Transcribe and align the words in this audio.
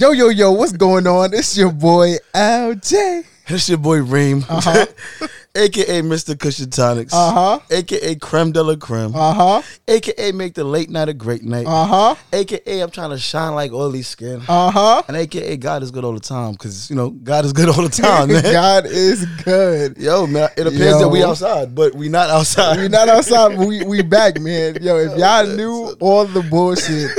Yo, 0.00 0.12
yo, 0.12 0.28
yo, 0.28 0.52
what's 0.52 0.70
going 0.70 1.08
on? 1.08 1.34
It's 1.34 1.58
your 1.58 1.72
boy 1.72 2.14
LJ. 2.32 3.24
It's 3.48 3.68
your 3.68 3.78
boy 3.78 4.00
Reem, 4.00 4.44
Uh-huh. 4.48 4.86
aka 5.58 6.02
Mr. 6.02 6.38
Kush 6.38 6.60
and 6.60 6.72
Tonics, 6.72 7.12
Uh 7.12 7.32
huh. 7.32 7.60
aka 7.70 8.14
Creme 8.16 8.52
de 8.52 8.62
la 8.62 8.76
Creme, 8.76 9.12
Uh 9.14 9.34
huh. 9.34 9.62
aka 9.88 10.32
Make 10.32 10.54
the 10.54 10.64
Late 10.64 10.90
Night 10.90 11.08
a 11.08 11.14
Great 11.14 11.42
Night, 11.42 11.66
Uh 11.66 11.84
huh. 11.86 12.14
aka 12.32 12.80
I'm 12.80 12.90
trying 12.90 13.10
to 13.10 13.18
shine 13.18 13.54
like 13.54 13.72
oily 13.72 14.02
skin, 14.02 14.42
Uh 14.48 14.70
huh. 14.70 15.02
and 15.08 15.16
aka 15.16 15.56
God 15.56 15.82
is 15.82 15.90
good 15.90 16.04
all 16.04 16.12
the 16.14 16.20
time 16.20 16.52
because 16.52 16.88
you 16.90 16.96
know 16.96 17.10
God 17.10 17.44
is 17.44 17.52
good 17.52 17.68
all 17.68 17.82
the 17.82 17.88
time, 17.88 18.28
man. 18.32 18.42
God 18.42 18.86
is 18.86 19.26
good. 19.26 19.98
Yo, 19.98 20.26
man, 20.26 20.48
it 20.56 20.66
appears 20.66 20.98
that 20.98 21.08
we 21.08 21.22
outside, 21.24 21.74
but 21.74 21.94
we 21.94 22.08
not 22.08 22.30
outside. 22.30 22.78
We 22.78 22.88
not 22.88 23.08
outside, 23.08 23.56
but 23.56 23.66
we 23.66 23.82
we 23.84 24.02
back, 24.16 24.38
man. 24.40 24.82
Yo, 24.82 24.96
if 24.98 25.16
y'all 25.18 25.46
knew 25.46 25.94
all 26.00 26.24
the 26.26 26.42
bullshit 26.42 27.10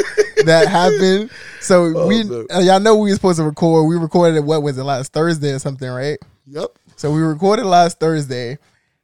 that 0.45 0.67
happened, 0.71 1.29
so 1.59 2.05
we 2.07 2.23
man. 2.23 2.45
uh, 2.53 2.59
y'all 2.59 2.79
know 2.79 2.95
we 2.95 3.09
were 3.09 3.15
supposed 3.15 3.37
to 3.39 3.43
record. 3.43 3.87
We 3.89 3.97
recorded 3.97 4.37
it. 4.37 4.43
What 4.45 4.63
was 4.63 4.77
it 4.77 4.83
last 4.83 5.11
Thursday 5.11 5.51
or 5.51 5.59
something, 5.59 5.89
right? 5.89 6.17
Yep. 6.47 6.69
So 6.99 7.13
we 7.13 7.21
recorded 7.21 7.63
last 7.65 7.97
Thursday, 8.01 8.57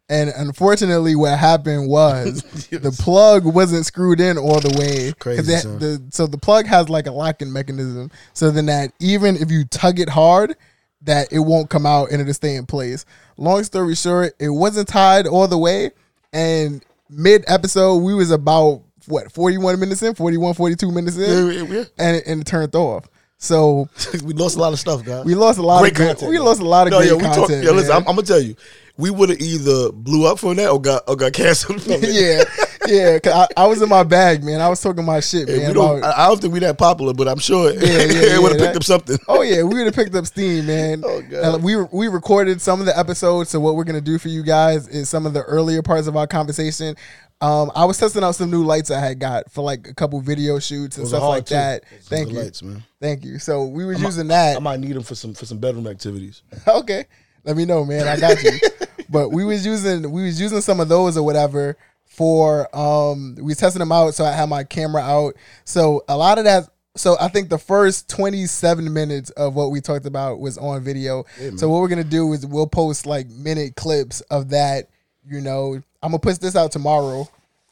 and 0.09 0.29
unfortunately, 0.35 1.15
what 1.15 1.39
happened 1.39 1.87
was 1.87 2.41
the 2.69 2.91
plug 2.91 3.45
wasn't 3.45 3.85
screwed 3.85 4.19
in 4.19 4.37
all 4.37 4.59
the 4.59 4.77
way. 4.77 5.13
Crazy, 5.17 5.53
it- 5.53 5.79
the, 5.79 6.03
so 6.09 6.27
the 6.27 6.37
plug 6.37 6.65
has 6.65 6.89
like 6.89 7.07
a 7.07 7.11
locking 7.13 7.53
mechanism, 7.53 8.11
so 8.33 8.51
then 8.51 8.65
that 8.65 8.91
even 8.99 9.37
if 9.37 9.49
you 9.49 9.63
tug 9.63 10.01
it 10.01 10.09
hard, 10.09 10.57
that 11.03 11.31
it 11.31 11.39
won't 11.39 11.69
come 11.69 11.85
out 11.85 12.11
and 12.11 12.19
it'll 12.19 12.33
stay 12.33 12.57
in 12.57 12.65
place. 12.65 13.05
Long 13.37 13.63
story 13.63 13.95
short, 13.95 14.33
it 14.39 14.49
wasn't 14.49 14.89
tied 14.89 15.25
all 15.25 15.47
the 15.47 15.57
way, 15.57 15.91
and 16.33 16.83
mid 17.09 17.45
episode 17.47 17.99
we 17.99 18.13
was 18.13 18.29
about 18.29 18.81
what 19.07 19.31
41 19.31 19.79
minutes 19.79 20.01
in? 20.01 20.15
41 20.15 20.53
42 20.55 20.91
minutes 20.91 21.15
in? 21.15 21.47
Yeah, 21.47 21.63
yeah, 21.63 21.83
and, 21.97 22.17
it, 22.17 22.23
and 22.27 22.41
it 22.41 22.45
turned 22.45 22.75
off 22.75 23.07
so 23.37 23.87
we 24.23 24.33
lost 24.33 24.55
a 24.55 24.59
lot 24.59 24.73
of 24.73 24.79
stuff, 24.79 25.03
guys. 25.03 25.25
we 25.25 25.35
lost 25.35 25.59
a 25.59 25.61
lot 25.61 25.79
great 25.79 25.91
of 25.93 25.97
good, 25.97 26.07
content. 26.17 26.29
we 26.31 26.39
lost 26.39 26.61
a 26.61 26.65
lot 26.65 26.87
of 26.87 26.91
no, 26.91 26.97
great 26.99 27.09
yo, 27.09 27.15
we 27.17 27.23
content 27.23 27.47
talk, 27.47 27.63
yo, 27.63 27.71
listen. 27.73 27.91
I'm, 27.91 27.99
I'm 28.07 28.15
gonna 28.15 28.23
tell 28.23 28.39
you, 28.41 28.55
we 28.97 29.09
would 29.11 29.29
have 29.29 29.39
either 29.41 29.91
blew 29.91 30.25
up 30.25 30.39
from 30.39 30.55
that 30.55 30.69
or 30.69 30.79
got 30.81 31.03
or 31.07 31.15
got 31.15 31.33
canceled. 31.33 31.81
Yeah, 31.87 32.43
yeah. 32.87 33.19
Cause 33.19 33.33
I, 33.33 33.63
I 33.63 33.67
was 33.67 33.81
in 33.81 33.89
my 33.89 34.03
bag, 34.03 34.43
man. 34.43 34.61
I 34.61 34.69
was 34.69 34.79
talking 34.79 35.03
my 35.03 35.19
shit, 35.19 35.49
Hey, 35.49 35.57
man. 35.57 35.73
don't, 35.73 35.97
about- 35.97 36.17
I 36.17 36.27
don't 36.27 36.39
think 36.39 36.53
we 36.53 36.59
that 36.59 36.77
popular, 36.77 37.13
but 37.13 37.27
I'm 37.27 37.39
sure 37.39 37.71
yeah, 37.73 37.79
yeah, 37.81 37.87
it 38.35 38.41
would 38.41 38.53
have 38.53 38.61
picked 38.61 38.75
up 38.77 38.83
something. 38.83 39.17
oh 39.27 39.41
yeah, 39.41 39.63
we 39.63 39.75
would 39.75 39.85
have 39.87 39.95
picked 39.95 40.15
up 40.15 40.25
steam, 40.25 40.67
man. 40.67 41.01
Oh, 41.05 41.21
God. 41.21 41.55
And 41.55 41.63
we 41.63 41.75
we 41.83 42.07
recorded 42.07 42.61
some 42.61 42.79
of 42.79 42.85
the 42.85 42.97
episodes. 42.97 43.49
So 43.49 43.59
what 43.59 43.75
we're 43.75 43.83
gonna 43.83 43.99
do 44.01 44.17
for 44.17 44.29
you 44.29 44.43
guys 44.43 44.87
is 44.87 45.09
some 45.09 45.25
of 45.25 45.33
the 45.33 45.41
earlier 45.43 45.81
parts 45.81 46.07
of 46.07 46.15
our 46.15 46.27
conversation. 46.27 46.95
Um, 47.41 47.71
I 47.75 47.85
was 47.85 47.97
testing 47.97 48.23
out 48.23 48.33
some 48.35 48.49
new 48.49 48.63
lights 48.63 48.89
I 48.91 48.99
had 48.99 49.19
got 49.19 49.51
for 49.51 49.61
like 49.61 49.87
a 49.87 49.93
couple 49.93 50.19
video 50.21 50.57
shoots 50.59 50.97
and 50.97 51.07
stuff 51.07 51.21
like 51.23 51.45
too. 51.47 51.55
that. 51.55 51.83
Those 51.91 51.99
Thank 52.07 52.31
you, 52.31 52.39
lights, 52.39 52.63
man. 52.63 52.83
thank 53.01 53.25
you. 53.25 53.39
So 53.39 53.65
we 53.65 53.85
was 53.85 53.97
I 53.97 53.99
might- 53.99 54.05
using 54.07 54.27
that. 54.29 54.55
I 54.55 54.59
might 54.59 54.79
need 54.79 54.93
them 54.93 55.03
for 55.03 55.15
some 55.15 55.33
for 55.33 55.45
some 55.45 55.59
bedroom 55.59 55.87
activities. 55.87 56.43
okay 56.67 57.05
let 57.43 57.55
me 57.55 57.63
know 57.63 57.85
man 57.85 58.07
i 58.07 58.19
got 58.19 58.41
you 58.41 58.49
but 59.09 59.29
we 59.29 59.45
was 59.45 59.63
using 59.67 60.11
we 60.11 60.23
was 60.23 60.41
using 60.41 60.61
some 60.61 60.79
of 60.79 60.89
those 60.89 61.15
or 61.15 61.23
whatever 61.23 61.77
for 62.05 62.75
um 62.75 63.35
we 63.35 63.43
was 63.43 63.57
testing 63.57 63.79
them 63.79 63.91
out 63.91 64.15
so 64.15 64.25
i 64.25 64.31
had 64.31 64.49
my 64.49 64.63
camera 64.63 65.03
out 65.03 65.35
so 65.63 66.03
a 66.09 66.17
lot 66.17 66.39
of 66.39 66.45
that 66.45 66.67
so 66.95 67.15
i 67.21 67.27
think 67.27 67.49
the 67.49 67.57
first 67.59 68.09
27 68.09 68.91
minutes 68.91 69.29
of 69.31 69.53
what 69.53 69.69
we 69.69 69.79
talked 69.79 70.07
about 70.07 70.39
was 70.39 70.57
on 70.57 70.83
video 70.83 71.23
so 71.55 71.69
what 71.69 71.81
we're 71.81 71.87
gonna 71.87 72.03
do 72.03 72.33
is 72.33 72.47
we'll 72.47 72.65
post 72.65 73.05
like 73.05 73.27
minute 73.29 73.75
clips 73.75 74.21
of 74.21 74.49
that 74.49 74.89
you 75.23 75.39
know 75.39 75.79
i'm 76.05 76.11
gonna 76.11 76.19
push 76.19 76.37
this 76.37 76.55
out 76.55 76.71
tomorrow 76.71 77.27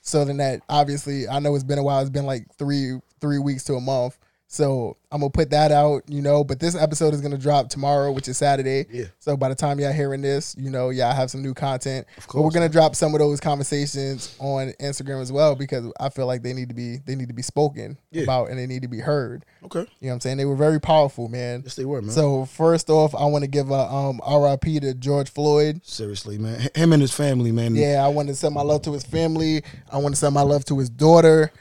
so 0.05 0.25
then 0.25 0.37
that 0.37 0.61
obviously 0.67 1.29
I 1.29 1.39
know 1.39 1.55
it's 1.55 1.63
been 1.63 1.79
a 1.79 1.83
while. 1.83 2.01
It's 2.01 2.09
been 2.09 2.25
like 2.25 2.53
three 2.57 2.99
three 3.21 3.39
weeks 3.39 3.63
to 3.65 3.75
a 3.75 3.81
month. 3.81 4.17
So 4.53 4.97
I'm 5.11 5.21
gonna 5.21 5.31
put 5.31 5.49
that 5.49 5.71
out, 5.71 6.03
you 6.07 6.21
know. 6.21 6.43
But 6.43 6.59
this 6.59 6.75
episode 6.75 7.15
is 7.15 7.21
gonna 7.21 7.39
drop 7.39 7.69
tomorrow, 7.69 8.11
which 8.11 8.27
is 8.27 8.37
Saturday. 8.37 8.85
Yeah. 8.91 9.05
So 9.17 9.35
by 9.35 9.49
the 9.49 9.55
time 9.55 9.79
y'all 9.79 9.91
hearing 9.91 10.21
this, 10.21 10.55
you 10.59 10.69
know, 10.69 10.91
y'all 10.91 11.11
have 11.11 11.31
some 11.31 11.41
new 11.41 11.55
content. 11.55 12.05
Of 12.17 12.27
course. 12.27 12.39
But 12.39 12.43
we're 12.43 12.51
gonna 12.51 12.69
drop 12.69 12.95
some 12.95 13.15
of 13.15 13.19
those 13.19 13.39
conversations 13.39 14.35
on 14.37 14.71
Instagram 14.79 15.23
as 15.23 15.31
well 15.31 15.55
because 15.55 15.91
I 15.99 16.09
feel 16.09 16.27
like 16.27 16.43
they 16.43 16.53
need 16.53 16.69
to 16.69 16.75
be 16.75 16.97
they 17.03 17.15
need 17.15 17.29
to 17.29 17.33
be 17.33 17.41
spoken 17.41 17.97
Yeah. 18.11 18.23
about 18.23 18.51
and 18.51 18.59
they 18.59 18.67
need 18.67 18.83
to 18.83 18.87
be 18.87 18.99
heard. 18.99 19.43
Okay. 19.65 19.79
You 19.79 19.85
know 19.85 20.09
what 20.09 20.13
I'm 20.13 20.19
saying? 20.19 20.37
They 20.37 20.45
were 20.45 20.55
very 20.55 20.79
powerful, 20.79 21.29
man. 21.29 21.61
Yes, 21.63 21.73
they 21.73 21.85
were, 21.85 22.03
man. 22.03 22.11
So 22.11 22.45
first 22.45 22.91
off, 22.91 23.15
I 23.15 23.25
want 23.25 23.43
to 23.43 23.49
give 23.49 23.71
a 23.71 23.73
um 23.91 24.21
RIP 24.23 24.81
to 24.83 24.93
George 24.93 25.31
Floyd. 25.31 25.81
Seriously, 25.83 26.37
man. 26.37 26.69
Him 26.75 26.93
and 26.93 27.01
his 27.01 27.11
family, 27.11 27.51
man. 27.51 27.75
Yeah, 27.75 28.05
I 28.05 28.09
want 28.09 28.27
to 28.27 28.35
send 28.35 28.53
my 28.53 28.61
love 28.61 28.83
to 28.83 28.93
his 28.93 29.03
family. 29.03 29.63
I 29.91 29.97
want 29.97 30.13
to 30.13 30.19
send 30.19 30.35
my 30.35 30.43
love 30.43 30.63
to 30.65 30.77
his 30.77 30.91
daughter. 30.91 31.51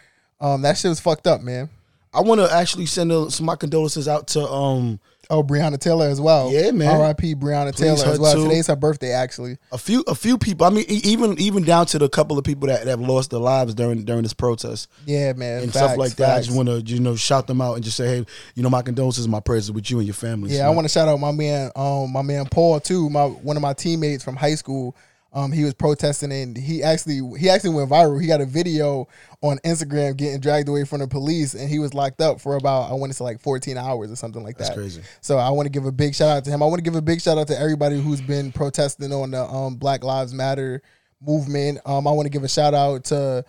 Um, 0.42 0.60
that 0.60 0.76
shit 0.76 0.90
was 0.90 1.00
fucked 1.00 1.26
up, 1.26 1.40
man. 1.40 1.70
I 2.14 2.20
want 2.20 2.40
to 2.40 2.52
actually 2.52 2.86
send 2.86 3.10
a, 3.12 3.30
some 3.30 3.46
my 3.46 3.56
condolences 3.56 4.08
out 4.08 4.28
to 4.28 4.46
um 4.46 5.00
Oh, 5.30 5.42
Breonna 5.42 5.78
Taylor 5.78 6.08
as 6.08 6.20
well. 6.20 6.52
Yeah, 6.52 6.72
man. 6.72 6.94
R.I.P. 6.94 7.36
Breonna 7.36 7.74
Taylor 7.74 8.04
as 8.06 8.18
well. 8.18 8.34
too. 8.34 8.44
Today's 8.44 8.66
her 8.66 8.76
birthday, 8.76 9.12
actually. 9.12 9.56
a 9.70 9.78
few 9.78 10.02
a 10.06 10.14
few 10.14 10.36
people. 10.36 10.66
I 10.66 10.70
mean, 10.70 10.84
even 10.88 11.38
even 11.38 11.62
down 11.62 11.86
to 11.86 11.98
the 11.98 12.08
couple 12.08 12.36
of 12.36 12.44
people 12.44 12.68
that, 12.68 12.84
that 12.84 12.90
have 12.90 13.00
lost 13.00 13.30
their 13.30 13.40
lives 13.40 13.74
during 13.74 14.04
during 14.04 14.24
this 14.24 14.34
protest 14.34 14.90
Yeah, 15.06 15.32
man. 15.32 15.62
and 15.62 15.72
Facts, 15.72 15.86
stuff 15.86 15.96
like 15.96 16.16
that. 16.16 16.36
I 16.36 16.40
just 16.42 16.54
want 16.54 16.68
to 16.68 16.80
you 16.82 17.00
know 17.00 17.16
shout 17.16 17.46
them 17.46 17.62
out 17.62 17.76
and 17.76 17.84
just 17.84 17.96
say, 17.96 18.06
hey, 18.18 18.26
you 18.54 18.62
know, 18.62 18.68
my 18.68 18.82
condolences, 18.82 19.26
my 19.26 19.40
prayers 19.40 19.70
are 19.70 19.72
with 19.72 19.90
you 19.90 19.98
and 19.98 20.06
your 20.06 20.14
family. 20.14 20.54
Yeah, 20.54 20.66
I 20.66 20.70
want 20.70 20.84
to 20.84 20.92
shout 20.92 21.08
out 21.08 21.18
my 21.18 21.32
man, 21.32 21.70
um, 21.76 22.12
my 22.12 22.22
man 22.22 22.44
Paul 22.50 22.80
too. 22.80 23.08
My 23.08 23.24
one 23.24 23.56
of 23.56 23.62
my 23.62 23.72
teammates 23.72 24.22
from 24.22 24.36
high 24.36 24.56
school. 24.56 24.94
Um, 25.34 25.50
he 25.50 25.64
was 25.64 25.72
protesting 25.72 26.30
and 26.30 26.54
he 26.54 26.82
actually 26.82 27.20
he 27.38 27.48
actually 27.48 27.74
went 27.74 27.90
viral. 27.90 28.20
He 28.20 28.26
got 28.26 28.42
a 28.42 28.46
video 28.46 29.08
on 29.40 29.58
Instagram 29.64 30.16
getting 30.16 30.40
dragged 30.40 30.68
away 30.68 30.84
from 30.84 31.00
the 31.00 31.08
police 31.08 31.54
and 31.54 31.70
he 31.70 31.78
was 31.78 31.94
locked 31.94 32.20
up 32.20 32.38
for 32.38 32.56
about 32.56 32.90
I 32.90 32.94
want 32.94 33.12
to 33.12 33.16
say 33.16 33.24
like 33.24 33.40
14 33.40 33.78
hours 33.78 34.12
or 34.12 34.16
something 34.16 34.42
like 34.42 34.58
That's 34.58 34.70
that. 34.70 34.76
crazy. 34.76 35.00
So 35.22 35.38
I 35.38 35.48
want 35.50 35.66
to 35.66 35.70
give 35.70 35.86
a 35.86 35.92
big 35.92 36.14
shout 36.14 36.28
out 36.36 36.44
to 36.44 36.50
him. 36.50 36.62
I 36.62 36.66
want 36.66 36.80
to 36.80 36.82
give 36.82 36.96
a 36.96 37.02
big 37.02 37.22
shout 37.22 37.38
out 37.38 37.46
to 37.48 37.58
everybody 37.58 37.98
who's 38.00 38.20
been 38.20 38.52
protesting 38.52 39.10
on 39.10 39.30
the 39.30 39.42
um, 39.42 39.76
Black 39.76 40.04
Lives 40.04 40.34
Matter 40.34 40.82
movement. 41.20 41.78
Um, 41.86 42.06
I 42.06 42.10
want 42.10 42.26
to 42.26 42.30
give 42.30 42.44
a 42.44 42.48
shout 42.48 42.74
out 42.74 43.04
to. 43.04 43.44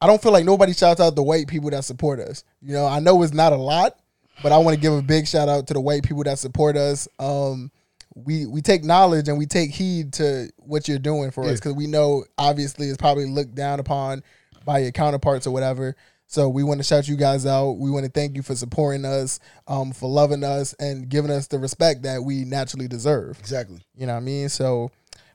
I 0.00 0.06
don't 0.06 0.20
feel 0.20 0.32
like 0.32 0.44
nobody 0.44 0.74
shouts 0.74 1.00
out 1.00 1.14
the 1.14 1.22
white 1.22 1.46
people 1.46 1.70
that 1.70 1.84
support 1.84 2.18
us. 2.18 2.44
You 2.60 2.72
know, 2.74 2.86
I 2.86 2.98
know 2.98 3.22
it's 3.22 3.32
not 3.32 3.52
a 3.52 3.56
lot, 3.56 3.98
but 4.42 4.52
I 4.52 4.58
want 4.58 4.74
to 4.74 4.80
give 4.80 4.92
a 4.92 5.00
big 5.00 5.26
shout 5.26 5.48
out 5.48 5.68
to 5.68 5.74
the 5.74 5.80
white 5.80 6.02
people 6.02 6.24
that 6.24 6.38
support 6.38 6.76
us. 6.76 7.06
Um, 7.18 7.70
we 8.14 8.46
we 8.46 8.60
take 8.60 8.84
knowledge 8.84 9.28
and 9.28 9.36
we 9.36 9.46
take 9.46 9.70
heed 9.70 10.12
to 10.14 10.48
what 10.58 10.88
you're 10.88 10.98
doing 10.98 11.30
for 11.30 11.44
us 11.44 11.58
because 11.58 11.74
we 11.74 11.86
know 11.86 12.24
obviously 12.38 12.86
it's 12.86 12.96
probably 12.96 13.26
looked 13.26 13.54
down 13.54 13.80
upon 13.80 14.22
by 14.64 14.78
your 14.78 14.92
counterparts 14.92 15.46
or 15.46 15.50
whatever. 15.50 15.96
So 16.26 16.48
we 16.48 16.64
want 16.64 16.80
to 16.80 16.84
shout 16.84 17.06
you 17.06 17.16
guys 17.16 17.44
out. 17.44 17.72
We 17.72 17.90
want 17.90 18.06
to 18.06 18.10
thank 18.10 18.34
you 18.34 18.42
for 18.42 18.54
supporting 18.54 19.04
us, 19.04 19.40
um, 19.68 19.92
for 19.92 20.08
loving 20.08 20.42
us, 20.42 20.72
and 20.74 21.08
giving 21.08 21.30
us 21.30 21.48
the 21.48 21.58
respect 21.58 22.02
that 22.02 22.22
we 22.22 22.44
naturally 22.44 22.88
deserve. 22.88 23.38
exactly. 23.38 23.80
You 23.94 24.06
know 24.06 24.14
what 24.14 24.20
I 24.20 24.24
mean? 24.24 24.48
So 24.48 24.90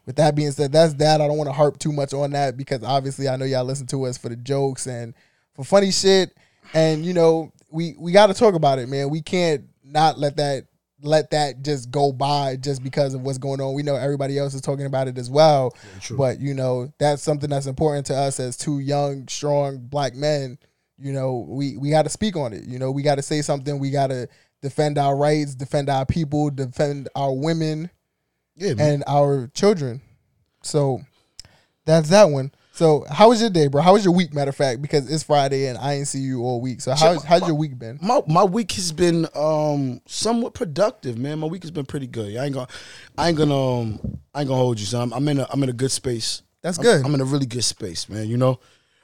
with 0.05 0.15
that 0.15 0.35
being 0.35 0.51
said, 0.51 0.71
that's 0.71 0.95
that. 0.95 1.21
I 1.21 1.27
don't 1.27 1.37
want 1.37 1.47
to 1.47 1.53
harp 1.53 1.77
too 1.77 1.93
much 1.93 2.13
on 2.13 2.31
that 2.31 2.57
because 2.57 2.83
obviously 2.83 3.29
I 3.29 3.35
know 3.35 3.45
y'all 3.45 3.63
listen 3.63 3.87
to 3.87 4.05
us 4.05 4.17
for 4.17 4.29
the 4.29 4.35
jokes 4.35 4.87
and 4.87 5.13
for 5.53 5.63
funny 5.63 5.91
shit. 5.91 6.35
And 6.73 7.05
you 7.05 7.13
know, 7.13 7.51
we 7.69 7.95
we 7.97 8.11
got 8.11 8.27
to 8.27 8.33
talk 8.33 8.55
about 8.55 8.79
it, 8.79 8.89
man. 8.89 9.09
We 9.09 9.21
can't 9.21 9.65
not 9.83 10.17
let 10.17 10.37
that 10.37 10.65
let 11.01 11.31
that 11.31 11.63
just 11.63 11.91
go 11.91 12.11
by 12.11 12.55
just 12.57 12.83
because 12.83 13.13
of 13.13 13.21
what's 13.21 13.37
going 13.37 13.61
on. 13.61 13.73
We 13.73 13.83
know 13.83 13.95
everybody 13.95 14.37
else 14.37 14.53
is 14.53 14.61
talking 14.61 14.85
about 14.85 15.07
it 15.07 15.17
as 15.17 15.29
well. 15.29 15.75
true. 16.01 16.17
But 16.17 16.39
you 16.39 16.53
know, 16.53 16.91
that's 16.97 17.21
something 17.21 17.49
that's 17.49 17.67
important 17.67 18.05
to 18.07 18.15
us 18.15 18.39
as 18.39 18.57
two 18.57 18.79
young, 18.79 19.27
strong 19.27 19.77
black 19.77 20.15
men. 20.15 20.57
You 20.97 21.13
know, 21.13 21.45
we 21.47 21.77
we 21.77 21.89
got 21.89 22.03
to 22.03 22.09
speak 22.09 22.35
on 22.35 22.53
it. 22.53 22.65
You 22.65 22.79
know, 22.79 22.91
we 22.91 23.01
got 23.01 23.15
to 23.15 23.21
say 23.21 23.41
something. 23.41 23.79
We 23.79 23.91
got 23.91 24.07
to 24.07 24.27
defend 24.61 24.97
our 24.97 25.15
rights, 25.15 25.55
defend 25.55 25.89
our 25.89 26.05
people, 26.05 26.49
defend 26.49 27.07
our 27.15 27.33
women 27.33 27.89
Yeah, 28.55 28.73
and 28.77 29.03
our 29.07 29.47
children. 29.53 30.01
So 30.63 31.01
that's 31.85 32.09
that 32.09 32.25
one. 32.25 32.51
So 32.79 33.03
how 33.09 33.27
was 33.27 33.41
your 33.41 33.49
day, 33.49 33.67
bro? 33.67 33.81
How 33.81 33.91
was 33.91 34.05
your 34.05 34.13
week? 34.13 34.33
Matter 34.33 34.51
of 34.51 34.55
fact, 34.55 34.81
because 34.81 35.11
it's 35.11 35.21
Friday 35.21 35.65
and 35.65 35.77
I 35.77 35.95
ain't 35.95 36.07
see 36.07 36.19
you 36.19 36.43
all 36.43 36.61
week. 36.61 36.79
So 36.79 36.93
how's 36.95 37.25
how's 37.25 37.45
your 37.45 37.57
week 37.57 37.77
been? 37.77 37.99
my 38.01 38.21
my 38.25 38.45
week 38.45 38.71
has 38.71 38.93
been 38.93 39.27
um 39.35 39.99
somewhat 40.05 40.53
productive, 40.53 41.17
man. 41.17 41.39
My 41.39 41.47
week 41.47 41.63
has 41.63 41.71
been 41.71 41.85
pretty 41.85 42.07
good. 42.07 42.37
I 42.37 42.45
ain't 42.45 42.53
gonna 42.53 42.69
I 43.17 43.27
ain't 43.27 43.37
gonna 43.37 43.53
um 43.53 43.99
I 44.33 44.39
ain't 44.39 44.47
gonna 44.47 44.61
hold 44.61 44.79
you, 44.79 44.85
son. 44.85 45.01
I'm, 45.01 45.13
I'm 45.13 45.27
in 45.27 45.39
a 45.41 45.47
I'm 45.51 45.61
in 45.61 45.67
a 45.67 45.73
good 45.73 45.91
space. 45.91 46.41
That's 46.61 46.77
I'm- 46.79 46.85
good. 46.85 47.05
I'm, 47.05 47.13
in 47.13 47.19
a 47.19 47.25
really 47.25 47.47
good 47.47 47.65
space, 47.65 48.07
man. 48.07 48.29
You 48.29 48.37
know, 48.37 48.61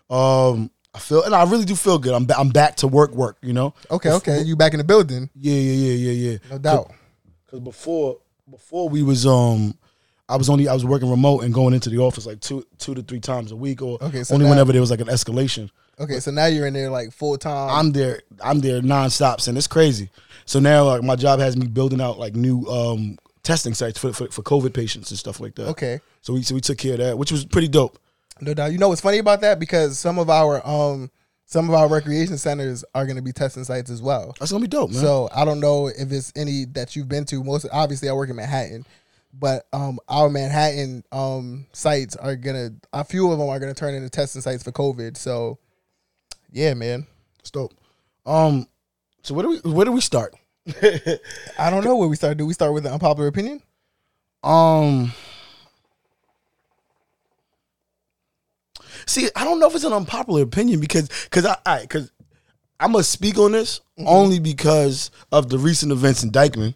um, 0.09 0.71
I 0.93 0.99
feel 0.99 1.23
and 1.23 1.35
I 1.35 1.43
really 1.43 1.65
do 1.65 1.75
feel 1.75 1.99
good. 1.99 2.13
I'm 2.13 2.23
ba- 2.23 2.39
I'm 2.39 2.51
back 2.51 2.77
to 2.77 2.87
work, 2.87 3.11
work. 3.11 3.35
You 3.41 3.51
know. 3.51 3.73
Okay, 3.91 4.11
okay. 4.11 4.41
You 4.41 4.55
back 4.55 4.73
in 4.73 4.77
the 4.77 4.85
building, 4.85 5.29
Yeah, 5.35 5.51
yeah, 5.53 5.89
yeah, 5.89 6.11
yeah, 6.11 6.29
yeah. 6.31 6.37
no 6.49 6.59
doubt. 6.59 6.91
Because 7.45 7.59
before 7.59 8.19
before 8.49 8.87
we 8.87 9.03
was 9.03 9.25
um. 9.25 9.77
I 10.27 10.37
was 10.37 10.49
only 10.49 10.67
I 10.67 10.73
was 10.73 10.83
working 10.85 11.09
remote 11.09 11.41
and 11.43 11.53
going 11.53 11.73
into 11.73 11.89
the 11.89 11.99
office 11.99 12.25
like 12.25 12.39
two 12.39 12.65
two 12.79 12.95
to 12.95 13.01
three 13.03 13.19
times 13.19 13.51
a 13.51 13.55
week, 13.55 13.81
or 13.81 13.97
Okay, 14.03 14.23
so 14.23 14.33
only 14.33 14.45
now- 14.45 14.51
whenever 14.51 14.71
there 14.71 14.81
was 14.81 14.91
like 14.91 15.01
an 15.01 15.07
escalation. 15.07 15.69
Okay, 15.99 16.19
so 16.19 16.29
now 16.29 16.47
you're 16.47 16.67
in 16.67 16.73
there 16.73 16.89
like 16.89 17.11
full 17.13 17.37
time. 17.37 17.69
I'm 17.69 17.91
there. 17.93 18.21
I'm 18.43 18.59
there 18.59 18.81
nonstop, 18.81 19.47
and 19.47 19.57
it's 19.57 19.67
crazy. 19.67 20.09
So 20.45 20.59
now, 20.59 20.83
like, 20.85 21.03
my 21.03 21.15
job 21.15 21.39
has 21.39 21.55
me 21.55 21.67
building 21.67 22.01
out 22.01 22.19
like 22.19 22.35
new 22.35 22.65
um, 22.65 23.17
testing 23.43 23.73
sites 23.73 23.97
for, 23.97 24.11
for 24.11 24.27
for 24.29 24.41
COVID 24.41 24.73
patients 24.73 25.09
and 25.11 25.17
stuff 25.17 25.39
like 25.39 25.55
that. 25.55 25.67
Okay, 25.69 26.01
So 26.21 26.33
we 26.33 26.43
so 26.43 26.53
we 26.55 26.59
took 26.61 26.77
care 26.77 26.93
of 26.93 26.99
that, 26.99 27.17
which 27.17 27.31
was 27.31 27.45
pretty 27.45 27.67
dope. 27.69 27.97
no 28.41 28.53
doubt. 28.53 28.71
You 28.73 28.77
know 28.77 28.89
what's 28.89 28.99
funny 29.01 29.19
about 29.19 29.39
that? 29.41 29.57
Because 29.59 29.97
some 29.97 30.19
of 30.19 30.29
our 30.29 30.65
um 30.67 31.09
some 31.45 31.69
of 31.69 31.75
our 31.75 31.87
recreation 31.87 32.37
centers 32.39 32.83
are 32.95 33.05
going 33.05 33.15
to 33.17 33.21
be 33.21 33.31
testing 33.31 33.63
sites 33.63 33.89
as 33.91 34.01
well. 34.01 34.35
That's 34.39 34.51
gonna 34.51 34.63
be 34.63 34.67
dope, 34.67 34.89
man. 34.91 34.99
So 34.99 35.29
I 35.33 35.45
don't 35.45 35.59
know 35.61 35.87
if 35.87 36.11
it's 36.11 36.33
any 36.35 36.65
that 36.73 36.95
you've 36.95 37.07
been 37.07 37.23
to. 37.25 37.41
Most 37.43 37.67
obviously, 37.71 38.09
I 38.09 38.13
work 38.13 38.29
in 38.29 38.35
Manhattan, 38.35 38.83
but 39.37 39.67
um, 39.73 39.99
our 40.07 40.29
Manhattan 40.29 41.03
um 41.11 41.67
sites 41.73 42.15
are 42.15 42.35
gonna 42.35 42.69
a 42.93 43.03
few 43.03 43.31
of 43.31 43.37
them 43.37 43.49
are 43.49 43.59
gonna 43.59 43.73
turn 43.73 43.93
into 43.93 44.09
testing 44.09 44.41
sites 44.41 44.63
for 44.63 44.71
COVID. 44.71 45.17
So 45.17 45.59
yeah, 46.51 46.73
man. 46.73 47.05
It's 47.39 47.51
dope. 47.51 47.73
Um, 48.25 48.67
so 49.21 49.33
where 49.33 49.43
do 49.43 49.49
we 49.49 49.71
where 49.71 49.85
do 49.85 49.91
we 49.91 50.01
start? 50.01 50.33
I 51.59 51.69
don't 51.69 51.83
know 51.83 51.95
where 51.95 52.07
we 52.07 52.15
start. 52.15 52.37
Do 52.37 52.45
we 52.45 52.53
start 52.53 52.73
with 52.73 52.85
an 52.85 52.93
unpopular 52.93 53.27
opinion? 53.27 53.61
Um, 54.43 55.11
see, 59.05 59.29
I 59.35 59.43
don't 59.43 59.59
know 59.59 59.67
if 59.67 59.75
it's 59.75 59.83
an 59.83 59.93
unpopular 59.93 60.41
opinion 60.41 60.79
because 60.79 61.09
because 61.25 61.45
I, 61.45 61.57
I 61.65 61.81
because 61.81 62.11
I'm 62.79 62.91
gonna 62.91 63.03
speak 63.03 63.37
on 63.37 63.51
this 63.51 63.81
only 63.99 64.39
because 64.39 65.11
of 65.31 65.49
the 65.49 65.57
recent 65.57 65.91
events 65.91 66.23
in 66.23 66.31
Dyckman. 66.31 66.75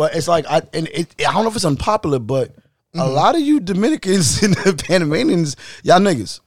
But 0.00 0.14
it's 0.14 0.28
like 0.28 0.46
I 0.46 0.62
and 0.72 0.88
it, 0.88 1.14
I 1.18 1.30
don't 1.30 1.42
know 1.42 1.50
if 1.50 1.56
it's 1.56 1.66
unpopular, 1.66 2.18
but 2.18 2.56
a 2.94 2.96
mm-hmm. 2.96 3.12
lot 3.12 3.34
of 3.34 3.42
you 3.42 3.60
Dominicans 3.60 4.42
and 4.42 4.54
the 4.54 4.72
Panamanians, 4.72 5.56
y'all 5.82 6.00
niggas. 6.00 6.40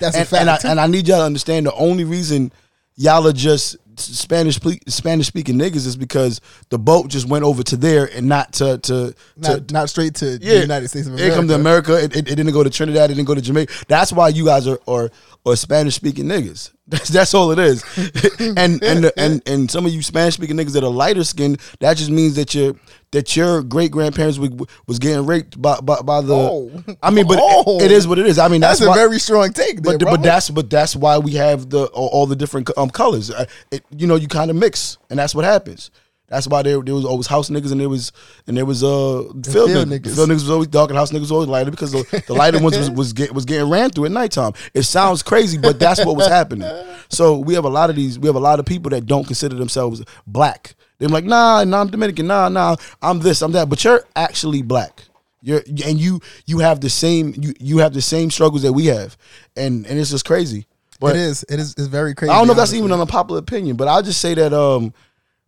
That's 0.00 0.16
a 0.16 0.24
fact. 0.24 0.40
and 0.40 0.50
I, 0.50 0.58
and 0.64 0.80
I 0.80 0.88
need 0.88 1.06
y'all 1.06 1.18
to 1.18 1.24
understand 1.24 1.66
the 1.66 1.74
only 1.74 2.02
reason 2.02 2.50
y'all 2.96 3.28
are 3.28 3.32
just 3.32 3.76
Spanish 4.00 4.58
Spanish 4.88 5.28
speaking 5.28 5.56
niggas 5.56 5.86
is 5.86 5.96
because 5.96 6.40
the 6.70 6.78
boat 6.80 7.06
just 7.06 7.28
went 7.28 7.44
over 7.44 7.62
to 7.62 7.76
there 7.76 8.10
and 8.12 8.28
not 8.28 8.54
to 8.54 8.78
to, 8.78 9.12
to 9.12 9.14
not, 9.36 9.70
not 9.70 9.90
straight 9.90 10.16
to 10.16 10.36
yeah, 10.42 10.54
the 10.54 10.60
United 10.62 10.88
States 10.88 11.06
of 11.06 11.12
America. 11.12 11.32
It 11.32 11.36
come 11.36 11.46
to 11.46 11.54
America. 11.54 12.02
It, 12.02 12.16
it, 12.16 12.28
it 12.32 12.34
didn't 12.34 12.52
go 12.52 12.64
to 12.64 12.70
Trinidad. 12.70 13.12
It 13.12 13.14
didn't 13.14 13.28
go 13.28 13.36
to 13.36 13.40
Jamaica. 13.40 13.72
That's 13.86 14.12
why 14.12 14.30
you 14.30 14.44
guys 14.44 14.66
are 14.66 14.80
are, 14.88 15.08
are 15.46 15.54
Spanish 15.54 15.94
speaking 15.94 16.24
niggas. 16.24 16.72
That's 16.88 17.08
that's 17.08 17.34
all 17.34 17.50
it 17.52 17.58
is. 17.58 17.84
and 18.56 18.82
and 18.82 19.12
and 19.16 19.42
and 19.46 19.70
some 19.70 19.84
of 19.84 19.92
you 19.92 20.00
Spanish 20.02 20.34
speaking 20.34 20.56
niggas 20.56 20.72
that 20.72 20.82
are 20.82 20.90
lighter 20.90 21.22
skinned, 21.22 21.60
that 21.80 21.98
just 21.98 22.10
means 22.10 22.34
that 22.36 22.54
your 22.54 22.74
that 23.10 23.36
your 23.36 23.62
great 23.62 23.90
grandparents 23.90 24.38
was, 24.38 24.98
getting 24.98 25.26
raped 25.26 25.60
by 25.60 25.80
by, 25.80 26.00
by 26.00 26.20
the. 26.22 26.34
Oh. 26.34 26.70
I 27.02 27.10
mean, 27.10 27.26
but 27.26 27.38
Oh. 27.40 27.78
it, 27.78 27.84
it 27.86 27.92
is 27.92 28.08
what 28.08 28.18
it 28.18 28.26
is. 28.26 28.38
I 28.38 28.48
mean, 28.48 28.60
That's, 28.62 28.78
that's, 28.80 28.86
a 28.86 28.90
why, 28.90 28.96
very 28.96 29.18
strong 29.18 29.52
take, 29.52 29.82
there, 29.82 29.98
but 29.98 30.04
but 30.04 30.22
that's 30.22 30.48
but 30.50 30.70
that's 30.70 30.96
why 30.96 31.18
we 31.18 31.32
have 31.34 31.68
the 31.68 31.86
all, 31.88 32.08
all 32.08 32.26
the 32.26 32.36
different 32.36 32.70
um 32.78 32.88
colors. 32.90 33.30
Uh, 33.30 33.44
It, 33.70 33.84
you 33.96 34.06
know, 34.06 34.16
you 34.16 34.28
kind 34.28 34.50
of 34.50 34.56
mix, 34.56 34.96
and 35.10 35.18
that's 35.18 35.34
what 35.34 35.44
happens. 35.44 35.90
That's 36.28 36.46
why 36.46 36.62
there, 36.62 36.80
there 36.82 36.94
was 36.94 37.06
always 37.06 37.26
house 37.26 37.48
niggas 37.48 37.72
and 37.72 37.80
there 37.80 37.88
was 37.88 38.12
and 38.46 38.56
there 38.56 38.66
was 38.66 38.84
uh 38.84 39.22
field, 39.32 39.44
field 39.44 39.68
niggas. 39.68 40.00
niggas. 40.00 40.14
Field 40.14 40.28
niggas 40.28 40.34
was 40.34 40.50
always 40.50 40.68
dark 40.68 40.90
and 40.90 40.98
house 40.98 41.10
niggas 41.10 41.20
was 41.20 41.32
always 41.32 41.48
lighter 41.48 41.70
because 41.70 41.92
the, 41.92 42.24
the 42.26 42.34
lighter 42.34 42.60
ones 42.60 42.76
was 42.76 42.90
was, 42.98 43.12
get, 43.14 43.32
was 43.32 43.46
getting 43.46 43.70
ran 43.70 43.90
through 43.90 44.04
at 44.04 44.12
nighttime. 44.12 44.52
It 44.74 44.82
sounds 44.82 45.22
crazy, 45.22 45.56
but 45.56 45.78
that's 45.78 46.04
what 46.04 46.16
was 46.16 46.28
happening. 46.28 46.70
So 47.08 47.38
we 47.38 47.54
have 47.54 47.64
a 47.64 47.70
lot 47.70 47.88
of 47.88 47.96
these. 47.96 48.18
We 48.18 48.26
have 48.26 48.36
a 48.36 48.40
lot 48.40 48.60
of 48.60 48.66
people 48.66 48.90
that 48.90 49.06
don't 49.06 49.24
consider 49.24 49.56
themselves 49.56 50.04
black. 50.26 50.74
They're 50.98 51.08
like, 51.08 51.24
nah, 51.24 51.64
nah, 51.64 51.80
I'm 51.80 51.88
Dominican. 51.88 52.26
Nah, 52.26 52.48
nah, 52.48 52.76
I'm 53.00 53.20
this, 53.20 53.40
I'm 53.40 53.52
that. 53.52 53.68
But 53.68 53.82
you're 53.84 54.04
actually 54.14 54.62
black. 54.62 55.04
You're 55.40 55.62
and 55.86 55.98
you 55.98 56.20
you 56.46 56.58
have 56.58 56.80
the 56.80 56.90
same 56.90 57.32
you 57.38 57.54
you 57.60 57.78
have 57.78 57.94
the 57.94 58.02
same 58.02 58.30
struggles 58.30 58.62
that 58.62 58.72
we 58.72 58.86
have, 58.86 59.16
and 59.56 59.86
and 59.86 59.98
it's 59.98 60.10
just 60.10 60.24
crazy. 60.24 60.66
But 61.00 61.14
it 61.14 61.22
is. 61.22 61.44
It 61.48 61.60
is. 61.60 61.74
It's 61.78 61.86
very 61.86 62.14
crazy. 62.14 62.32
I 62.32 62.38
don't 62.38 62.48
know 62.48 62.52
if 62.52 62.56
that's 62.56 62.74
even 62.74 62.90
an 62.90 63.00
unpopular 63.00 63.38
opinion, 63.38 63.76
but 63.76 63.86
I'll 63.86 64.02
just 64.02 64.20
say 64.20 64.34
that 64.34 64.52
um 64.52 64.92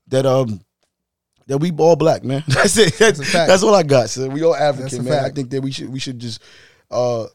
that 0.08 0.26
um 0.26 0.60
that 1.50 1.58
we 1.58 1.72
all 1.78 1.96
black, 1.96 2.22
man. 2.22 2.44
That's 2.48 2.78
it. 2.78 2.94
That's, 2.96 3.18
a 3.18 3.24
fact. 3.24 3.48
that's 3.48 3.64
all 3.64 3.74
I 3.74 3.82
got. 3.82 4.08
So 4.08 4.28
we 4.28 4.44
all 4.44 4.54
African, 4.54 5.04
man. 5.04 5.24
I 5.24 5.30
think 5.30 5.50
that 5.50 5.60
we 5.60 5.72
should 5.72 5.92
we 5.92 5.98
should 5.98 6.20
just 6.20 6.40
uh 6.92 7.26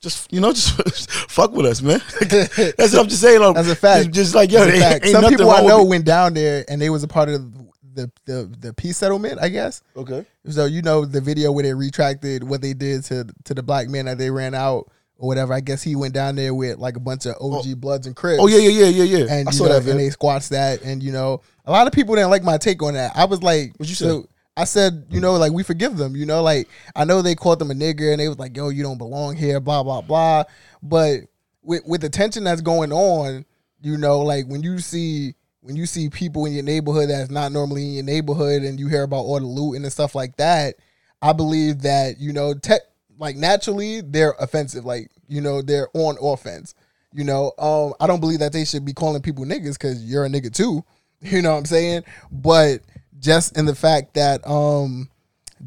just 0.00 0.32
you 0.32 0.40
know 0.40 0.52
just 0.52 1.10
fuck 1.10 1.50
with 1.52 1.66
us, 1.66 1.82
man. 1.82 2.00
that's 2.20 2.92
what 2.92 3.00
I'm 3.00 3.08
just 3.08 3.20
saying. 3.20 3.40
Like, 3.40 3.56
That's 3.56 3.68
a 3.68 3.74
fact. 3.74 4.12
Just, 4.12 4.36
like 4.36 4.52
yo, 4.52 4.60
That's 4.60 4.76
a 4.76 4.78
there 4.78 4.90
fact. 4.90 5.04
ain't 5.04 5.12
Some 5.14 5.28
people 5.28 5.50
I 5.50 5.62
know 5.62 5.84
went 5.84 6.04
down 6.04 6.34
there 6.34 6.64
and 6.68 6.80
they 6.80 6.90
was 6.90 7.02
a 7.02 7.08
part 7.08 7.28
of 7.28 7.52
the 7.94 8.10
the 8.24 8.48
the 8.60 8.72
peace 8.72 8.98
settlement. 8.98 9.40
I 9.40 9.48
guess. 9.48 9.82
Okay. 9.96 10.24
So 10.48 10.66
you 10.66 10.82
know 10.82 11.04
the 11.04 11.20
video 11.20 11.50
where 11.50 11.64
they 11.64 11.74
retracted 11.74 12.44
what 12.44 12.62
they 12.62 12.72
did 12.72 13.02
to 13.04 13.26
to 13.44 13.54
the 13.54 13.64
black 13.64 13.88
man 13.88 14.04
that 14.04 14.18
they 14.18 14.30
ran 14.30 14.54
out 14.54 14.92
or 15.22 15.28
whatever. 15.28 15.54
I 15.54 15.60
guess 15.60 15.84
he 15.84 15.94
went 15.94 16.14
down 16.14 16.34
there 16.34 16.52
with 16.52 16.78
like 16.78 16.96
a 16.96 17.00
bunch 17.00 17.26
of 17.26 17.36
OG 17.36 17.64
oh. 17.66 17.74
Bloods 17.76 18.08
and 18.08 18.16
Crips. 18.16 18.42
Oh 18.42 18.48
yeah, 18.48 18.58
yeah, 18.58 18.86
yeah, 18.86 19.04
yeah, 19.04 19.18
yeah. 19.18 19.32
And 19.32 19.48
I 19.48 19.52
saw 19.52 19.66
know, 19.66 19.78
that 19.78 19.88
and 19.88 20.00
they 20.00 20.10
squats 20.10 20.48
that, 20.48 20.82
and 20.82 21.00
you 21.00 21.12
know, 21.12 21.42
a 21.64 21.70
lot 21.70 21.86
of 21.86 21.92
people 21.92 22.16
didn't 22.16 22.30
like 22.30 22.42
my 22.42 22.58
take 22.58 22.82
on 22.82 22.94
that. 22.94 23.12
I 23.14 23.24
was 23.24 23.40
like, 23.40 23.72
What 23.76 23.88
you 23.88 23.94
so 23.94 24.28
I 24.56 24.64
said, 24.64 25.06
you 25.10 25.20
know, 25.20 25.34
like 25.34 25.52
we 25.52 25.62
forgive 25.62 25.96
them. 25.96 26.16
You 26.16 26.26
know, 26.26 26.42
like 26.42 26.68
I 26.96 27.04
know 27.04 27.22
they 27.22 27.36
called 27.36 27.60
them 27.60 27.70
a 27.70 27.74
nigger, 27.74 28.10
and 28.10 28.20
they 28.20 28.28
was 28.28 28.38
like, 28.40 28.56
yo, 28.56 28.70
you 28.70 28.82
don't 28.82 28.98
belong 28.98 29.36
here, 29.36 29.60
blah 29.60 29.84
blah 29.84 30.00
blah. 30.00 30.42
But 30.82 31.20
with 31.62 31.84
with 31.86 32.00
the 32.00 32.10
tension 32.10 32.42
that's 32.42 32.60
going 32.60 32.92
on, 32.92 33.44
you 33.80 33.96
know, 33.96 34.20
like 34.20 34.46
when 34.48 34.64
you 34.64 34.80
see 34.80 35.34
when 35.60 35.76
you 35.76 35.86
see 35.86 36.10
people 36.10 36.46
in 36.46 36.52
your 36.52 36.64
neighborhood 36.64 37.10
that's 37.10 37.30
not 37.30 37.52
normally 37.52 37.84
in 37.84 37.94
your 37.94 38.04
neighborhood, 38.04 38.62
and 38.62 38.80
you 38.80 38.88
hear 38.88 39.04
about 39.04 39.18
all 39.18 39.38
the 39.38 39.46
looting 39.46 39.84
and 39.84 39.92
stuff 39.92 40.16
like 40.16 40.36
that, 40.38 40.74
I 41.22 41.32
believe 41.32 41.82
that 41.82 42.18
you 42.18 42.32
know, 42.32 42.54
te- 42.54 42.74
like 43.22 43.36
naturally 43.36 44.00
they're 44.02 44.34
offensive. 44.38 44.84
Like 44.84 45.10
you 45.28 45.40
know, 45.40 45.62
they're 45.62 45.88
on 45.94 46.16
offense. 46.20 46.74
You 47.14 47.24
know, 47.24 47.52
um, 47.58 47.94
I 48.00 48.06
don't 48.06 48.20
believe 48.20 48.40
that 48.40 48.52
they 48.52 48.64
should 48.64 48.84
be 48.84 48.92
calling 48.92 49.22
people 49.22 49.44
niggas 49.44 49.74
because 49.74 50.04
you're 50.04 50.24
a 50.26 50.28
nigga 50.28 50.52
too. 50.52 50.84
You 51.24 51.40
know 51.40 51.52
what 51.52 51.58
I'm 51.58 51.64
saying? 51.66 52.02
But 52.32 52.80
just 53.20 53.56
in 53.56 53.64
the 53.64 53.76
fact 53.76 54.14
that, 54.14 54.44
um, 54.44 55.08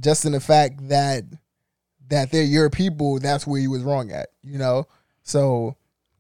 just 0.02 0.26
in 0.26 0.34
the 0.34 0.42
fact 0.42 0.90
that 0.90 1.24
that 2.10 2.30
they're 2.30 2.44
your 2.44 2.70
people, 2.70 3.20
that's 3.20 3.48
where 3.48 3.62
you 3.62 3.72
was 3.72 3.82
wrong 3.84 4.12
at. 4.12 4.28
You 4.44 4.58
know, 4.58 4.86
so 5.24 5.78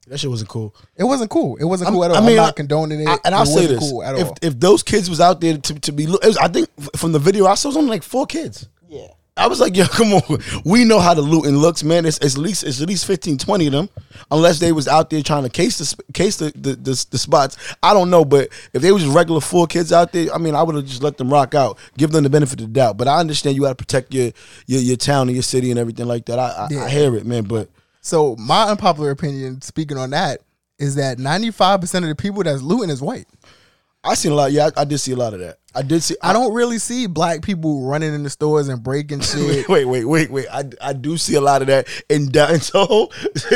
That 0.08 0.20
shit 0.22 0.30
wasn't 0.30 0.50
cool. 0.50 0.74
it 0.96 1.04
wasn't 1.04 1.32
cool. 1.32 1.58
It 1.58 1.66
wasn't 1.66 1.88
I'm- 1.88 1.96
cool 1.96 2.06
at 2.06 2.12
all. 2.12 2.18
I 2.18 2.20
I 2.22 2.26
mean, 2.26 2.38
am 2.38 2.44
I- 2.44 2.46
not 2.46 2.56
condoning 2.56 3.02
it. 3.02 3.08
I- 3.10 3.18
and 3.26 3.36
I'll 3.36 3.46
say 3.46 3.64
wasn't 3.64 3.80
this: 3.82 3.90
cool 3.92 4.04
at 4.04 4.16
if 4.18 4.28
all. 4.28 4.36
if 4.42 4.58
those 4.58 4.84
kids 4.84 5.10
was 5.10 5.20
out 5.20 5.42
there 5.42 5.58
to 5.58 5.74
to 5.82 5.92
be, 5.92 6.06
it 6.06 6.10
was, 6.26 6.38
I 6.38 6.48
think 6.48 6.70
from 6.96 7.12
the 7.12 7.20
video 7.20 7.46
I 7.46 7.56
saw, 7.56 7.68
it 7.68 7.72
was 7.72 7.78
only 7.78 7.90
like 7.90 8.04
four 8.04 8.26
kids. 8.26 8.70
yeah. 8.88 9.08
I 9.38 9.48
was 9.48 9.60
like, 9.60 9.76
yo, 9.76 9.86
come 9.90 10.14
on. 10.14 10.40
We 10.64 10.86
know 10.86 11.00
how 11.00 11.14
the 11.14 11.22
looting 11.22 11.58
looks, 11.58 11.84
man. 11.84 12.06
It's, 12.06 12.18
it's 12.20 12.36
at 12.36 12.42
least 12.42 12.64
it's 12.64 12.82
at 12.82 12.88
least 12.88 13.06
15, 13.06 13.38
20 13.38 13.68
of 13.68 13.72
them. 13.74 13.90
Unless 14.32 14.60
they 14.60 14.72
was 14.72 14.88
out 14.88 15.10
there 15.10 15.22
trying 15.22 15.44
to 15.44 15.50
case 15.50 15.78
the 15.78 16.04
case 16.14 16.38
the 16.38 16.52
the, 16.56 16.76
the, 16.76 17.06
the 17.12 17.18
spots. 17.18 17.58
I 17.84 17.94
don't 17.94 18.10
know, 18.10 18.24
but 18.24 18.50
if 18.74 18.82
they 18.82 18.92
was 18.92 19.04
just 19.04 19.16
regular 19.16 19.42
four 19.42 19.68
kids 19.68 19.92
out 19.92 20.14
there, 20.14 20.34
I 20.34 20.38
mean, 20.38 20.56
I 20.56 20.64
would 20.64 20.76
have 20.76 20.86
just 20.86 21.04
let 21.04 21.18
them 21.18 21.30
rock 21.32 21.54
out, 21.54 21.78
give 21.98 22.12
them 22.12 22.24
the 22.24 22.30
benefit 22.30 22.62
of 22.62 22.68
the 22.68 22.74
doubt. 22.74 22.98
But 22.98 23.08
I 23.08 23.20
understand 23.20 23.56
you 23.56 23.64
got 23.64 23.70
to 23.70 23.76
protect 23.76 24.14
your, 24.14 24.32
your 24.68 24.82
your 24.82 24.98
town 24.98 25.28
and 25.28 25.36
your 25.36 25.44
city 25.44 25.70
and 25.70 25.80
everything 25.80 26.06
like 26.08 26.26
that. 26.26 26.40
I 26.40 26.48
I, 26.48 26.68
Yeah. 26.72 26.84
I 26.86 26.90
hear 26.90 27.16
it, 27.16 27.26
man. 27.26 27.44
But 27.44 27.70
So 28.02 28.36
my 28.38 28.70
unpopular 28.70 29.12
opinion, 29.12 29.62
speaking 29.62 29.98
on 29.98 30.12
that, 30.12 30.42
is 30.80 30.96
that 30.96 31.20
95 31.20 31.82
percent 31.82 32.06
of 32.06 32.10
the 32.10 32.16
people 32.16 32.42
that's 32.44 32.62
looting 32.62 32.90
is 32.90 33.02
white. 33.02 33.28
I 34.06 34.14
seen 34.14 34.32
a 34.32 34.36
lot. 34.36 34.52
Yeah, 34.52 34.70
I, 34.76 34.82
I 34.82 34.86
did 34.86 35.00
see 35.00 35.12
a 35.12 35.16
lot 35.16 35.34
of 35.34 35.40
that. 35.40 35.58
I 35.74 35.82
did 35.82 36.04
see. 36.04 36.16
I 36.22 36.32
don't 36.32 36.54
really 36.54 36.78
see 36.78 37.08
black 37.08 37.42
people 37.42 37.82
running 37.82 38.14
in 38.14 38.24
the 38.24 38.30
stores 38.30 38.70
and 38.70 38.82
breaking 38.82 39.20
shit. 39.22 39.68
Wait, 39.68 39.86
wait, 39.86 40.06
wait, 40.06 40.30
wait. 40.30 40.46
I, 40.52 40.64
I 40.82 40.94
do 40.94 41.18
see 41.18 41.36
a 41.36 41.42
lot 41.42 41.62
of 41.62 41.68
that 41.68 41.88
in 42.10 42.30
down 42.30 42.60
Soho. 42.60 43.10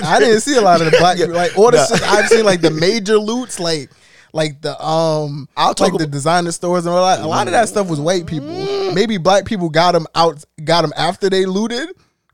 I 0.04 0.20
didn't 0.20 0.42
see 0.42 0.58
a 0.58 0.62
lot 0.62 0.82
of 0.82 0.92
the 0.92 0.98
black 0.98 1.18
people. 1.20 1.34
Like 1.34 1.58
all 1.58 1.72
the 1.72 1.78
Nah. 1.78 2.08
I've 2.12 2.28
seen, 2.28 2.44
like 2.44 2.62
the 2.62 2.72
major 2.72 3.18
loots, 3.20 3.60
like 3.60 3.90
like 4.34 4.62
the 4.62 4.80
um, 4.84 5.48
I'll 5.56 5.74
talk 5.74 5.94
like 5.94 6.00
the 6.00 6.08
designer 6.08 6.52
stores 6.52 6.86
and 6.86 6.94
all 6.94 7.06
that. 7.06 7.24
A 7.24 7.28
lot 7.28 7.48
of 7.48 7.54
that 7.54 7.70
stuff 7.70 7.90
was 7.90 8.00
white 8.00 8.26
people. 8.26 8.94
Maybe 8.94 9.18
black 9.18 9.46
people 9.46 9.70
got 9.70 9.94
them 9.94 10.08
out, 10.16 10.44
got 10.64 10.82
them 10.82 10.94
after 10.98 11.30
they 11.30 11.46
looted. 11.46 11.90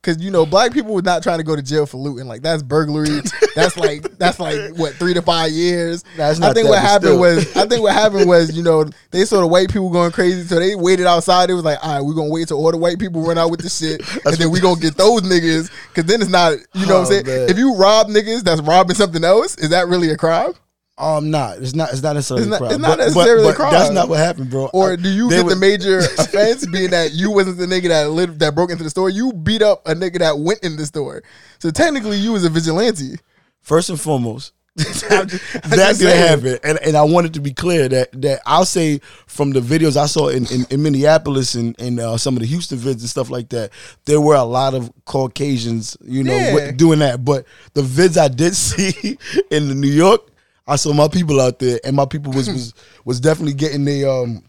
Cause 0.06 0.22
you 0.22 0.30
know, 0.30 0.46
black 0.46 0.72
people 0.72 0.94
were 0.94 1.02
not 1.02 1.24
trying 1.24 1.40
to 1.40 1.44
go 1.44 1.56
to 1.56 1.64
jail 1.64 1.88
for 1.88 1.98
looting. 1.98 2.28
Like 2.28 2.44
that's 2.44 2.62
burglary. 2.62 3.22
that's 3.56 3.76
like 3.76 4.04
that's 4.20 4.40
like 4.40 4.76
what 4.78 4.94
three 4.94 5.16
to 5.16 5.22
five 5.24 5.50
years. 5.52 6.04
Nah, 6.16 6.30
it's 6.30 6.40
I 6.40 6.54
think 6.54 6.70
what 6.70 6.80
happened 6.80 7.10
still. 7.14 7.20
was 7.20 7.58
I 7.58 7.66
think 7.66 7.82
what 7.82 7.94
happened 7.94 8.30
was 8.30 8.56
you 8.56 8.62
know 8.62 8.86
they 9.10 9.26
saw 9.26 9.40
the 9.42 9.48
white 9.48 9.70
people 9.70 9.90
going 9.90 10.12
crazy, 10.12 10.44
so 10.44 10.60
they 10.60 10.76
waited 10.76 11.08
outside. 11.08 11.50
It 11.50 11.54
was 11.56 11.64
like, 11.64 11.80
all 11.84 11.96
right, 11.96 12.02
we're 12.06 12.14
gonna 12.14 12.30
wait 12.30 12.48
till 12.50 12.58
all 12.64 12.70
the 12.72 12.78
white 12.78 13.00
people 13.00 13.24
run 13.24 13.40
out 13.40 13.50
with 13.50 13.62
the 13.62 13.70
shit, 13.70 14.00
and 14.26 14.36
then 14.36 14.52
we 14.52 14.60
gonna 14.60 14.80
get 14.80 14.96
those 14.96 15.24
niggas. 15.24 15.72
Cause 15.96 16.06
then 16.06 16.22
it's 16.22 16.30
not, 16.30 16.54
you 16.76 16.86
know 16.86 17.00
what 17.00 17.00
I'm 17.00 17.02
Oh, 17.02 17.10
saying? 17.10 17.26
man. 17.26 17.50
If 17.50 17.58
you 17.58 17.76
rob 17.76 18.08
niggas 18.10 18.44
that's 18.44 18.62
robbing 18.62 18.96
something 18.96 19.24
else, 19.24 19.58
is 19.58 19.70
that 19.72 19.88
really 19.88 20.12
a 20.12 20.18
crime? 20.18 20.54
Um, 20.98 21.30
not. 21.30 21.58
It's 21.58 21.76
not. 21.76 21.92
It's 21.92 22.02
not 22.02 22.14
necessarily 22.16 22.44
It's 22.44 22.52
not- 22.52 22.60
crime. 22.60 22.72
it's 22.72 22.80
not 22.80 22.88
But- 22.88 22.98
but- 22.98 23.04
necessarily 23.04 23.44
a 23.44 23.50
but 23.50 23.56
crime. 23.58 23.72
That's 23.74 23.92
not 23.92 24.08
what 24.08 24.18
happened, 24.20 24.50
bro. 24.50 24.68
Or 24.74 24.94
I- 24.94 24.96
do 24.96 25.10
you 25.10 25.30
get 25.30 25.46
the 25.46 25.56
major 25.58 26.00
offense 26.18 26.66
being 26.68 26.92
that 26.92 27.12
you 27.14 27.32
wasn't 27.32 27.58
the 27.58 27.66
nigga 27.66 27.90
that 27.90 28.12
lived, 28.12 28.40
that 28.40 28.56
broke 28.56 28.72
into 28.72 28.84
the 28.84 28.90
store? 28.90 29.10
You 29.10 29.34
beat 29.34 29.62
up 29.62 29.86
a 29.88 29.94
nigga 29.94 30.20
that 30.20 30.40
went 30.40 30.60
in 30.64 30.78
the 30.78 30.86
store. 30.86 31.22
So 31.60 31.70
technically, 31.70 32.18
you 32.18 32.32
was 32.32 32.46
a 32.46 32.50
vigilante. 32.50 33.18
First 33.62 33.90
and 33.90 34.00
foremost, 34.00 34.54
I'm 34.80 34.86
just- 34.86 35.12
I'm 35.12 35.28
that 35.72 35.76
just 35.76 36.00
didn't 36.00 36.14
saying. 36.14 36.28
happen, 36.30 36.60
and 36.64 36.80
and 36.82 36.96
I 36.96 37.02
wanted 37.04 37.34
to 37.34 37.42
be 37.42 37.52
clear 37.52 37.90
that 37.90 38.10
that 38.22 38.40
I'll 38.46 38.64
say 38.66 39.02
from 39.28 39.52
the 39.52 39.60
videos 39.60 39.98
I 39.98 40.06
saw 40.06 40.30
in 40.30 40.46
in, 40.46 40.66
in 40.70 40.82
Minneapolis 40.82 41.56
and 41.56 41.76
and 41.78 42.00
uh, 42.00 42.16
some 42.18 42.36
of 42.38 42.40
the 42.42 42.48
Houston 42.48 42.78
vids 42.78 43.02
and 43.02 43.10
stuff 43.10 43.30
like 43.30 43.50
that, 43.50 43.72
there 44.06 44.22
were 44.22 44.36
a 44.36 44.44
lot 44.46 44.74
of 44.76 44.92
Caucasians, 45.04 45.98
you 46.06 46.24
know, 46.24 46.36
Yeah. 46.38 46.72
doing 46.72 47.00
that. 47.00 47.26
But 47.26 47.46
the 47.74 47.82
vids 47.82 48.18
I 48.18 48.30
did 48.30 48.56
see 48.56 49.18
in 49.52 49.68
the 49.68 49.76
New 49.76 49.90
York, 49.92 50.22
I 50.68 50.78
saw 50.78 50.94
my 50.94 51.08
people 51.08 51.40
out 51.40 51.60
there, 51.60 51.80
and 51.84 51.96
my 51.96 52.06
people 52.06 52.34
was 52.34 52.48
was 52.52 52.74
was 53.04 53.20
definitely 53.20 53.54
getting 53.54 53.86
the 53.86 54.10
um. 54.10 54.44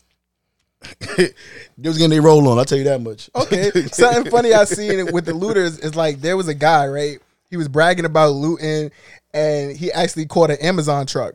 they 1.16 1.88
was 1.88 1.98
getting 1.98 2.10
their 2.10 2.22
roll 2.22 2.46
on. 2.48 2.58
I'll 2.58 2.64
tell 2.64 2.78
you 2.78 2.84
that 2.84 3.00
much. 3.00 3.28
Okay. 3.34 3.70
Something 3.92 4.30
funny 4.30 4.52
I 4.52 4.64
seen 4.64 5.12
with 5.12 5.24
the 5.24 5.34
looters 5.34 5.80
is 5.80 5.96
like 5.96 6.20
there 6.20 6.36
was 6.36 6.46
a 6.48 6.54
guy, 6.54 6.86
right? 6.86 7.18
He 7.50 7.56
was 7.56 7.66
bragging 7.66 8.04
about 8.04 8.32
looting 8.32 8.92
and 9.36 9.76
he 9.76 9.92
actually 9.92 10.26
caught 10.26 10.50
an 10.50 10.56
Amazon 10.60 11.06
truck. 11.06 11.34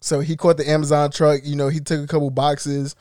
So 0.00 0.20
he 0.20 0.36
caught 0.36 0.56
the 0.56 0.68
Amazon 0.68 1.10
truck. 1.10 1.40
You 1.44 1.56
know, 1.56 1.68
he 1.68 1.80
took 1.80 2.02
a 2.02 2.06
couple 2.06 2.30
boxes, 2.30 2.96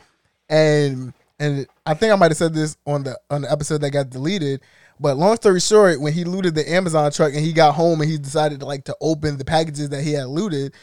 and 0.50 1.14
and 1.40 1.68
I 1.86 1.94
think 1.94 2.14
I 2.14 2.16
might 2.16 2.32
have 2.32 2.38
said 2.38 2.54
this 2.54 2.78
on 2.86 3.04
the 3.04 3.20
on 3.30 3.42
the 3.42 3.52
episode 3.52 3.82
that 3.82 3.92
got 3.92 4.10
deleted. 4.10 4.62
But 5.00 5.18
long 5.18 5.36
story 5.36 5.60
short, 5.60 6.02
when 6.02 6.14
he 6.14 6.24
looted 6.24 6.56
the 6.56 6.72
Amazon 6.72 7.12
truck 7.12 7.34
and 7.34 7.46
he 7.46 7.54
got 7.54 7.76
home 7.76 8.02
and 8.02 8.10
he 8.10 8.18
decided 8.18 8.62
to 8.62 8.66
like 8.66 8.86
to 8.86 8.96
open 9.00 9.38
the 9.38 9.46
packages 9.46 9.90
that 9.90 10.04
he 10.04 10.14
had 10.14 10.28
looted, 10.28 10.74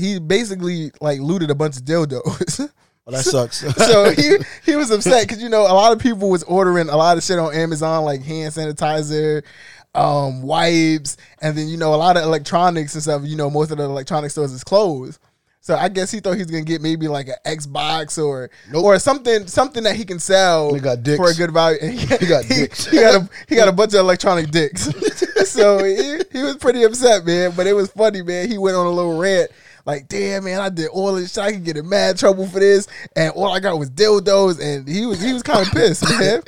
he 0.00 0.18
basically 0.18 0.90
like 1.00 1.20
looted 1.20 1.50
a 1.50 1.54
bunch 1.54 1.76
of 1.76 1.82
dildos. 1.84 2.58
Well, 2.58 2.68
that 3.16 3.22
sucks. 3.24 3.58
so 3.86 4.10
he 4.10 4.38
he 4.64 4.76
was 4.76 4.90
upset 4.90 5.26
because 5.28 5.42
you 5.42 5.48
know 5.48 5.62
a 5.62 5.74
lot 5.74 5.92
of 5.92 5.98
people 6.00 6.28
was 6.30 6.42
ordering 6.44 6.88
a 6.88 6.96
lot 6.96 7.16
of 7.16 7.22
shit 7.22 7.38
on 7.38 7.54
Amazon 7.54 8.04
like 8.04 8.22
hand 8.22 8.52
sanitizer, 8.54 9.42
um, 9.94 10.42
wipes, 10.42 11.16
and 11.40 11.56
then 11.56 11.68
you 11.68 11.76
know 11.76 11.94
a 11.94 11.96
lot 11.96 12.16
of 12.16 12.22
electronics 12.24 12.94
and 12.94 13.02
stuff. 13.02 13.22
You 13.24 13.36
know 13.36 13.50
most 13.50 13.70
of 13.70 13.78
the 13.78 13.84
electronic 13.84 14.30
stores 14.30 14.52
is 14.52 14.64
closed. 14.64 15.20
So 15.62 15.76
I 15.76 15.90
guess 15.90 16.10
he 16.10 16.20
thought 16.20 16.38
he's 16.38 16.46
gonna 16.46 16.64
get 16.64 16.80
maybe 16.80 17.06
like 17.06 17.28
an 17.28 17.34
Xbox 17.46 18.16
or 18.22 18.48
or 18.74 18.98
something 18.98 19.46
something 19.46 19.82
that 19.82 19.94
he 19.94 20.06
can 20.06 20.18
sell 20.18 20.72
He 20.72 20.80
got 20.80 21.02
dicks. 21.02 21.18
for 21.18 21.28
a 21.30 21.34
good 21.34 21.50
value. 21.52 21.78
And 21.82 21.92
he, 21.98 22.06
He 22.16 22.26
got 22.26 22.44
he, 22.46 22.54
dicks. 22.54 22.86
he 22.86 22.96
got 22.98 23.14
a 23.22 23.28
he 23.46 23.56
got 23.56 23.68
a 23.68 23.72
bunch 23.72 23.92
of 23.92 24.00
electronic 24.00 24.50
dicks. 24.50 24.84
so 25.50 25.84
he, 25.84 26.18
he 26.32 26.42
was 26.42 26.56
pretty 26.56 26.82
upset, 26.84 27.26
man. 27.26 27.52
But 27.54 27.66
it 27.66 27.74
was 27.74 27.90
funny, 27.92 28.22
man. 28.22 28.48
He 28.50 28.56
went 28.56 28.74
on 28.74 28.86
a 28.86 28.90
little 28.90 29.18
rant. 29.18 29.50
Like, 29.84 30.08
damn 30.08 30.44
man, 30.44 30.60
I 30.60 30.68
did 30.68 30.88
all 30.88 31.14
this 31.14 31.34
shit. 31.34 31.44
I 31.44 31.52
could 31.52 31.64
get 31.64 31.76
in 31.76 31.88
mad 31.88 32.18
trouble 32.18 32.46
for 32.46 32.60
this, 32.60 32.86
and 33.16 33.32
all 33.32 33.48
I 33.48 33.60
got 33.60 33.78
was 33.78 33.90
dildos, 33.90 34.60
and 34.60 34.88
he 34.88 35.06
was 35.06 35.20
he 35.20 35.32
was 35.32 35.42
kind 35.42 35.66
of 35.66 35.72
pissed, 35.72 36.08
man. 36.18 36.42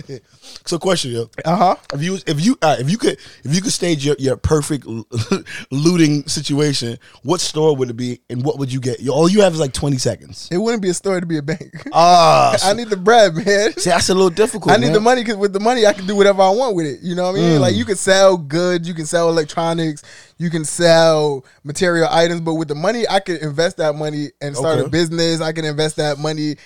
so, 0.67 0.79
question, 0.79 1.13
yo. 1.13 1.31
Uh 1.45 1.57
huh. 1.57 1.77
If 1.95 2.03
you 2.03 2.19
if 2.27 2.45
you 2.45 2.59
uh, 2.63 2.77
if 2.79 2.91
you 2.91 2.99
could 2.99 3.19
if 3.45 3.55
you 3.55 3.63
could 3.63 3.73
stage 3.73 4.05
your, 4.05 4.17
your 4.19 4.37
perfect 4.37 4.87
looting 5.71 6.27
situation, 6.27 6.99
what 7.23 7.41
store 7.41 7.75
would 7.77 7.91
it 7.91 7.97
be, 7.97 8.21
and 8.29 8.45
what 8.45 8.59
would 8.59 8.73
you 8.73 8.81
get? 8.81 9.07
All 9.09 9.29
you 9.29 9.43
have 9.43 9.55
is 9.55 9.61
like 9.61 9.73
twenty 9.73 9.99
seconds. 9.99 10.49
It 10.51 10.59
wouldn't 10.59 10.83
be 10.83 10.91
a 10.91 10.95
story 10.95 11.21
to 11.21 11.27
be 11.27 11.39
a 11.39 11.43
bank. 11.43 11.73
Ah, 11.93 12.57
I 12.63 12.75
need 12.75 12.89
the 12.89 12.97
bread, 12.97 13.35
man. 13.35 13.73
see, 13.77 13.91
that's 13.91 14.09
a 14.09 14.15
little 14.15 14.31
difficult. 14.31 14.73
I 14.73 14.77
need 14.77 14.87
man. 14.87 14.95
the 14.95 15.01
money 15.01 15.23
because 15.23 15.37
with 15.37 15.53
the 15.53 15.61
money 15.61 15.87
I 15.87 15.93
can 15.93 16.07
do 16.07 16.17
whatever 16.17 16.43
I 16.43 16.51
want 16.51 16.77
with 16.77 16.87
it. 16.87 17.01
You 17.03 17.15
know 17.15 17.25
what 17.25 17.39
I 17.39 17.43
mean? 17.43 17.59
Mm. 17.59 17.61
Like 17.61 17.75
you 17.75 17.85
can 17.85 17.97
sell 17.97 18.37
goods, 18.37 18.87
you 18.87 18.95
can 18.95 19.07
sell 19.07 19.29
electronics, 19.29 20.03
you 20.39 20.51
can 20.51 20.65
sell 20.65 21.45
material 21.65 22.09
items, 22.11 22.41
but 22.41 22.55
with 22.55 22.69
the 22.69 22.75
money 22.75 23.07
I 23.09 23.21
can 23.21 23.37
invest 23.37 23.77
that 23.79 23.95
money 23.95 24.29
and 24.41 24.57
start 24.57 24.81
a 24.81 24.89
business. 24.89 25.41
I 25.41 25.53
can 25.53 25.65
invest 25.65 25.97
that 25.97 26.19
money 26.19 26.57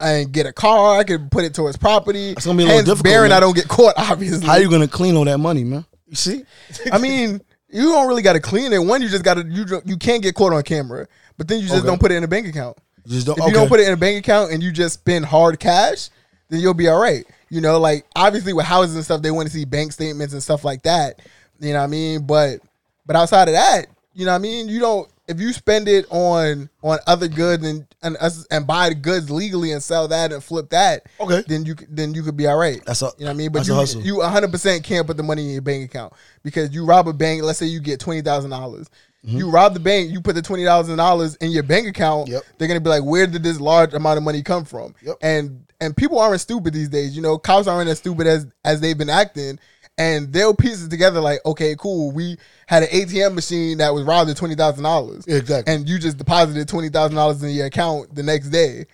and 0.00 0.32
get 0.32 0.46
a 0.46 0.52
car. 0.52 0.98
I 0.98 1.04
can 1.04 1.28
put 1.30 1.44
it 1.44 1.54
towards 1.54 1.76
property. 1.76 2.30
It's 2.30 2.44
gonna 2.46 2.58
be 2.58 2.64
a 2.64 2.66
little 2.66 2.78
Hence, 2.78 2.88
difficult, 2.88 3.04
bearing 3.04 3.30
man. 3.30 3.36
I 3.36 3.40
don't 3.40 3.54
get 3.54 3.68
caught. 3.68 3.94
Obviously, 3.98 4.46
How 4.46 4.56
you 4.56 4.70
gonna 4.70 4.88
clean 4.88 5.16
all 5.16 5.24
that 5.24 5.38
money, 5.38 5.64
man? 5.64 5.84
You 6.06 6.16
see? 6.16 6.44
I 6.92 6.98
mean, 6.98 7.40
you 7.68 7.82
don't 7.92 8.06
really 8.06 8.22
got 8.22 8.34
to 8.34 8.40
clean 8.40 8.72
it. 8.72 8.78
One, 8.78 9.02
you 9.02 9.08
just 9.08 9.24
got 9.24 9.34
to 9.34 9.44
you 9.44 9.64
don't- 9.64 9.86
you 9.86 9.96
can't 9.96 10.22
get 10.22 10.34
caught 10.34 10.52
on 10.52 10.62
camera, 10.62 11.08
but 11.36 11.48
then 11.48 11.58
you 11.58 11.64
just 11.66 11.78
Okay. 11.78 11.86
don't 11.86 12.00
put 12.00 12.12
it 12.12 12.16
in 12.16 12.24
a 12.24 12.28
bank 12.28 12.46
account. 12.46 12.76
Just 13.06 13.26
don't. 13.26 13.36
If 13.36 13.42
okay. 13.42 13.50
you 13.50 13.54
don't 13.54 13.68
put 13.68 13.80
it 13.80 13.86
in 13.86 13.92
a 13.92 13.96
bank 13.96 14.18
account 14.18 14.52
and 14.52 14.62
you 14.62 14.70
just 14.70 14.94
spend 14.94 15.24
hard 15.24 15.58
cash, 15.58 16.10
then 16.50 16.60
you'll 16.60 16.74
be 16.74 16.88
all 16.88 17.00
right. 17.00 17.26
You 17.50 17.60
know, 17.60 17.78
like 17.80 18.06
obviously 18.14 18.52
with 18.52 18.66
houses 18.66 18.94
and 18.96 19.04
stuff, 19.04 19.22
they 19.22 19.30
want 19.30 19.48
to 19.48 19.52
see 19.54 19.64
bank 19.64 19.92
statements 19.92 20.32
and 20.34 20.42
stuff 20.42 20.64
like 20.64 20.82
that. 20.82 21.20
You 21.60 21.72
know 21.72 21.78
what 21.78 21.84
I 21.84 21.88
mean? 21.88 22.26
But 22.26 22.60
but 23.06 23.16
outside 23.16 23.48
of 23.48 23.54
that, 23.54 23.86
you 24.14 24.24
know 24.24 24.32
what 24.32 24.36
I 24.38 24.40
mean? 24.40 24.68
You 24.68 24.80
don't 24.80 25.08
if 25.26 25.40
you 25.40 25.52
spend 25.54 25.88
it 25.88 26.04
on 26.10 26.68
on 26.82 26.98
other 27.06 27.28
goods 27.28 27.64
and 27.66 27.86
and 28.02 28.16
us- 28.18 28.46
and 28.50 28.66
buy 28.66 28.90
the 28.90 28.94
goods 28.94 29.30
legally 29.30 29.72
and 29.72 29.82
sell 29.82 30.06
that 30.08 30.32
and 30.32 30.44
flip 30.44 30.68
that, 30.70 31.04
Okay. 31.18 31.42
then 31.48 31.64
you 31.64 31.74
then 31.88 32.12
you 32.14 32.22
could 32.22 32.36
be 32.36 32.46
all 32.46 32.56
right. 32.58 32.82
That's 32.84 33.00
a- 33.02 33.06
you 33.18 33.24
know 33.24 33.30
what 33.30 33.34
I 33.34 33.36
mean? 33.38 33.50
But 33.52 33.60
that's 33.60 33.68
a 33.70 33.72
you 33.72 33.78
hustle. 33.78 34.02
you 34.02 34.16
100 34.18 34.50
percent 34.52 34.84
can't 34.84 35.06
put 35.06 35.16
the 35.16 35.22
money 35.22 35.46
in 35.46 35.50
your 35.52 35.62
bank 35.62 35.84
account 35.84 36.12
because 36.42 36.74
you 36.74 36.84
rob 36.84 37.08
a 37.08 37.12
bank. 37.12 37.42
Let's 37.42 37.58
say 37.58 37.66
you 37.66 37.80
get 37.80 38.00
twenty 38.00 38.20
thousand 38.22 38.50
dollars. 38.50 38.88
You 39.26 39.48
rob 39.48 39.72
the 39.72 39.80
bank, 39.80 40.10
you 40.10 40.20
put 40.20 40.34
the 40.34 40.42
twenty 40.42 40.66
thousand 40.66 40.98
dollars 40.98 41.34
in 41.36 41.50
your 41.50 41.62
bank 41.62 41.86
account. 41.88 42.24
Mm-hmm. 42.26 42.34
Yep. 42.34 42.42
They're 42.58 42.68
gonna 42.68 42.80
be 42.80 42.90
like, 42.90 43.04
"Where 43.04 43.26
did 43.26 43.42
this 43.42 43.58
large 43.58 43.94
amount 43.94 44.18
of 44.18 44.22
money 44.22 44.42
come 44.42 44.66
from?" 44.66 44.94
Yep. 45.02 45.16
And 45.22 45.64
and 45.80 45.96
people 45.96 46.18
aren't 46.18 46.42
stupid 46.42 46.74
these 46.74 46.90
days. 46.90 47.16
You 47.16 47.22
know, 47.22 47.38
cops 47.38 47.66
aren't 47.66 47.88
as 47.88 47.96
stupid 47.96 48.26
as 48.26 48.46
as 48.66 48.82
they've 48.82 48.98
been 48.98 49.08
acting, 49.08 49.58
and 49.98 50.32
they'll 50.32 50.54
piece 50.54 50.84
it 50.84 50.90
together 50.90 51.20
like, 51.20 51.40
"Okay, 51.46 51.76
cool, 51.78 52.10
we 52.12 52.36
had 52.66 52.82
an 52.82 52.88
ATM 52.90 53.34
machine 53.34 53.78
that 53.78 53.94
was 53.94 54.04
robbed 54.04 54.30
of 54.30 54.36
twenty 54.36 54.54
thousand 54.54 54.82
dollars, 54.84 55.24
Exactly. 55.26 55.72
and 55.72 55.88
you 55.88 55.98
just 55.98 56.16
deposited 56.18 56.66
twenty 56.68 56.88
thousand 56.88 57.16
dollars 57.16 57.42
in 57.42 57.50
your 57.50 57.66
account 57.66 58.14
the 58.14 58.22
next 58.22 58.48
day, 58.50 58.86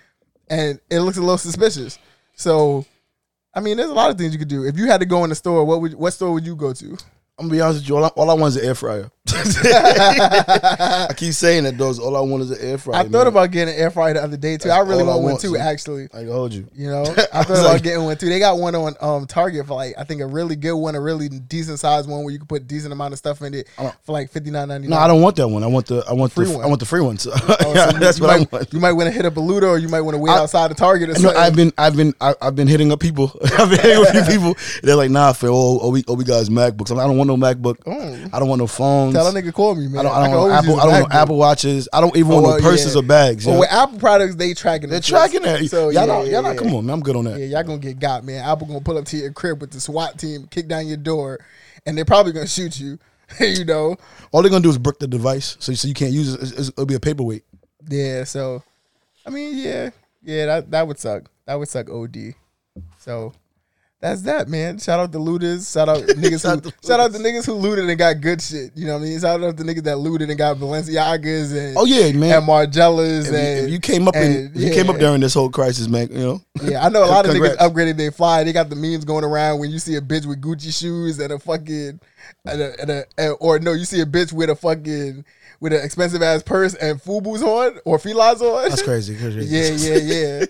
and 0.48 0.78
it 0.90 1.00
looks 1.00 1.16
a 1.16 1.20
little 1.20 1.38
suspicious." 1.38 1.98
So, 2.34 2.84
I 3.54 3.60
mean, 3.60 3.76
there's 3.76 3.90
a 3.90 3.94
lot 3.94 4.10
of 4.10 4.18
things 4.18 4.32
you 4.32 4.38
could 4.38 4.48
do. 4.48 4.64
If 4.64 4.76
you 4.78 4.86
had 4.86 5.00
to 5.00 5.06
go 5.06 5.24
in 5.24 5.30
the 5.30 5.36
store, 5.36 5.64
what 5.64 5.80
would 5.80 5.94
what 5.94 6.12
store 6.12 6.32
would 6.32 6.46
you 6.46 6.56
go 6.56 6.72
to? 6.74 6.96
I'm 7.40 7.46
gonna 7.46 7.56
be 7.56 7.60
honest 7.62 7.80
with 7.80 7.88
you. 7.88 7.96
All 7.96 8.04
I, 8.04 8.08
all 8.08 8.30
I 8.30 8.34
want 8.34 8.54
is 8.54 8.56
an 8.62 8.66
air 8.66 8.74
fryer. 8.74 9.10
I 9.32 11.14
keep 11.16 11.32
saying 11.32 11.64
that, 11.64 11.78
though. 11.78 11.92
All 12.02 12.16
I 12.16 12.20
want 12.20 12.42
is 12.42 12.50
an 12.50 12.58
air 12.60 12.76
fryer. 12.78 12.96
I 13.00 13.02
thought 13.04 13.12
man. 13.12 13.26
about 13.28 13.50
getting 13.50 13.72
an 13.74 13.80
air 13.80 13.90
fryer 13.90 14.14
the 14.14 14.22
other 14.22 14.36
day 14.36 14.56
too. 14.58 14.68
I 14.70 14.80
really 14.80 15.02
all 15.02 15.10
I 15.10 15.14
want 15.14 15.24
one 15.24 15.38
too, 15.38 15.56
actually. 15.56 16.04
I 16.12 16.18
can 16.18 16.28
hold 16.28 16.52
you. 16.52 16.68
You 16.74 16.88
know, 16.90 17.02
I 17.32 17.42
thought 17.42 17.48
was 17.48 17.60
about 17.60 17.72
like- 17.74 17.82
getting 17.82 18.04
one 18.04 18.16
too. 18.18 18.28
They 18.28 18.38
got 18.38 18.58
one 18.58 18.74
on 18.74 18.94
um 19.00 19.26
Target 19.26 19.66
for 19.66 19.74
like 19.74 19.94
I 19.96 20.04
think 20.04 20.20
a 20.20 20.26
really 20.26 20.56
good 20.56 20.74
one, 20.74 20.94
a 20.96 21.00
really 21.00 21.28
decent 21.28 21.78
size 21.78 22.06
one 22.06 22.24
where 22.24 22.32
you 22.32 22.38
can 22.38 22.46
put 22.46 22.62
a 22.62 22.64
decent 22.64 22.92
amount 22.92 23.12
of 23.12 23.18
stuff 23.18 23.40
in 23.42 23.54
it 23.54 23.68
for 24.04 24.12
like 24.12 24.30
fifty 24.30 24.50
nine 24.50 24.68
ninety 24.68 24.88
No. 24.88 24.96
I 24.98 25.06
don't 25.06 25.22
want 25.22 25.36
that 25.36 25.48
one. 25.48 25.62
I 25.64 25.66
want 25.68 25.86
the 25.86 26.04
I 26.08 26.12
want 26.12 26.32
Free 26.32 26.46
the 26.46 26.56
one. 26.56 26.64
I 26.64 26.66
want 26.68 26.80
the 26.80 26.86
free 26.86 27.00
ones. 27.00 27.26
Oh, 27.26 27.72
yeah, 27.74 27.90
so 27.90 27.98
that's 27.98 28.18
you 28.18 28.24
what 28.26 28.34
I 28.34 28.38
might, 28.38 28.52
want. 28.52 28.72
You 28.72 28.80
might 28.80 28.92
want 28.92 29.06
to 29.08 29.12
hit 29.12 29.24
up 29.24 29.36
a 29.36 29.40
Ludo, 29.40 29.68
or 29.68 29.78
you 29.78 29.88
might 29.88 30.02
want 30.02 30.14
to 30.14 30.18
wait 30.18 30.32
I- 30.32 30.38
outside 30.40 30.70
the 30.70 30.74
Target 30.74 31.10
or 31.10 31.22
No. 31.22 31.30
I've 31.30 31.56
been, 31.56 31.72
I've 31.78 31.96
been, 31.96 32.12
I, 32.20 32.34
I've 32.42 32.56
been 32.56 32.68
hitting 32.68 32.92
up 32.92 33.00
people. 33.00 33.32
I've 33.58 33.70
been 33.70 33.80
hitting 33.80 34.20
up 34.20 34.28
people. 34.28 34.56
They're 34.82 34.96
like, 34.96 35.10
"Nah, 35.10 35.32
for 35.32 35.48
all, 35.48 35.78
all 35.78 35.92
we, 35.92 36.04
all 36.08 36.16
we 36.16 36.24
got 36.24 36.44
MacBooks. 36.46 36.90
I'm 36.90 36.96
like, 36.96 37.04
I 37.04 37.08
don't 37.08 37.16
want 37.16 37.29
no 37.36 37.36
MacBook. 37.36 37.76
Mm. 37.84 38.30
I 38.32 38.38
don't 38.38 38.48
want 38.48 38.58
no 38.60 38.66
phones. 38.66 39.14
Tell 39.14 39.26
a 39.26 39.32
nigga 39.32 39.52
call 39.52 39.74
me, 39.74 39.88
man. 39.88 40.00
I 40.00 40.02
don't, 40.02 40.12
I 40.16 40.28
don't 40.28 40.40
want 40.40 40.52
Apple. 40.52 40.80
I 40.80 40.84
don't 40.84 41.00
want 41.02 41.14
Apple 41.14 41.36
watches. 41.38 41.88
I 41.92 42.00
don't 42.00 42.16
even 42.16 42.30
Oh, 42.32 42.34
want 42.36 42.46
well, 42.46 42.56
no 42.58 42.62
purses 42.62 42.94
yeah. 42.94 43.00
or 43.00 43.02
bags. 43.04 43.46
With 43.46 43.70
Apple 43.70 43.98
products, 43.98 44.34
they 44.36 44.54
tracking. 44.54 44.90
They're 44.90 45.00
tracking 45.00 45.42
that. 45.42 45.64
So 45.66 45.90
y'all 45.90 45.92
yeah, 45.92 46.04
not, 46.06 46.26
y'all 46.26 46.42
not. 46.42 46.56
Come 46.56 46.74
on, 46.74 46.86
man. 46.86 46.94
I'm 46.94 47.00
good 47.00 47.16
on 47.16 47.24
that. 47.24 47.38
Yeah, 47.38 47.46
y'all 47.46 47.62
gonna 47.64 47.78
get 47.78 47.98
got, 47.98 48.24
man. 48.24 48.44
Apple 48.44 48.66
gonna 48.66 48.80
pull 48.80 48.98
up 48.98 49.04
to 49.06 49.16
your 49.16 49.32
crib 49.32 49.60
with 49.60 49.70
the 49.70 49.80
SWAT 49.80 50.18
team, 50.18 50.46
kick 50.50 50.68
down 50.68 50.86
your 50.86 50.96
door, 50.96 51.38
and 51.86 51.96
they're 51.96 52.04
probably 52.04 52.32
gonna 52.32 52.46
shoot 52.46 52.78
you. 52.78 52.98
you 53.40 53.64
know. 53.64 53.96
All 54.32 54.42
they're 54.42 54.50
gonna 54.50 54.62
do 54.62 54.70
is 54.70 54.78
brick 54.78 54.98
the 54.98 55.06
device, 55.06 55.56
so, 55.60 55.72
so 55.74 55.86
you 55.88 55.94
can't 55.94 56.12
use 56.12 56.34
it. 56.34 56.42
It's- 56.42 56.68
It'll 56.68 56.86
be 56.86 56.94
a 56.94 57.00
paperweight. 57.00 57.44
Yeah, 57.88 58.24
so 58.24 58.62
I 59.24 59.30
mean, 59.30 59.56
yeah, 59.56 59.90
yeah, 60.22 60.46
that 60.46 60.70
that 60.72 60.86
would 60.88 60.98
suck. 60.98 61.30
That 61.46 61.54
would 61.58 61.68
suck. 61.68 61.88
Od. 61.90 62.16
So 62.98 63.32
that's 64.00 64.22
that, 64.22 64.48
man. 64.48 64.78
Shout 64.78 64.98
out 64.98 65.12
to 65.12 65.18
looters. 65.18 65.70
Shout 65.70 65.88
out 65.88 65.98
niggas 66.02 66.42
Shout 66.42 66.56
out 66.58 66.64
who 66.64 66.70
shout 66.86 67.00
out 67.00 67.12
looters. 67.12 67.26
niggas 67.26 67.46
who 67.46 67.52
looted 67.54 67.88
and 67.88 67.98
got 67.98 68.20
good 68.20 68.40
shit. 68.40 68.72
You 68.74 68.86
know 68.86 68.94
what 68.94 69.00
I 69.02 69.04
mean? 69.04 69.20
Shout 69.20 69.42
out 69.42 69.56
to 69.56 69.62
the 69.62 69.74
niggas 69.74 69.84
that 69.84 69.98
looted 69.98 70.30
and 70.30 70.38
got 70.38 70.56
Balenciagas 70.56 71.54
and 71.56 71.76
Oh 71.76 71.84
yeah, 71.84 72.10
man. 72.12 72.38
and 72.38 72.46
Margielas 72.48 73.28
and 73.28 73.66
if 73.66 73.70
you 73.70 73.78
came 73.78 74.08
up 74.08 74.16
and, 74.16 74.56
if 74.56 74.62
you 74.62 74.70
came 74.70 74.88
up 74.88 74.98
during 74.98 75.20
this 75.20 75.34
whole 75.34 75.50
crisis, 75.50 75.86
man. 75.88 76.08
You 76.10 76.18
know, 76.18 76.40
Yeah, 76.62 76.84
I 76.84 76.88
know 76.88 77.04
a 77.04 77.06
lot 77.10 77.26
of 77.28 77.34
niggas 77.34 77.56
upgraded 77.58 77.96
their 77.98 78.10
fly. 78.10 78.42
They 78.44 78.52
got 78.52 78.70
the 78.70 78.76
memes 78.76 79.04
going 79.04 79.24
around 79.24 79.58
when 79.60 79.70
you 79.70 79.78
see 79.78 79.96
a 79.96 80.00
bitch 80.00 80.26
with 80.26 80.40
Gucci 80.40 80.76
shoes 80.78 81.18
and 81.18 81.32
a 81.32 81.38
fucking, 81.38 82.00
and 82.46 82.60
a, 82.60 82.80
and 82.80 82.90
a, 82.90 83.04
and- 83.18 83.36
or 83.40 83.58
no, 83.58 83.72
you 83.72 83.84
see 83.84 84.00
a 84.00 84.06
bitch 84.06 84.32
with 84.32 84.48
a 84.50 84.56
fucking 84.56 85.24
with 85.60 85.74
an 85.74 85.84
expensive 85.84 86.22
ass 86.22 86.42
purse 86.42 86.72
and 86.74 86.98
Fubu's 87.02 87.42
on 87.42 87.78
or 87.84 87.98
Fila's 87.98 88.40
on. 88.40 88.66
that's 88.70 88.80
crazy. 88.80 89.14
crazy. 89.18 89.40
yeah, 89.44 89.68
yeah, 89.98 90.38
yeah. 90.40 90.44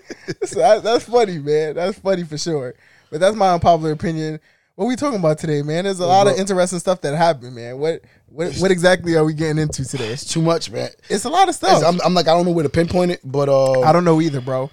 so 0.45 0.59
that, 0.59 0.83
that's 0.83 1.03
funny, 1.03 1.37
man. 1.37 1.75
That's 1.75 1.99
funny 1.99 2.23
for 2.23 2.37
sure. 2.37 2.75
But 3.11 3.19
that's 3.19 3.35
my 3.35 3.53
unpopular 3.53 3.91
opinion. 3.91 4.39
What 4.75 4.87
we 4.87 4.95
talking 4.95 5.19
about 5.19 5.37
today, 5.37 5.61
man? 5.61 5.83
There's 5.83 5.99
a 5.99 6.07
lot 6.07 6.27
of 6.27 6.39
interesting 6.39 6.79
stuff 6.79 7.01
that 7.01 7.15
happened, 7.15 7.53
man. 7.53 7.77
What 7.77 8.01
what 8.27 8.55
what 8.55 8.71
exactly 8.71 9.15
are 9.15 9.25
we 9.25 9.33
getting 9.33 9.59
into 9.59 9.85
today? 9.85 10.07
It's 10.07 10.25
too 10.25 10.41
much, 10.41 10.71
man. 10.71 10.89
It's 11.09 11.25
a 11.25 11.29
lot 11.29 11.49
of 11.49 11.55
stuff. 11.55 11.83
I'm, 11.85 11.99
I'm 12.03 12.13
like, 12.13 12.27
I 12.27 12.33
don't 12.33 12.45
know 12.45 12.51
where 12.51 12.63
to 12.63 12.69
pinpoint 12.69 13.11
it, 13.11 13.19
but 13.23 13.49
uh, 13.49 13.81
I 13.81 13.91
don't 13.91 14.05
know 14.05 14.21
either, 14.21 14.41
bro. 14.41 14.71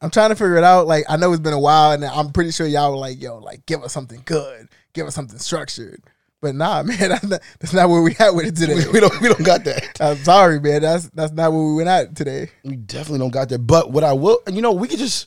I'm 0.00 0.10
trying 0.10 0.30
to 0.30 0.36
figure 0.36 0.56
it 0.56 0.64
out. 0.64 0.86
Like 0.86 1.04
I 1.08 1.16
know 1.16 1.32
it's 1.32 1.40
been 1.40 1.52
a 1.52 1.60
while, 1.60 1.92
and 1.92 2.04
I'm 2.04 2.32
pretty 2.32 2.52
sure 2.52 2.66
y'all 2.66 2.92
were 2.92 2.96
like, 2.96 3.20
"Yo, 3.20 3.38
like 3.38 3.66
give 3.66 3.82
us 3.82 3.92
something 3.92 4.22
good, 4.24 4.68
give 4.92 5.06
us 5.06 5.14
something 5.14 5.38
structured." 5.38 6.00
But 6.40 6.54
nah, 6.54 6.82
man, 6.84 6.96
that's 6.96 7.24
not, 7.24 7.42
that's 7.58 7.72
not 7.74 7.90
where 7.90 8.00
we 8.00 8.16
at 8.18 8.34
with 8.34 8.46
it 8.46 8.56
today. 8.56 8.76
we, 8.76 8.88
we 8.88 9.00
don't 9.00 9.20
we 9.20 9.28
don't 9.28 9.44
got 9.44 9.64
that. 9.64 10.00
I'm 10.00 10.16
sorry, 10.18 10.60
man. 10.60 10.82
That's 10.82 11.08
that's 11.10 11.32
not 11.32 11.52
where 11.52 11.62
we 11.62 11.74
went 11.74 11.88
at 11.88 12.16
today. 12.16 12.50
We 12.64 12.76
definitely 12.76 13.18
don't 13.18 13.30
got 13.32 13.48
that. 13.50 13.66
But 13.66 13.90
what 13.90 14.04
I 14.04 14.12
will, 14.12 14.40
and 14.46 14.56
you 14.56 14.62
know, 14.62 14.72
we 14.72 14.88
could 14.88 15.00
just 15.00 15.26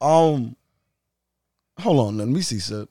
um. 0.00 0.56
Hold 1.80 2.08
on, 2.08 2.18
let 2.18 2.26
me 2.28 2.40
see, 2.42 2.58
sir. 2.58 2.86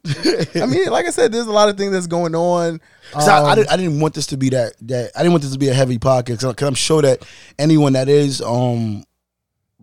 I 0.55 0.65
mean, 0.65 0.87
like 0.89 1.05
I 1.05 1.09
said, 1.09 1.31
there's 1.33 1.47
a 1.47 1.51
lot 1.51 1.67
of 1.67 1.77
things 1.77 1.91
that's 1.91 2.07
going 2.07 2.33
on. 2.35 2.79
'Cause 3.11 3.27
I, 3.27 3.39
I, 3.39 3.49
Um, 3.51 3.55
didn't, 3.57 3.71
I 3.71 3.77
didn't 3.77 3.99
want 3.99 4.13
this 4.13 4.27
to 4.27 4.37
be 4.37 4.49
that 4.49 4.73
that 4.83 5.11
I 5.15 5.19
didn't 5.19 5.33
want 5.33 5.43
this 5.43 5.51
to 5.53 5.59
be 5.59 5.67
a 5.69 5.73
heavy 5.73 5.97
podcast 5.99 6.47
because 6.47 6.67
I'm 6.67 6.73
sure 6.75 7.01
that 7.01 7.23
anyone 7.59 7.93
that 7.93 8.07
is 8.09 8.41
um 8.41 9.03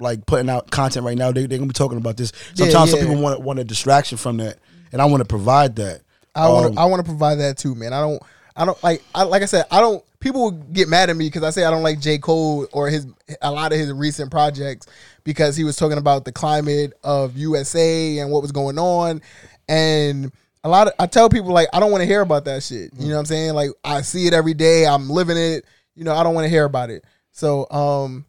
like 0.01 0.25
putting 0.27 0.49
out 0.51 0.71
content 0.71 1.05
right 1.07 1.17
now 1.17 1.33
they 1.33 1.47
they're 1.47 1.59
gonna 1.59 1.69
be 1.69 1.75
talking 1.75 1.99
about 1.99 2.17
this. 2.17 2.33
Yeah, 2.55 2.67
Sometimes 2.67 2.91
some 2.93 3.01
people 3.01 3.17
want 3.23 3.41
want 3.43 3.59
a 3.59 3.65
distraction 3.65 4.17
from 4.19 4.39
that, 4.39 4.59
and 4.93 5.01
I 5.03 5.05
want 5.05 5.21
to 5.21 5.27
provide 5.27 5.77
that. 5.77 6.01
I 6.35 6.49
want 6.49 6.67
Um, 6.67 6.79
I 6.79 6.85
want 6.87 7.01
to 7.01 7.05
provide 7.09 7.37
that 7.37 7.59
too, 7.59 7.75
man. 7.75 7.93
I 7.93 8.01
don't 8.01 8.23
I 8.57 8.65
don't 8.65 8.83
like 8.83 9.03
I 9.15 9.25
like 9.25 9.43
I 9.43 9.47
said 9.47 9.67
I 9.71 9.81
don't 9.81 10.05
people 10.21 10.51
get 10.51 10.89
mad 10.89 11.11
at 11.11 11.17
me 11.17 11.27
because 11.27 11.43
I 11.43 11.51
say 11.51 11.65
I 11.65 11.71
don't 11.71 11.83
like 11.83 12.01
J 12.01 12.19
Cole 12.19 12.67
or 12.73 12.89
his 12.89 13.07
a 13.43 13.51
lot 13.51 13.73
of 13.73 13.79
his 13.79 13.93
recent 13.93 14.31
projects 14.31 14.87
because 15.25 15.57
he 15.57 15.65
was 15.65 15.77
talking 15.77 15.99
about 15.99 16.25
the 16.25 16.33
climate 16.33 16.93
of 17.03 17.37
USA 17.37 18.19
and 18.19 18.31
what 18.31 18.43
was 18.43 18.53
going 18.53 18.79
on 18.79 19.21
and 19.69 20.33
a 20.63 20.69
lot 20.69 20.87
of 20.87 20.95
I 20.99 21.07
tell 21.07 21.29
people 21.29 21.53
like 21.53 21.69
I 21.73 21.81
don't 21.81 21.91
want 21.91 22.03
to 22.03 22.07
hear 22.07 22.23
about 22.23 22.47
that 22.47 22.63
shit. 22.63 22.91
You 22.99 23.09
know 23.09 23.15
what 23.15 23.21
I'm 23.21 23.27
saying? 23.27 23.55
Like 23.55 23.71
I 23.85 24.03
see 24.03 24.27
it 24.27 24.33
every 24.33 24.55
day. 24.55 24.87
I'm 24.87 25.11
living 25.11 25.37
it. 25.37 25.67
you 25.95 26.05
know, 26.05 26.15
I 26.15 26.23
don't 26.23 26.35
want 26.35 26.47
to 26.47 26.49
hear 26.49 26.65
about 26.65 26.91
it. 26.91 27.05
So, 27.33 27.69
um, 27.71 28.25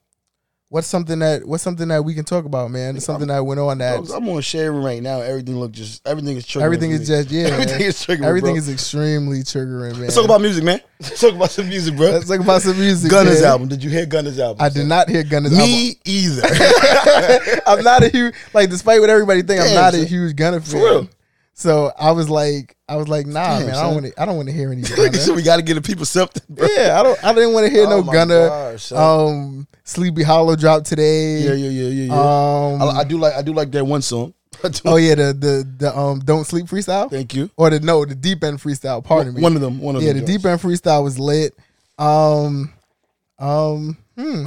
what's 0.69 0.87
something 0.87 1.19
that 1.19 1.45
what's 1.47 1.63
something 1.63 1.87
that 1.89 2.03
we 2.03 2.13
can 2.13 2.25
talk 2.25 2.45
about, 2.45 2.71
man? 2.71 2.99
Something 2.99 3.27
that 3.27 3.39
went 3.45 3.59
on 3.59 3.77
that 3.79 4.11
I'm 4.11 4.27
on 4.29 4.41
sharing 4.41 4.81
right 4.83 5.01
now. 5.01 5.21
Everything 5.21 5.59
look 5.59 5.71
just 5.71 6.05
everything 6.07 6.37
is 6.37 6.45
triggering. 6.45 6.61
everything 6.63 6.91
is 6.91 6.99
me. 7.01 7.05
just 7.05 7.31
yeah, 7.31 7.47
everything 7.47 7.81
is 7.81 7.95
triggering. 8.05 8.23
everything 8.25 8.53
bro. 8.53 8.57
is 8.57 8.69
extremely 8.69 9.39
triggering, 9.39 9.93
man. 9.93 10.01
Let's 10.01 10.15
talk 10.15 10.25
about 10.25 10.41
music, 10.41 10.63
man. 10.63 10.81
Let's 10.99 11.19
talk 11.21 11.33
about 11.35 11.51
some 11.51 11.69
music, 11.69 11.95
bro. 11.95 12.11
let's 12.11 12.27
talk 12.27 12.39
about 12.39 12.61
some 12.61 12.79
music. 12.79 13.11
Gunna's 13.11 13.41
man. 13.41 13.51
album. 13.51 13.67
Did 13.67 13.83
you 13.83 13.89
hear 13.89 14.05
Gunna's 14.05 14.39
album? 14.39 14.63
I 14.63 14.69
did 14.69 14.87
not 14.87 15.09
hear 15.09 15.23
Gunna's 15.23 15.51
album. 15.53 15.69
Me 15.69 15.95
either. 16.05 16.41
I'm 17.67 17.83
not 17.83 18.03
a 18.03 18.07
huge 18.09 18.33
like, 18.53 18.69
despite 18.69 19.01
what 19.01 19.09
everybody 19.09 19.41
think, 19.41 19.59
I'm 19.61 19.67
Damn, 19.67 19.75
not 19.75 19.93
a 19.93 20.05
huge 20.05 20.35
Gunna 20.35 20.61
fan. 20.61 20.81
real. 20.81 21.09
So 21.53 21.91
I 21.97 22.11
was 22.11 22.29
like, 22.29 22.75
I 22.87 22.95
was 22.97 23.07
like, 23.07 23.25
nah, 23.27 23.59
Damn, 23.59 23.67
man, 23.67 23.75
I 23.75 23.81
don't 23.83 23.93
want 23.93 24.05
to. 24.07 24.21
I 24.21 24.25
don't 24.25 24.35
want 24.35 24.49
to 24.49 24.53
hear 24.53 24.71
any 24.71 24.83
so 25.13 25.33
we 25.33 25.41
got 25.41 25.55
to 25.57 25.61
get 25.61 25.75
the 25.75 25.81
people 25.81 26.05
something, 26.05 26.43
bro. 26.49 26.67
yeah, 26.77 26.99
I 26.99 27.03
don't. 27.03 27.23
I 27.23 27.33
didn't 27.33 27.53
want 27.53 27.65
to 27.67 27.71
hear 27.71 27.85
Oh 27.85 28.01
no 28.01 28.03
Gunna. 28.03 28.47
gosh, 28.47 28.83
son. 28.83 29.27
um, 29.29 29.67
Sleepy 29.85 30.23
Hallow 30.23 30.55
dropped 30.55 30.87
today. 30.87 31.41
Yeah, 31.41 31.53
yeah, 31.53 31.69
yeah, 31.69 31.89
yeah, 31.89 32.05
yeah. 32.05 32.13
Um, 32.13 32.81
I, 32.81 33.01
I 33.01 33.03
do 33.03 33.19
like 33.19 33.33
I 33.33 33.43
do 33.43 33.53
like 33.53 33.71
that 33.71 33.85
one 33.85 34.01
song. 34.01 34.33
Oh 34.85 34.95
yeah, 34.95 35.15
the 35.15 35.33
the 35.33 35.75
the 35.77 35.97
um, 35.97 36.19
don't 36.19 36.45
sleep 36.45 36.65
freestyle 36.65 37.09
Thank 37.09 37.35
you. 37.35 37.51
or 37.55 37.69
the 37.69 37.79
no, 37.81 38.03
the 38.03 38.15
deep 38.15 38.43
end 38.43 38.59
freestyle. 38.59 39.03
Pardon 39.03 39.35
me. 39.35 39.41
One 39.41 39.53
of 39.55 39.61
them. 39.61 39.79
One 39.79 39.95
of 39.95 40.01
yeah, 40.01 40.13
them. 40.13 40.21
Yeah, 40.21 40.25
the 40.25 40.37
deep 40.37 40.45
end 40.45 40.59
freestyle 40.59 41.03
was 41.03 41.19
lit. 41.19 41.53
Um, 41.99 42.73
um, 43.37 43.97
hmm. 44.17 44.45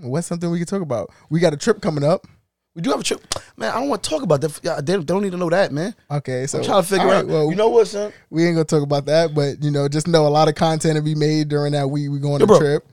What's 0.00 0.26
something 0.26 0.50
we 0.50 0.58
can 0.58 0.66
talk 0.66 0.82
about? 0.82 1.12
We 1.30 1.38
got 1.38 1.52
a 1.52 1.56
trip 1.56 1.80
coming 1.80 2.02
up. 2.02 2.26
We 2.74 2.82
do 2.82 2.90
have 2.90 3.00
a 3.00 3.04
trip, 3.04 3.22
man. 3.56 3.70
I 3.70 3.78
don't 3.78 3.88
want 3.88 4.02
to 4.02 4.10
talk 4.10 4.22
about 4.22 4.40
that. 4.40 4.82
They, 4.84 4.96
don't 4.96 5.22
need 5.22 5.30
to 5.30 5.36
know 5.36 5.50
that, 5.50 5.70
man. 5.70 5.94
Okay, 6.10 6.46
so 6.46 6.58
I'm 6.58 6.64
trying 6.64 6.82
to 6.82 6.88
figure 6.88 7.06
right, 7.06 7.18
out. 7.18 7.26
Well, 7.26 7.50
you 7.50 7.54
know 7.54 7.68
what, 7.68 7.86
son? 7.86 8.12
we 8.30 8.44
ain't 8.44 8.56
gonna 8.56 8.64
talk 8.64 8.82
about 8.82 9.06
that, 9.06 9.32
but 9.32 9.62
you 9.62 9.70
know, 9.70 9.86
just 9.86 10.08
know 10.08 10.26
a 10.26 10.28
lot 10.28 10.48
of 10.48 10.56
content 10.56 10.96
to 10.96 11.02
be 11.02 11.14
made 11.14 11.48
during 11.48 11.72
that 11.72 11.88
week. 11.88 12.10
We 12.10 12.18
going 12.18 12.40
Yo, 12.40 12.44
on 12.44 12.46
bro, 12.46 12.56
a 12.56 12.58
trip. 12.58 12.86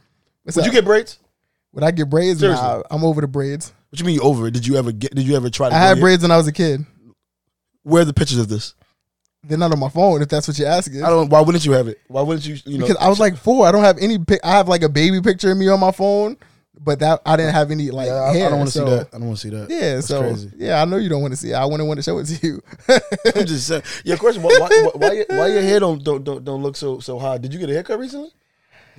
What's 0.44 0.56
Would 0.56 0.64
up? 0.64 0.68
you 0.68 0.72
get 0.74 0.86
braids? 0.86 1.20
Would 1.74 1.84
I 1.84 1.92
get 1.92 2.10
braids? 2.10 2.40
Seriously. 2.40 2.64
Nah, 2.66 2.84
I'm 2.92 3.04
over 3.04 3.22
the 3.22 3.28
braids. 3.28 3.72
What 3.90 4.00
you 4.00 4.06
mean 4.06 4.16
you 4.16 4.22
over 4.22 4.48
it? 4.48 4.52
Did 4.52 4.66
you 4.68 4.76
ever 4.78 4.92
get? 4.92 5.14
Did 5.16 5.26
you 5.28 5.36
ever 5.36 5.50
try 5.50 5.70
to? 5.70 5.76
I 5.76 5.80
grow 5.80 5.88
had 5.88 5.98
your- 5.98 6.06
braids 6.06 6.22
when 6.24 6.32
I 6.32 6.38
was 6.38 6.48
a 6.48 6.52
kid. 6.52 6.86
Where 7.84 8.02
are 8.02 8.06
the 8.06 8.14
pictures 8.14 8.38
of 8.38 8.48
this? 8.50 8.76
They're 9.44 9.58
not 9.58 9.72
on 9.72 9.80
my 9.80 9.90
phone. 9.90 10.22
If 10.22 10.30
that's 10.30 10.48
what 10.48 10.58
you're 10.60 10.68
asking. 10.68 11.04
I 11.04 11.10
don't. 11.10 11.30
Why 11.30 11.42
wouldn't 11.42 11.66
you 11.66 11.72
have 11.72 11.88
it? 11.88 12.00
Why 12.08 12.22
wouldn't 12.22 12.46
you? 12.46 12.58
You 12.66 12.78
know, 12.78 12.86
because 12.88 13.02
I 13.04 13.10
was 13.10 13.20
like 13.20 13.36
four. 13.38 13.66
I 13.68 13.72
don't 13.72 13.84
have 13.84 13.98
any. 14.00 14.20
Pic- 14.20 14.42
I 14.44 14.52
have 14.52 14.68
like 14.68 14.84
a 14.84 14.90
baby 14.90 15.20
picture 15.22 15.50
of 15.52 15.58
me 15.58 15.68
on 15.68 15.80
my 15.80 15.92
phone, 15.92 16.38
but 16.80 17.00
that 17.00 17.22
I 17.26 17.38
didn't 17.38 17.54
have 17.54 17.72
any 17.72 17.90
like 17.90 18.06
Yeah, 18.08 18.14
I, 18.14 18.30
I 18.30 18.50
don't 18.50 18.60
want 18.60 18.70
to 18.72 18.78
so- 18.78 18.86
see 18.86 18.92
that. 18.96 19.08
I 19.14 19.18
don't 19.18 19.28
want 19.28 19.40
to 19.40 19.42
see 19.42 19.50
that. 19.56 19.70
Yeah, 19.70 19.96
That's 19.96 20.08
so 20.08 20.22
crazy. 20.22 20.52
yeah, 20.58 20.80
I 20.82 20.86
know 20.86 20.98
you 20.98 21.10
don't 21.10 21.22
want 21.24 21.34
to 21.34 21.38
see. 21.38 21.52
it. 21.52 21.56
I 21.56 21.66
wouldn't 21.66 21.88
want 21.88 21.98
to 21.98 22.04
show 22.04 22.18
it 22.20 22.26
to 22.26 22.48
you. 22.48 22.62
I'm 23.36 23.46
just 23.48 23.66
saying. 23.68 23.82
Yeah, 24.06 24.16
question. 24.18 24.44
Why, 24.44 24.56
why, 24.60 24.90
why, 24.94 25.12
your, 25.14 25.26
why 25.30 25.48
your 25.48 25.62
hair 25.64 25.80
don't, 25.80 26.04
don't 26.04 26.24
don't 26.24 26.44
don't 26.46 26.62
look 26.62 26.76
so 26.76 27.00
so 27.00 27.18
high? 27.18 27.40
Did 27.40 27.52
you 27.54 27.60
get 27.60 27.70
a 27.70 27.74
haircut 27.74 27.98
recently? 28.00 28.30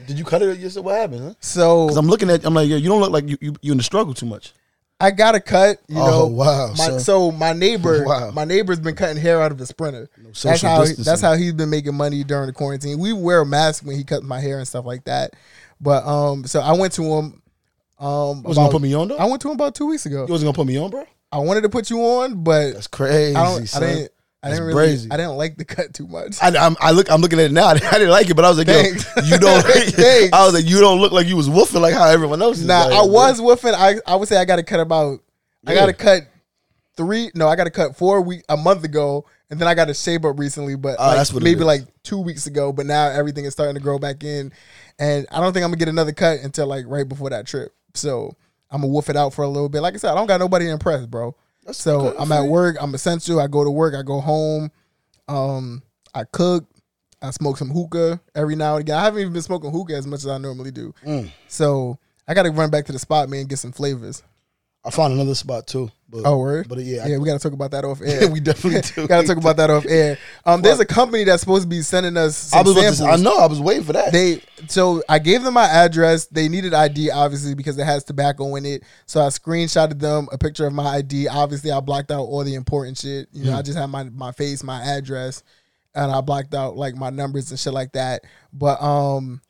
Did 0.06 0.18
you 0.18 0.24
cut 0.24 0.42
it 0.42 0.58
yourself? 0.58 0.86
What 0.86 0.96
happened? 0.96 1.20
Huh? 1.22 1.34
so 1.40 1.86
Because 1.86 1.96
I'm 1.96 2.06
looking 2.06 2.30
at. 2.30 2.44
I'm 2.44 2.54
like, 2.54 2.68
yeah, 2.68 2.76
you 2.76 2.88
don't 2.88 3.00
look 3.00 3.12
like 3.12 3.28
you 3.28 3.36
you 3.40 3.54
you 3.62 3.72
in 3.72 3.78
the 3.78 3.84
struggle 3.84 4.14
too 4.14 4.26
much. 4.26 4.52
I 5.00 5.10
got 5.10 5.34
a 5.34 5.40
cut. 5.40 5.78
You 5.88 5.98
Oh, 6.00 6.06
know, 6.06 6.26
wow, 6.26 6.68
My, 6.68 6.74
son. 6.74 7.00
so 7.00 7.32
my 7.32 7.52
neighbor, 7.52 8.04
Wow. 8.06 8.30
my 8.30 8.44
neighbor's 8.44 8.78
been 8.78 8.94
cutting 8.94 9.20
hair 9.20 9.42
out 9.42 9.50
of 9.50 9.60
a 9.60 9.66
sprinter. 9.66 10.08
that's 10.16 10.38
social 10.38 10.68
how 10.68 10.80
distancing. 10.80 11.04
that's 11.04 11.20
how 11.20 11.34
he's 11.34 11.52
been 11.54 11.70
making 11.70 11.94
money 11.96 12.22
during 12.22 12.46
the 12.46 12.52
quarantine. 12.52 13.00
We 13.00 13.12
wear 13.12 13.40
a 13.40 13.46
mask 13.46 13.84
when 13.84 13.96
he 13.96 14.04
cuts 14.04 14.22
my 14.24 14.38
hair 14.40 14.58
and 14.58 14.68
stuff 14.68 14.84
like 14.84 15.04
that. 15.04 15.34
But 15.80 16.06
um, 16.06 16.44
so 16.46 16.60
I 16.60 16.72
went 16.72 16.92
to 16.94 17.02
him. 17.02 17.42
Um, 17.98 17.98
You 17.98 18.08
wasn't 18.08 18.44
about- 18.44 18.54
gonna 18.54 18.70
put 18.70 18.82
me 18.82 18.94
on 18.94 19.08
though. 19.08 19.16
I 19.16 19.24
went 19.26 19.42
to 19.42 19.48
him 19.48 19.54
about 19.54 19.74
two 19.74 19.86
weeks 19.86 20.06
ago. 20.06 20.24
You 20.26 20.32
wasn't 20.32 20.46
gonna 20.48 20.56
put 20.56 20.66
me 20.68 20.76
on, 20.78 20.90
bro. 20.90 21.04
I 21.32 21.38
wanted 21.38 21.62
to 21.62 21.68
put 21.68 21.88
you 21.90 21.98
on, 22.00 22.42
but 22.44 22.72
That's 22.74 22.86
crazy. 22.86 23.34
I 23.34 23.44
don't. 23.44 23.76
I 23.76 23.80
didn't. 23.80 24.12
I 24.42 24.50
didn't 24.50 24.64
really. 24.64 24.74
crazy. 24.74 25.08
I 25.10 25.16
didn't 25.16 25.36
like 25.36 25.56
the 25.56 25.64
cut 25.64 25.94
too 25.94 26.06
much. 26.08 26.36
I, 26.42 26.48
I'm, 26.56 26.76
I 26.80 26.90
look. 26.90 27.10
I'm 27.10 27.20
looking 27.20 27.38
at 27.38 27.46
it 27.46 27.52
now. 27.52 27.66
I 27.68 27.74
didn't 27.74 28.10
like 28.10 28.28
it, 28.28 28.34
but 28.34 28.44
I 28.44 28.48
was 28.48 28.58
like, 28.58 28.66
Thanks. 28.66 29.04
yo, 29.16 29.22
you 29.22 29.38
don't. 29.38 29.64
I 30.34 30.44
was 30.44 30.54
like, 30.54 30.68
you 30.68 30.80
don't 30.80 31.00
look 31.00 31.12
like 31.12 31.26
you 31.28 31.36
was 31.36 31.48
woofing 31.48 31.80
like 31.80 31.94
how 31.94 32.08
everyone 32.08 32.42
else. 32.42 32.58
Is 32.58 32.66
Nah, 32.66 32.86
like, 32.86 32.92
I 32.92 33.02
was 33.02 33.40
woofing. 33.40 33.74
I 33.74 33.94
I 34.06 34.16
would 34.16 34.28
say 34.28 34.36
I 34.36 34.44
got 34.44 34.56
to 34.56 34.62
cut 34.64 34.80
about. 34.80 35.20
I 35.66 35.74
got 35.74 35.86
to 35.86 35.92
cut 35.92 36.22
three. 36.96 37.30
No, 37.34 37.46
I 37.48 37.54
got 37.56 37.64
to 37.64 37.70
cut 37.70 37.96
four 37.96 38.20
week 38.20 38.42
a 38.48 38.56
month 38.56 38.82
ago, 38.82 39.24
and 39.48 39.60
then 39.60 39.68
I 39.68 39.74
got 39.74 39.86
to 39.86 39.94
shape 39.94 40.24
up 40.24 40.38
recently. 40.38 40.74
But 40.74 40.96
Oh, 40.98 41.06
like, 41.06 41.42
maybe 41.42 41.62
like 41.62 41.82
two 42.02 42.18
weeks 42.18 42.46
ago. 42.48 42.72
But 42.72 42.86
now 42.86 43.06
everything 43.08 43.44
is 43.44 43.52
starting 43.52 43.76
to 43.76 43.80
grow 43.80 43.98
back 44.00 44.24
in, 44.24 44.52
and 44.98 45.26
I 45.30 45.40
don't 45.40 45.52
think 45.52 45.62
I'm 45.64 45.70
gonna 45.70 45.78
get 45.78 45.88
another 45.88 46.12
cut 46.12 46.40
until 46.40 46.66
like 46.66 46.84
right 46.88 47.08
before 47.08 47.30
that 47.30 47.46
trip. 47.46 47.72
So 47.94 48.34
I'm 48.72 48.80
gonna 48.80 48.92
woof 48.92 49.08
it 49.08 49.16
out 49.16 49.34
for 49.34 49.42
a 49.42 49.48
little 49.48 49.68
bit. 49.68 49.82
Like 49.82 49.94
I 49.94 49.98
said, 49.98 50.10
I 50.10 50.14
don't 50.16 50.26
got 50.26 50.40
nobody 50.40 50.64
to 50.64 50.72
impress, 50.72 51.06
bro. 51.06 51.36
So 51.70 52.00
good 52.00 52.16
I'm 52.18 52.32
at 52.32 52.44
work. 52.44 52.76
I'm 52.80 52.94
essential. 52.94 53.40
I 53.40 53.46
go 53.46 53.64
to 53.64 53.70
work. 53.70 53.94
I 53.94 54.02
go 54.02 54.20
home. 54.20 54.70
Um, 55.28 55.82
I 56.14 56.24
cook. 56.24 56.66
I 57.22 57.30
smoke 57.30 57.56
some 57.56 57.70
hookah 57.70 58.20
every 58.34 58.56
now 58.56 58.74
and 58.74 58.80
again. 58.80 58.98
I 58.98 59.04
haven't 59.04 59.20
even 59.20 59.32
been 59.32 59.42
smoking 59.42 59.70
hookah 59.70 59.94
as 59.94 60.06
much 60.06 60.20
as 60.20 60.26
I 60.26 60.38
normally 60.38 60.72
do. 60.72 60.92
Mm. 61.06 61.30
So 61.46 61.98
I 62.26 62.34
got 62.34 62.42
to 62.44 62.50
run 62.50 62.70
back 62.70 62.86
to 62.86 62.92
the 62.92 62.98
spot, 62.98 63.28
man, 63.28 63.40
and 63.40 63.48
get 63.48 63.60
some 63.60 63.70
flavors. 63.70 64.24
I 64.84 64.90
found 64.90 65.12
another 65.14 65.34
spot 65.34 65.66
too. 65.66 65.90
But, 66.08 66.22
Oh, 66.26 66.38
word? 66.38 66.68
But 66.68 66.80
yeah, 66.80 67.04
I- 67.04 67.06
yeah, 67.06 67.16
we 67.18 67.24
got 67.24 67.34
to 67.34 67.38
talk 67.38 67.52
about 67.54 67.70
that 67.70 67.84
off 67.86 68.02
air. 68.02 68.28
we 68.32 68.38
definitely 68.40 68.80
do. 68.94 69.08
got 69.08 69.22
to 69.22 69.26
talk 69.26 69.38
about 69.38 69.56
that 69.56 69.70
off 69.70 69.86
air. 69.88 70.18
Um, 70.44 70.60
there's 70.60 70.78
a 70.80 70.84
company 70.84 71.24
that's 71.24 71.40
supposed 71.40 71.62
to 71.62 71.68
be 71.68 71.80
sending 71.82 72.16
us 72.18 72.36
some 72.36 72.58
I 72.58 72.62
was 72.62 72.74
samples. 72.74 72.98
say, 72.98 73.06
I 73.06 73.16
know. 73.16 73.38
I 73.38 73.46
was 73.46 73.60
waiting 73.60 73.84
for 73.84 73.94
that. 73.94 74.12
They 74.12 74.42
so 74.68 75.02
I 75.08 75.18
gave 75.20 75.42
them 75.42 75.54
my 75.54 75.64
address. 75.66 76.26
They 76.26 76.48
needed 76.48 76.74
ID 76.74 77.10
obviously 77.10 77.54
because 77.54 77.78
it 77.78 77.84
has 77.84 78.04
tobacco 78.04 78.54
in 78.56 78.66
it. 78.66 78.82
So 79.06 79.20
I 79.22 79.28
screenshotted 79.28 80.00
them 80.00 80.28
a 80.32 80.36
picture 80.38 80.66
of 80.66 80.72
my 80.74 80.84
ID. 80.96 81.28
Obviously, 81.28 81.70
I 81.72 81.80
blocked 81.80 82.10
out 82.10 82.24
all 82.24 82.44
the 82.44 82.54
important 82.56 82.98
shit. 82.98 83.28
You 83.32 83.46
know, 83.46 83.56
I 83.56 83.62
just 83.62 83.78
had 83.78 83.86
my 83.86 84.04
my 84.04 84.32
face, 84.32 84.62
my 84.62 84.82
address, 84.82 85.42
and 85.94 86.10
I 86.12 86.20
blocked 86.20 86.54
out 86.54 86.76
like 86.76 86.94
my 86.94 87.08
numbers 87.10 87.50
and 87.50 87.58
shit 87.58 87.72
like 87.72 87.92
that. 87.92 88.24
But 88.52 88.82
um, 88.82 89.40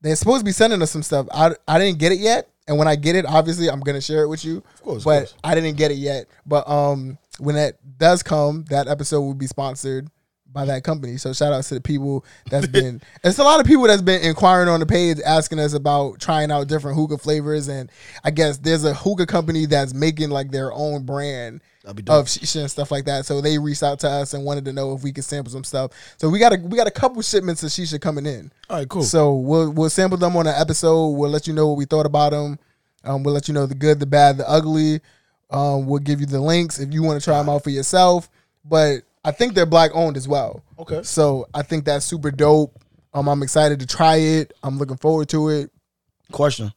they're 0.00 0.16
supposed 0.16 0.40
to 0.40 0.44
be 0.44 0.52
sending 0.52 0.82
us 0.82 0.90
some 0.90 1.02
stuff. 1.04 1.28
I 1.32 1.52
I 1.68 1.78
didn't 1.78 1.98
get 2.00 2.10
it 2.10 2.18
yet. 2.18 2.48
And 2.68 2.78
when 2.78 2.88
I 2.88 2.96
get 2.96 3.16
it, 3.16 3.26
obviously 3.26 3.68
I'm 3.68 3.80
gonna 3.80 4.00
share 4.00 4.22
it 4.22 4.28
with 4.28 4.44
you. 4.44 4.58
Of 4.58 4.82
course, 4.82 4.98
of 4.98 5.04
but 5.04 5.18
course. 5.18 5.34
I 5.42 5.54
didn't 5.54 5.76
get 5.76 5.90
it 5.90 5.98
yet. 5.98 6.26
But 6.46 6.68
um, 6.68 7.18
when 7.38 7.56
that 7.56 7.76
does 7.98 8.22
come, 8.22 8.64
that 8.70 8.88
episode 8.88 9.20
will 9.20 9.34
be 9.34 9.46
sponsored 9.46 10.08
by 10.52 10.64
that 10.66 10.84
company. 10.84 11.16
So 11.16 11.32
shout 11.32 11.52
out 11.52 11.64
to 11.64 11.74
the 11.74 11.80
people 11.80 12.24
that's 12.50 12.66
been. 12.68 13.00
it's 13.24 13.38
a 13.38 13.44
lot 13.44 13.60
of 13.60 13.66
people 13.66 13.84
that's 13.86 14.02
been 14.02 14.22
inquiring 14.22 14.68
on 14.68 14.80
the 14.80 14.86
page, 14.86 15.18
asking 15.24 15.58
us 15.58 15.72
about 15.72 16.20
trying 16.20 16.50
out 16.50 16.68
different 16.68 16.96
hookah 16.96 17.18
flavors, 17.18 17.68
and 17.68 17.90
I 18.24 18.30
guess 18.30 18.58
there's 18.58 18.84
a 18.84 18.94
hookah 18.94 19.26
company 19.26 19.66
that's 19.66 19.94
making 19.94 20.30
like 20.30 20.50
their 20.50 20.72
own 20.72 21.04
brand 21.04 21.62
That'd 21.82 21.96
be 21.96 22.02
dope. 22.02 22.20
of 22.20 22.26
shisha 22.26 22.60
and 22.60 22.70
stuff 22.70 22.90
like 22.90 23.06
that. 23.06 23.26
So 23.26 23.40
they 23.40 23.58
reached 23.58 23.82
out 23.82 23.98
to 24.00 24.08
us 24.08 24.34
and 24.34 24.44
wanted 24.44 24.64
to 24.66 24.72
know 24.72 24.94
if 24.94 25.02
we 25.02 25.12
could 25.12 25.24
sample 25.24 25.50
some 25.50 25.64
stuff. 25.64 25.90
So 26.18 26.28
we 26.28 26.38
got 26.38 26.52
a 26.52 26.58
we 26.58 26.76
got 26.76 26.86
a 26.86 26.92
couple 26.92 27.20
shipments 27.22 27.62
of 27.62 27.70
shisha 27.70 28.00
coming 28.00 28.26
in. 28.26 28.52
All 28.70 28.76
right, 28.78 28.88
cool. 28.88 29.02
So 29.02 29.34
we'll 29.34 29.70
we'll 29.70 29.90
sample 29.90 30.18
them 30.18 30.36
on 30.36 30.46
an 30.46 30.54
episode. 30.56 31.08
We'll 31.10 31.30
let 31.30 31.46
you 31.46 31.52
know 31.54 31.68
what 31.68 31.76
we 31.78 31.84
thought 31.86 32.06
about 32.06 32.32
them. 32.32 32.58
Um, 33.04 33.24
we'll 33.24 33.34
let 33.34 33.48
you 33.48 33.54
know 33.54 33.66
the 33.66 33.74
good, 33.74 33.98
the 33.98 34.06
bad, 34.06 34.36
the 34.36 34.48
ugly. 34.48 35.00
Um, 35.50 35.86
we'll 35.86 35.98
give 35.98 36.20
you 36.20 36.26
the 36.26 36.40
links 36.40 36.78
if 36.78 36.92
you 36.94 37.02
want 37.02 37.20
to 37.20 37.24
try 37.24 37.36
them 37.36 37.48
out 37.48 37.64
for 37.64 37.70
yourself. 37.70 38.30
But 38.64 39.02
I 39.24 39.30
think 39.30 39.54
they're 39.54 39.66
black 39.66 39.92
owned 39.94 40.16
as 40.16 40.26
well. 40.26 40.62
Okay. 40.78 41.02
So 41.02 41.46
I 41.54 41.62
think 41.62 41.84
that's 41.84 42.04
super 42.04 42.30
dope. 42.30 42.78
Um, 43.14 43.28
I'm 43.28 43.42
excited 43.42 43.80
to 43.80 43.86
try 43.86 44.16
it. 44.16 44.52
I'm 44.62 44.78
looking 44.78 44.96
forward 44.96 45.28
to 45.30 45.48
it. 45.50 45.70
Question: 46.30 46.72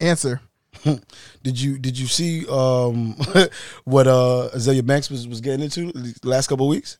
Answer. 0.00 0.40
Did 1.42 1.60
you 1.60 1.76
did 1.76 1.98
you 1.98 2.06
see 2.06 2.46
um 2.48 3.14
what 3.84 4.06
uh 4.06 4.50
Azealia 4.54 4.86
Banks 4.86 5.10
was, 5.10 5.26
was 5.26 5.40
getting 5.40 5.64
into 5.64 5.90
the 5.90 6.14
last 6.22 6.46
couple 6.46 6.66
of 6.66 6.70
weeks? 6.70 6.98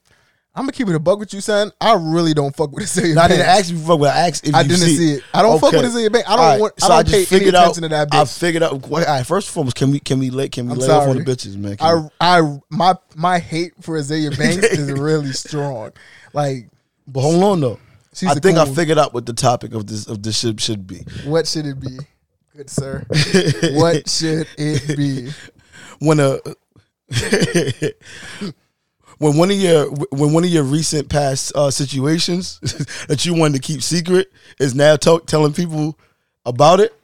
I'm 0.55 0.63
gonna 0.65 0.73
keep 0.73 0.89
it 0.89 0.95
a 0.95 0.99
bug 0.99 1.21
with 1.21 1.33
you, 1.33 1.41
son. 1.41 1.71
I 1.81 1.95
really 1.95 2.35
don't 2.35 2.55
fuck 2.57 2.73
with 2.73 2.85
Azealia 2.85 3.15
No, 3.15 3.21
I 3.23 3.29
didn't 3.29 3.47
ask 3.47 3.71
you 3.71 3.77
before, 3.77 3.99
but 3.99 4.15
I 4.15 4.27
asked 4.27 4.47
if 4.47 4.55
I 4.55 4.63
you 4.63 4.69
didn't 4.69 4.81
see, 4.87 4.97
see 4.97 5.13
it. 5.15 5.23
I 5.33 5.43
don't 5.43 5.61
fuck 5.61 5.73
with 5.73 5.85
Azealia 5.85 6.13
Banks. 6.13 6.29
I 6.29 6.37
don't 6.37 6.45
right, 6.45 6.61
want. 6.61 6.81
so 6.81 6.87
I 6.87 7.03
don't 7.03 7.07
just 7.07 7.13
pay 7.13 7.37
any 7.37 7.45
figured 7.45 7.55
out. 7.55 7.75
to 7.75 7.81
that 7.83 8.09
I 8.13 8.25
figured 8.25 8.63
out. 8.65 8.73
All 8.73 8.99
right, 8.99 9.25
first 9.25 9.49
and 9.49 9.55
foremost, 9.55 9.77
can 9.77 9.91
we 9.93 10.01
can 10.01 10.19
we 10.19 10.31
lay 10.31 10.49
can 10.49 10.67
we 10.67 10.73
I'm 10.73 10.79
lay 10.79 10.89
off 10.89 11.09
on 11.09 11.17
the 11.17 11.23
bitches, 11.25 11.57
man? 11.57 11.77
Can 11.77 12.03
we- 12.05 12.11
I 12.21 12.39
I 12.41 12.59
my 12.71 12.95
my 13.15 13.39
hate 13.39 13.73
for 13.81 13.99
Azealia 13.99 14.37
Banks 14.37 14.67
is 14.67 14.91
really 14.99 15.33
strong. 15.33 15.93
Like 16.33 16.69
but 17.07 17.21
hold 17.21 17.43
on 17.45 17.61
though. 17.61 17.79
I 18.27 18.35
think 18.35 18.59
I 18.59 18.65
figured 18.65 18.99
out 18.99 19.15
what 19.15 19.27
the 19.27 19.33
topic 19.35 19.75
of 19.75 19.87
this 19.87 20.09
of 20.09 20.25
this 20.25 20.39
should 20.39 20.61
should 20.61 20.87
be. 20.89 21.05
What 21.25 21.47
should 21.47 21.67
it 21.67 21.79
be? 21.79 21.99
Good 22.57 22.69
sir. 22.69 23.07
what 23.75 24.09
should 24.09 24.49
it 24.59 24.97
be? 24.97 25.31
when 26.01 26.19
a 26.19 26.39
when 29.19 29.37
one 29.37 29.51
of 29.51 29.57
your 29.57 29.87
when 30.11 30.33
one 30.33 30.45
of 30.45 30.51
your 30.51 30.63
recent 30.65 31.09
past 31.09 31.53
uh, 31.55 31.71
situations 31.71 32.59
that 33.09 33.25
you 33.27 33.35
wanted 33.35 33.55
to 33.55 33.67
keep 33.67 33.83
secret 33.83 34.33
is 34.59 34.75
now 34.75 34.97
talk, 34.97 35.27
telling 35.27 35.53
people 35.53 35.99
about 36.47 36.81
it. 36.81 36.95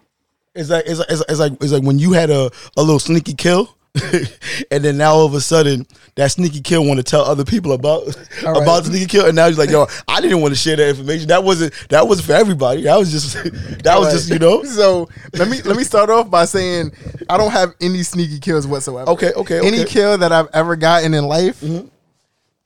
It's 0.55 0.70
like 0.70 0.85
it's 0.87 0.98
like, 1.00 1.09
it's 1.11 1.40
like 1.40 1.53
it's 1.55 1.72
like 1.72 1.83
when 1.83 1.98
you 1.98 2.12
had 2.12 2.31
a, 2.31 2.50
a 2.77 2.81
little 2.83 3.00
sneaky 3.00 3.35
kill, 3.35 3.77
and 4.70 4.85
then 4.85 4.96
now 4.96 5.12
all 5.14 5.27
of 5.27 5.35
a 5.35 5.40
sudden 5.40 5.85
that 6.14 6.31
sneaky 6.31 6.61
kill 6.61 6.85
want 6.85 6.98
to 6.98 7.03
tell 7.03 7.22
other 7.22 7.44
people 7.44 7.72
about 7.72 8.03
All 8.46 8.53
right. 8.53 8.62
about 8.62 8.85
the 8.85 8.90
sneaky 8.90 9.07
kill, 9.07 9.27
and 9.27 9.35
now 9.35 9.48
he's 9.48 9.59
like, 9.59 9.70
yo, 9.70 9.87
I 10.07 10.20
didn't 10.20 10.40
want 10.42 10.55
to 10.55 10.59
share 10.59 10.77
that 10.77 10.88
information. 10.90 11.27
That 11.27 11.42
wasn't 11.42 11.72
that 11.88 12.07
wasn't 12.07 12.27
for 12.29 12.35
everybody. 12.35 12.83
That 12.83 12.96
was 12.96 13.11
just 13.11 13.35
that 13.83 13.98
was 13.98 14.07
Right. 14.07 14.12
just 14.12 14.31
you 14.31 14.38
know. 14.38 14.62
So 14.62 15.09
let 15.33 15.48
me 15.48 15.61
let 15.62 15.77
me 15.77 15.83
start 15.83 16.09
off 16.11 16.31
by 16.31 16.44
saying 16.44 16.92
I 17.29 17.37
don't 17.37 17.50
have 17.50 17.74
any 17.81 18.05
sneaky 18.05 18.38
kills 18.38 18.64
whatsoever. 18.64 19.11
Okay, 19.11 19.33
okay, 19.33 19.59
Any 19.59 19.81
okay. 19.81 19.90
kill 19.90 20.18
that 20.18 20.31
I've 20.31 20.48
ever 20.53 20.77
gotten 20.77 21.14
in 21.14 21.24
life, 21.27 21.61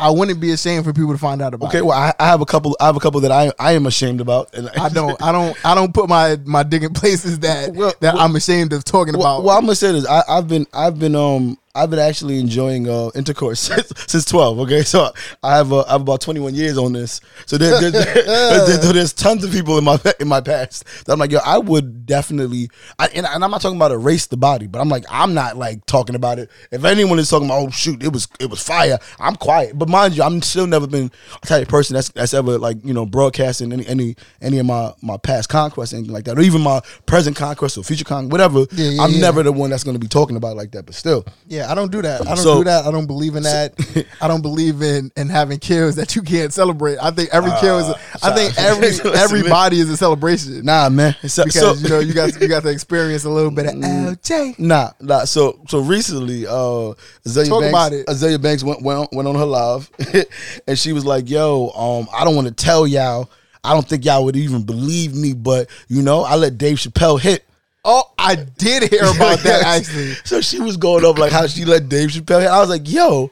I 0.00 0.10
wouldn't 0.10 0.38
be 0.40 0.52
ashamed 0.52 0.84
for 0.84 0.92
people 0.92 1.12
to 1.12 1.18
find 1.18 1.42
out 1.42 1.54
about. 1.54 1.68
Okay, 1.68 1.78
it. 1.78 1.84
well, 1.86 1.98
I, 1.98 2.12
I 2.20 2.26
have 2.28 2.40
a 2.40 2.46
couple. 2.46 2.76
I 2.80 2.86
have 2.86 2.96
a 2.96 3.00
couple 3.00 3.20
that 3.22 3.32
I 3.32 3.52
I 3.58 3.72
am 3.72 3.86
ashamed 3.86 4.20
about, 4.20 4.54
and 4.54 4.68
I 4.70 4.88
don't, 4.98 5.20
I 5.20 5.32
don't, 5.32 5.56
I 5.66 5.74
don't 5.74 5.92
put 5.92 6.08
my 6.08 6.38
my 6.44 6.62
dick 6.62 6.82
in 6.82 6.92
places 6.94 7.40
that 7.40 7.72
Well, 7.74 7.92
that 8.00 8.14
well- 8.14 8.22
I'm 8.24 8.36
ashamed 8.36 8.72
of 8.72 8.84
talking 8.84 9.14
Well, 9.18 9.36
about. 9.38 9.44
well, 9.44 9.56
I'm 9.58 9.64
gonna 9.64 9.74
say 9.74 9.92
this. 9.92 10.06
I, 10.06 10.22
I've 10.28 10.46
been, 10.48 10.66
I've 10.72 10.98
been, 10.98 11.16
um, 11.16 11.58
I've 11.78 11.90
been 11.90 11.98
actually 12.00 12.40
enjoying 12.40 12.88
uh, 12.88 13.10
intercourse 13.14 13.60
since, 13.68 13.92
since 14.06 14.24
12. 14.24 14.58
Okay, 14.60 14.82
so 14.82 15.12
I 15.42 15.56
have, 15.56 15.72
uh, 15.72 15.84
I 15.86 15.92
have 15.92 16.00
about 16.02 16.20
21 16.20 16.54
years 16.54 16.76
on 16.76 16.92
this. 16.92 17.20
So 17.46 17.56
there, 17.56 17.80
there, 17.80 17.90
there- 17.90 18.04
there- 18.24 18.92
there's 18.92 19.12
tons 19.12 19.44
of 19.44 19.52
people 19.52 19.78
in 19.78 19.84
my 19.84 19.98
in 20.20 20.28
my 20.28 20.40
past 20.40 20.84
that 21.06 21.12
I'm 21.12 21.18
like, 21.18 21.30
yo, 21.30 21.38
I 21.44 21.58
would 21.58 22.04
definitely. 22.06 22.70
I, 22.98 23.06
and, 23.08 23.26
and 23.26 23.44
I'm 23.44 23.50
not 23.50 23.60
talking 23.60 23.76
about 23.76 23.92
erase 23.92 24.26
the 24.26 24.36
body, 24.36 24.66
but 24.66 24.80
I'm 24.80 24.88
like, 24.88 25.04
I'm 25.10 25.34
not 25.34 25.56
like 25.56 25.84
talking 25.86 26.16
about 26.16 26.38
it. 26.38 26.50
If 26.70 26.84
anyone 26.84 27.18
is 27.18 27.28
talking 27.30 27.46
about, 27.46 27.68
oh 27.68 27.70
shoot, 27.70 28.02
it 28.02 28.12
was 28.12 28.28
it 28.40 28.50
was 28.50 28.62
fire, 28.62 28.98
I'm 29.20 29.36
quiet. 29.36 29.78
But 29.78 29.88
mind 29.88 30.16
you, 30.16 30.22
I'm 30.22 30.42
still 30.42 30.66
never 30.66 30.86
been 30.86 31.10
a 31.42 31.46
type 31.46 31.62
of 31.62 31.68
person 31.68 31.94
that's 31.94 32.08
that's 32.10 32.34
ever 32.34 32.58
like 32.58 32.78
you 32.84 32.94
know 32.94 33.06
broadcasting 33.06 33.72
any 33.72 33.86
any 33.86 34.16
any 34.40 34.58
of 34.58 34.66
my 34.66 34.92
my 35.02 35.16
past 35.16 35.48
conquests 35.48 35.92
anything 35.92 36.12
like 36.12 36.24
that, 36.24 36.38
or 36.38 36.42
even 36.42 36.60
my 36.62 36.80
present 37.06 37.36
conquest 37.36 37.78
or 37.78 37.84
future 37.84 38.04
conquest, 38.04 38.32
whatever. 38.32 38.60
Yeah, 38.72 38.90
yeah, 38.90 39.02
I'm 39.02 39.12
yeah. 39.12 39.20
never 39.20 39.42
the 39.42 39.52
one 39.52 39.70
that's 39.70 39.84
going 39.84 39.94
to 39.94 40.00
be 40.00 40.08
talking 40.08 40.36
about 40.36 40.52
it 40.52 40.56
like 40.56 40.72
that. 40.72 40.86
But 40.86 40.94
still, 40.94 41.24
yeah, 41.46 41.67
I 41.68 41.74
don't 41.74 41.92
do 41.92 42.02
that. 42.02 42.22
I 42.22 42.24
don't 42.34 42.36
So- 42.38 42.58
do 42.58 42.64
that. 42.64 42.86
I 42.86 42.90
don't 42.90 43.06
believe 43.06 43.36
in 43.36 43.42
that. 43.44 43.74
I 44.20 44.26
don't 44.28 44.40
believe 44.42 44.82
in 44.82 45.10
in 45.16 45.28
having 45.28 45.58
kills 45.58 45.96
that 45.96 46.16
you 46.16 46.22
can't 46.22 46.52
celebrate. 46.52 46.96
I 47.00 47.10
think 47.10 47.30
every 47.32 47.50
kill 47.60 47.78
is. 47.78 47.94
I 48.22 48.34
think 48.34 48.56
every 48.58 48.88
everybody 49.14 49.80
is 49.80 49.88
a 49.90 49.96
celebration. 49.96 50.64
nah, 50.64 50.88
man. 50.88 51.14
So, 51.26 51.44
because 51.44 51.60
so- 51.60 51.74
you 51.74 51.88
know 51.88 51.98
you 52.00 52.14
got 52.14 52.40
you 52.40 52.48
got 52.48 52.62
to 52.62 52.70
experience 52.70 53.24
a 53.24 53.30
little 53.30 53.50
bit 53.50 53.66
of 53.66 53.74
LJ. 53.74 54.58
Nah, 54.58 54.90
nah. 55.00 55.24
So 55.24 55.60
so 55.68 55.80
recently, 55.80 56.46
uh, 56.46 56.94
Azealia 57.26 57.48
Talk 57.48 57.60
Banks, 57.60 57.72
about 57.72 57.92
it. 57.92 58.06
Azealia 58.06 58.40
Banks 58.42 58.62
went 58.64 58.82
went 58.82 58.98
on, 59.00 59.06
went 59.12 59.28
on 59.28 59.34
her 59.34 59.44
live, 59.44 59.90
and 60.66 60.78
she 60.78 60.92
was 60.92 61.04
like, 61.04 61.28
"Yo, 61.28 61.70
um, 61.70 62.08
I 62.12 62.24
don't 62.24 62.34
want 62.34 62.48
to 62.48 62.54
tell 62.54 62.86
y'all. 62.86 63.30
I 63.64 63.74
don't 63.74 63.86
think 63.86 64.04
y'all 64.04 64.24
would 64.24 64.36
even 64.36 64.62
believe 64.62 65.14
me, 65.14 65.34
but 65.34 65.68
you 65.88 66.00
know, 66.02 66.22
I 66.22 66.36
let 66.36 66.58
Dave 66.58 66.78
Chappelle 66.78 67.20
hit." 67.20 67.44
Oh, 67.90 68.02
I 68.18 68.34
did 68.34 68.90
hear 68.90 69.00
about 69.16 69.38
that 69.40 69.62
actually. 69.64 70.12
So 70.24 70.42
she 70.42 70.60
was 70.60 70.76
going 70.76 71.06
up 71.06 71.16
like 71.16 71.32
how 71.32 71.46
she 71.46 71.64
let 71.64 71.88
Dave 71.88 72.10
Chappelle 72.10 72.42
hit. 72.42 72.50
I 72.50 72.60
was 72.60 72.68
like, 72.68 72.88
"Yo." 72.88 73.30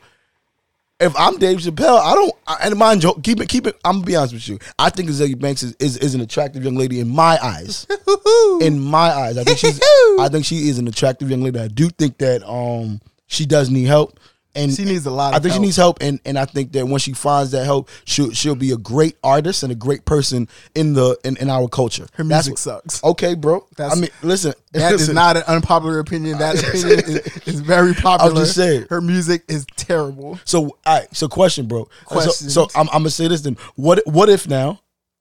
If 0.99 1.15
I'm 1.15 1.37
Dave 1.37 1.59
Chappelle, 1.59 1.99
I 1.99 2.15
don't. 2.15 2.35
I, 2.47 2.57
and 2.63 2.79
mind 2.79 3.03
you, 3.03 3.13
keep 3.23 3.39
it, 3.41 3.51
keep 3.51 3.67
it. 3.67 3.77
I'm 3.85 3.97
gonna 3.97 4.07
be 4.07 4.17
honest 4.17 4.33
with 4.33 4.49
you. 4.49 4.59
I 4.79 4.89
think 4.89 5.11
Azealia 5.11 5.39
Banks 5.39 5.63
is, 5.63 5.77
is, 5.79 5.99
is 5.99 6.15
an 6.15 6.23
attractive 6.23 6.65
young 6.65 6.75
lady 6.75 7.01
in 7.01 7.09
my 7.11 7.39
eyes. 7.43 7.87
in 8.63 8.81
my 8.81 9.11
eyes. 9.11 9.37
I 9.37 9.45
think 9.45 9.59
she's 9.59 9.79
I 10.19 10.31
think 10.33 10.47
she 10.47 10.71
is 10.71 10.79
an 10.79 10.89
attractive 10.89 11.29
young 11.29 11.43
lady. 11.43 11.61
I 11.61 11.69
do 11.69 11.91
think 11.91 12.17
that 12.19 12.43
um 12.49 13.03
she 13.27 13.45
does 13.45 13.69
need 13.69 13.85
help. 13.85 14.19
And 14.57 14.73
She 14.73 14.85
needs 14.85 15.07
a 15.07 15.11
lot 15.11 15.35
I 15.35 15.39
think 15.39 15.55
she 15.55 15.61
needs 15.61 15.77
help 15.77 15.99
and, 16.01 16.19
and 16.25 16.39
I 16.39 16.45
think 16.47 16.73
that 16.73 16.87
when 16.87 16.99
she 16.99 17.13
finds 17.13 17.51
that 17.53 17.65
help, 17.65 17.89
she'll 18.05 18.33
she'll 18.33 18.55
be 18.57 18.73
a 18.73 18.77
great 18.77 19.17
artist 19.23 19.63
and 19.63 19.71
a 19.71 19.75
great 19.75 20.05
person 20.05 20.49
in 20.75 20.95
the 20.95 21.17
in, 21.25 21.37
in 21.37 21.51
our 21.51 21.69
culture. 21.69 22.07
Her 22.15 22.25
music 22.25 22.53
what- 22.53 22.59
sucks. 22.59 23.05
Okay, 23.05 23.35
bro. 23.35 23.67
That's- 23.77 23.97
I 23.97 24.01
mean, 24.01 24.11
listen. 24.23 24.55
That 24.73 24.93
is 24.93 25.03
listen. 25.03 25.15
not 25.15 25.37
an 25.37 25.45
unpopular 25.47 25.99
opinion. 26.01 26.39
That 26.39 26.59
opinion 26.69 26.99
is, 27.01 27.47
is 27.47 27.61
very 27.61 27.95
popular. 27.95 28.33
I'm 28.33 28.37
just 28.37 28.55
saying. 28.55 28.87
Her 28.91 29.01
music 29.01 29.45
is 29.49 29.65
terrible. 29.77 30.39
So, 30.45 30.65
all 30.65 30.77
right. 30.87 31.09
So, 31.17 31.29
question, 31.29 31.67
bro. 31.67 31.85
So, 31.85 32.05
Questions. 32.05 32.53
so 32.53 32.69
I'm, 32.75 32.89
I'm 32.89 32.99
gonna 33.01 33.11
say 33.11 33.29
this 33.29 33.43
then. 33.43 33.57
What 33.77 34.03
what 34.07 34.29
if 34.29 34.49
now? 34.49 34.81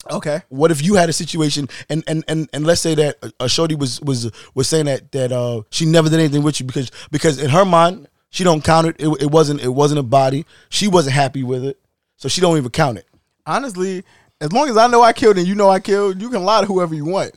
Okay. 0.09 0.41
What 0.49 0.71
if 0.71 0.83
you 0.83 0.95
had 0.95 1.09
a 1.09 1.13
situation 1.13 1.67
and 1.89 2.03
and 2.07 2.23
and, 2.27 2.49
and 2.53 2.65
let's 2.65 2.81
say 2.81 2.95
that 2.95 3.17
a, 3.23 3.45
a 3.45 3.49
shorty 3.49 3.75
was 3.75 3.99
was 4.01 4.31
was 4.53 4.67
saying 4.67 4.85
that 4.85 5.11
that 5.13 5.31
uh 5.31 5.63
she 5.71 5.85
never 5.85 6.09
did 6.09 6.19
anything 6.19 6.43
with 6.43 6.59
you 6.59 6.65
because 6.65 6.91
because 7.11 7.39
in 7.41 7.49
her 7.49 7.65
mind 7.65 8.07
she 8.29 8.43
don't 8.43 8.63
count 8.63 8.87
it. 8.87 8.95
It, 8.99 9.07
it 9.21 9.31
wasn't 9.31 9.61
it 9.61 9.69
wasn't 9.69 9.99
a 9.99 10.03
body. 10.03 10.45
She 10.69 10.87
wasn't 10.87 11.15
happy 11.15 11.43
with 11.43 11.63
it, 11.63 11.79
so 12.17 12.27
she 12.27 12.41
don't 12.41 12.57
even 12.57 12.71
count 12.71 12.97
it. 12.97 13.07
Honestly, 13.45 14.03
as 14.41 14.51
long 14.51 14.69
as 14.69 14.77
I 14.77 14.87
know 14.87 15.01
I 15.01 15.13
killed 15.13 15.37
and 15.37 15.47
you 15.47 15.55
know 15.55 15.69
I 15.69 15.79
killed, 15.79 16.21
you 16.21 16.29
can 16.29 16.43
lie 16.43 16.61
to 16.61 16.67
whoever 16.67 16.93
you 16.95 17.05
want. 17.05 17.35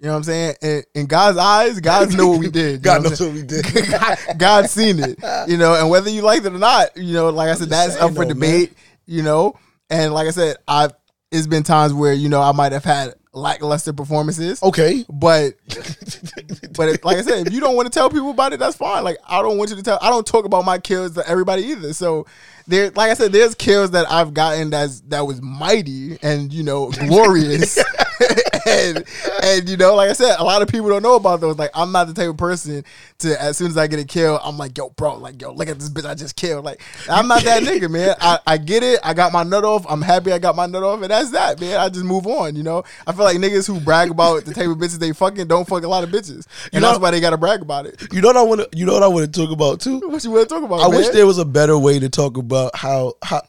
You 0.00 0.06
know 0.06 0.12
what 0.12 0.18
I'm 0.18 0.22
saying? 0.24 0.54
In, 0.62 0.82
in 0.94 1.06
God's 1.06 1.38
eyes, 1.38 1.80
God 1.80 2.16
know 2.16 2.28
what 2.28 2.40
we 2.40 2.50
did. 2.50 2.82
God 2.82 3.02
know 3.02 3.08
knows 3.08 3.20
what 3.20 3.32
we 3.32 3.42
did. 3.42 3.64
God, 3.90 4.18
God's 4.36 4.70
seen 4.70 5.00
it. 5.00 5.18
You 5.48 5.56
know, 5.56 5.74
and 5.74 5.90
whether 5.90 6.08
you 6.08 6.22
liked 6.22 6.46
it 6.46 6.52
or 6.52 6.58
not, 6.58 6.96
you 6.96 7.12
know, 7.12 7.30
like 7.30 7.48
I 7.48 7.54
said, 7.54 7.68
that's 7.68 7.96
up 7.96 8.14
for 8.14 8.24
though, 8.24 8.32
debate. 8.32 8.74
You 9.06 9.22
know, 9.22 9.58
and 9.90 10.14
like 10.14 10.28
I 10.28 10.30
said, 10.30 10.56
I've 10.68 10.92
it's 11.30 11.46
been 11.46 11.62
times 11.62 11.92
where 11.92 12.12
you 12.12 12.28
know 12.28 12.40
I 12.40 12.52
might 12.52 12.72
have 12.72 12.84
had 12.84 13.14
lackluster 13.38 13.92
performances. 13.92 14.62
Okay, 14.62 15.04
But 15.08 15.54
but 16.76 16.88
if, 16.88 17.04
like 17.04 17.18
I 17.18 17.22
said, 17.22 17.46
if 17.46 17.52
you 17.52 17.60
don't 17.60 17.76
want 17.76 17.86
to 17.86 17.96
tell 17.96 18.10
people 18.10 18.30
about 18.30 18.52
it, 18.52 18.58
that's 18.58 18.76
fine. 18.76 19.04
Like 19.04 19.18
I 19.26 19.40
don't 19.42 19.58
want 19.58 19.70
you 19.70 19.76
to 19.76 19.82
tell. 19.82 19.98
I 20.02 20.10
don't 20.10 20.26
talk 20.26 20.44
about 20.44 20.64
my 20.64 20.78
kills 20.78 21.14
to 21.14 21.28
everybody 21.28 21.62
either. 21.64 21.92
So 21.92 22.26
there, 22.66 22.90
like 22.90 23.10
I 23.10 23.14
said, 23.14 23.32
there's 23.32 23.54
kills 23.54 23.92
that 23.92 24.10
I've 24.10 24.34
gotten 24.34 24.70
that's 24.70 25.00
that 25.08 25.26
was 25.26 25.40
mighty 25.40 26.18
and 26.22 26.52
you 26.52 26.62
know 26.62 26.90
glorious. 26.90 27.78
and 28.68 29.04
and 29.42 29.68
you 29.68 29.76
know, 29.76 29.94
like 29.94 30.10
I 30.10 30.12
said, 30.12 30.36
a 30.38 30.44
lot 30.44 30.62
of 30.62 30.68
people 30.68 30.88
don't 30.88 31.02
know 31.02 31.16
about 31.16 31.40
those. 31.40 31.58
Like 31.58 31.70
I'm 31.74 31.92
not 31.92 32.06
the 32.06 32.14
type 32.14 32.28
of 32.28 32.36
person 32.36 32.84
to 33.18 33.42
as 33.42 33.56
soon 33.56 33.68
as 33.68 33.76
I 33.76 33.86
get 33.86 33.98
a 33.98 34.04
kill, 34.04 34.38
I'm 34.42 34.56
like, 34.58 34.76
yo, 34.76 34.90
bro, 34.90 35.16
like 35.16 35.40
yo, 35.40 35.52
look 35.52 35.68
at 35.68 35.78
this 35.78 35.90
bitch 35.90 36.08
I 36.08 36.14
just 36.14 36.36
killed. 36.36 36.64
Like 36.64 36.80
I'm 37.10 37.28
not 37.28 37.42
that 37.44 37.62
nigga, 37.62 37.90
man. 37.90 38.14
I, 38.20 38.38
I 38.46 38.56
get 38.58 38.82
it. 38.82 39.00
I 39.02 39.14
got 39.14 39.32
my 39.32 39.42
nut 39.42 39.64
off. 39.64 39.86
I'm 39.88 40.02
happy 40.02 40.32
I 40.32 40.38
got 40.38 40.56
my 40.56 40.66
nut 40.66 40.82
off, 40.82 41.02
and 41.02 41.10
that's 41.10 41.30
that, 41.30 41.60
man. 41.60 41.80
I 41.80 41.88
just 41.88 42.04
move 42.04 42.26
on. 42.26 42.56
You 42.56 42.62
know, 42.62 42.84
I 43.06 43.12
feel 43.12 43.24
like 43.24 43.36
niggas 43.38 43.66
who 43.66 43.80
brag 43.80 44.10
about 44.10 44.44
the 44.44 44.54
type 44.54 44.68
of 44.68 44.78
bitches 44.78 44.98
they 44.98 45.12
fucking 45.12 45.48
don't 45.48 45.66
fuck 45.66 45.82
a 45.82 45.88
lot 45.88 46.04
of 46.04 46.10
bitches, 46.10 46.46
and 46.72 46.82
know- 46.82 46.88
that's 46.88 47.00
why 47.00 47.10
they 47.10 47.20
gotta 47.20 47.38
brag 47.38 47.62
about 47.62 47.86
it. 47.86 48.02
you 48.12 48.20
know 48.20 48.28
what 48.28 48.36
I 48.36 48.42
want 48.42 48.60
to 48.60 48.78
you 48.78 48.86
know 48.86 48.94
what 48.94 49.02
I 49.02 49.08
want 49.08 49.32
to 49.32 49.40
talk 49.40 49.50
about 49.50 49.80
too. 49.80 50.00
What 50.08 50.24
you 50.24 50.30
want 50.30 50.48
to 50.48 50.54
talk 50.54 50.64
about? 50.64 50.80
I 50.80 50.88
man? 50.88 50.98
wish 50.98 51.08
there 51.08 51.26
was 51.26 51.38
a 51.38 51.44
better 51.44 51.78
way 51.78 51.98
to 51.98 52.08
talk 52.08 52.36
about 52.36 52.74
how 52.76 53.14
how 53.22 53.42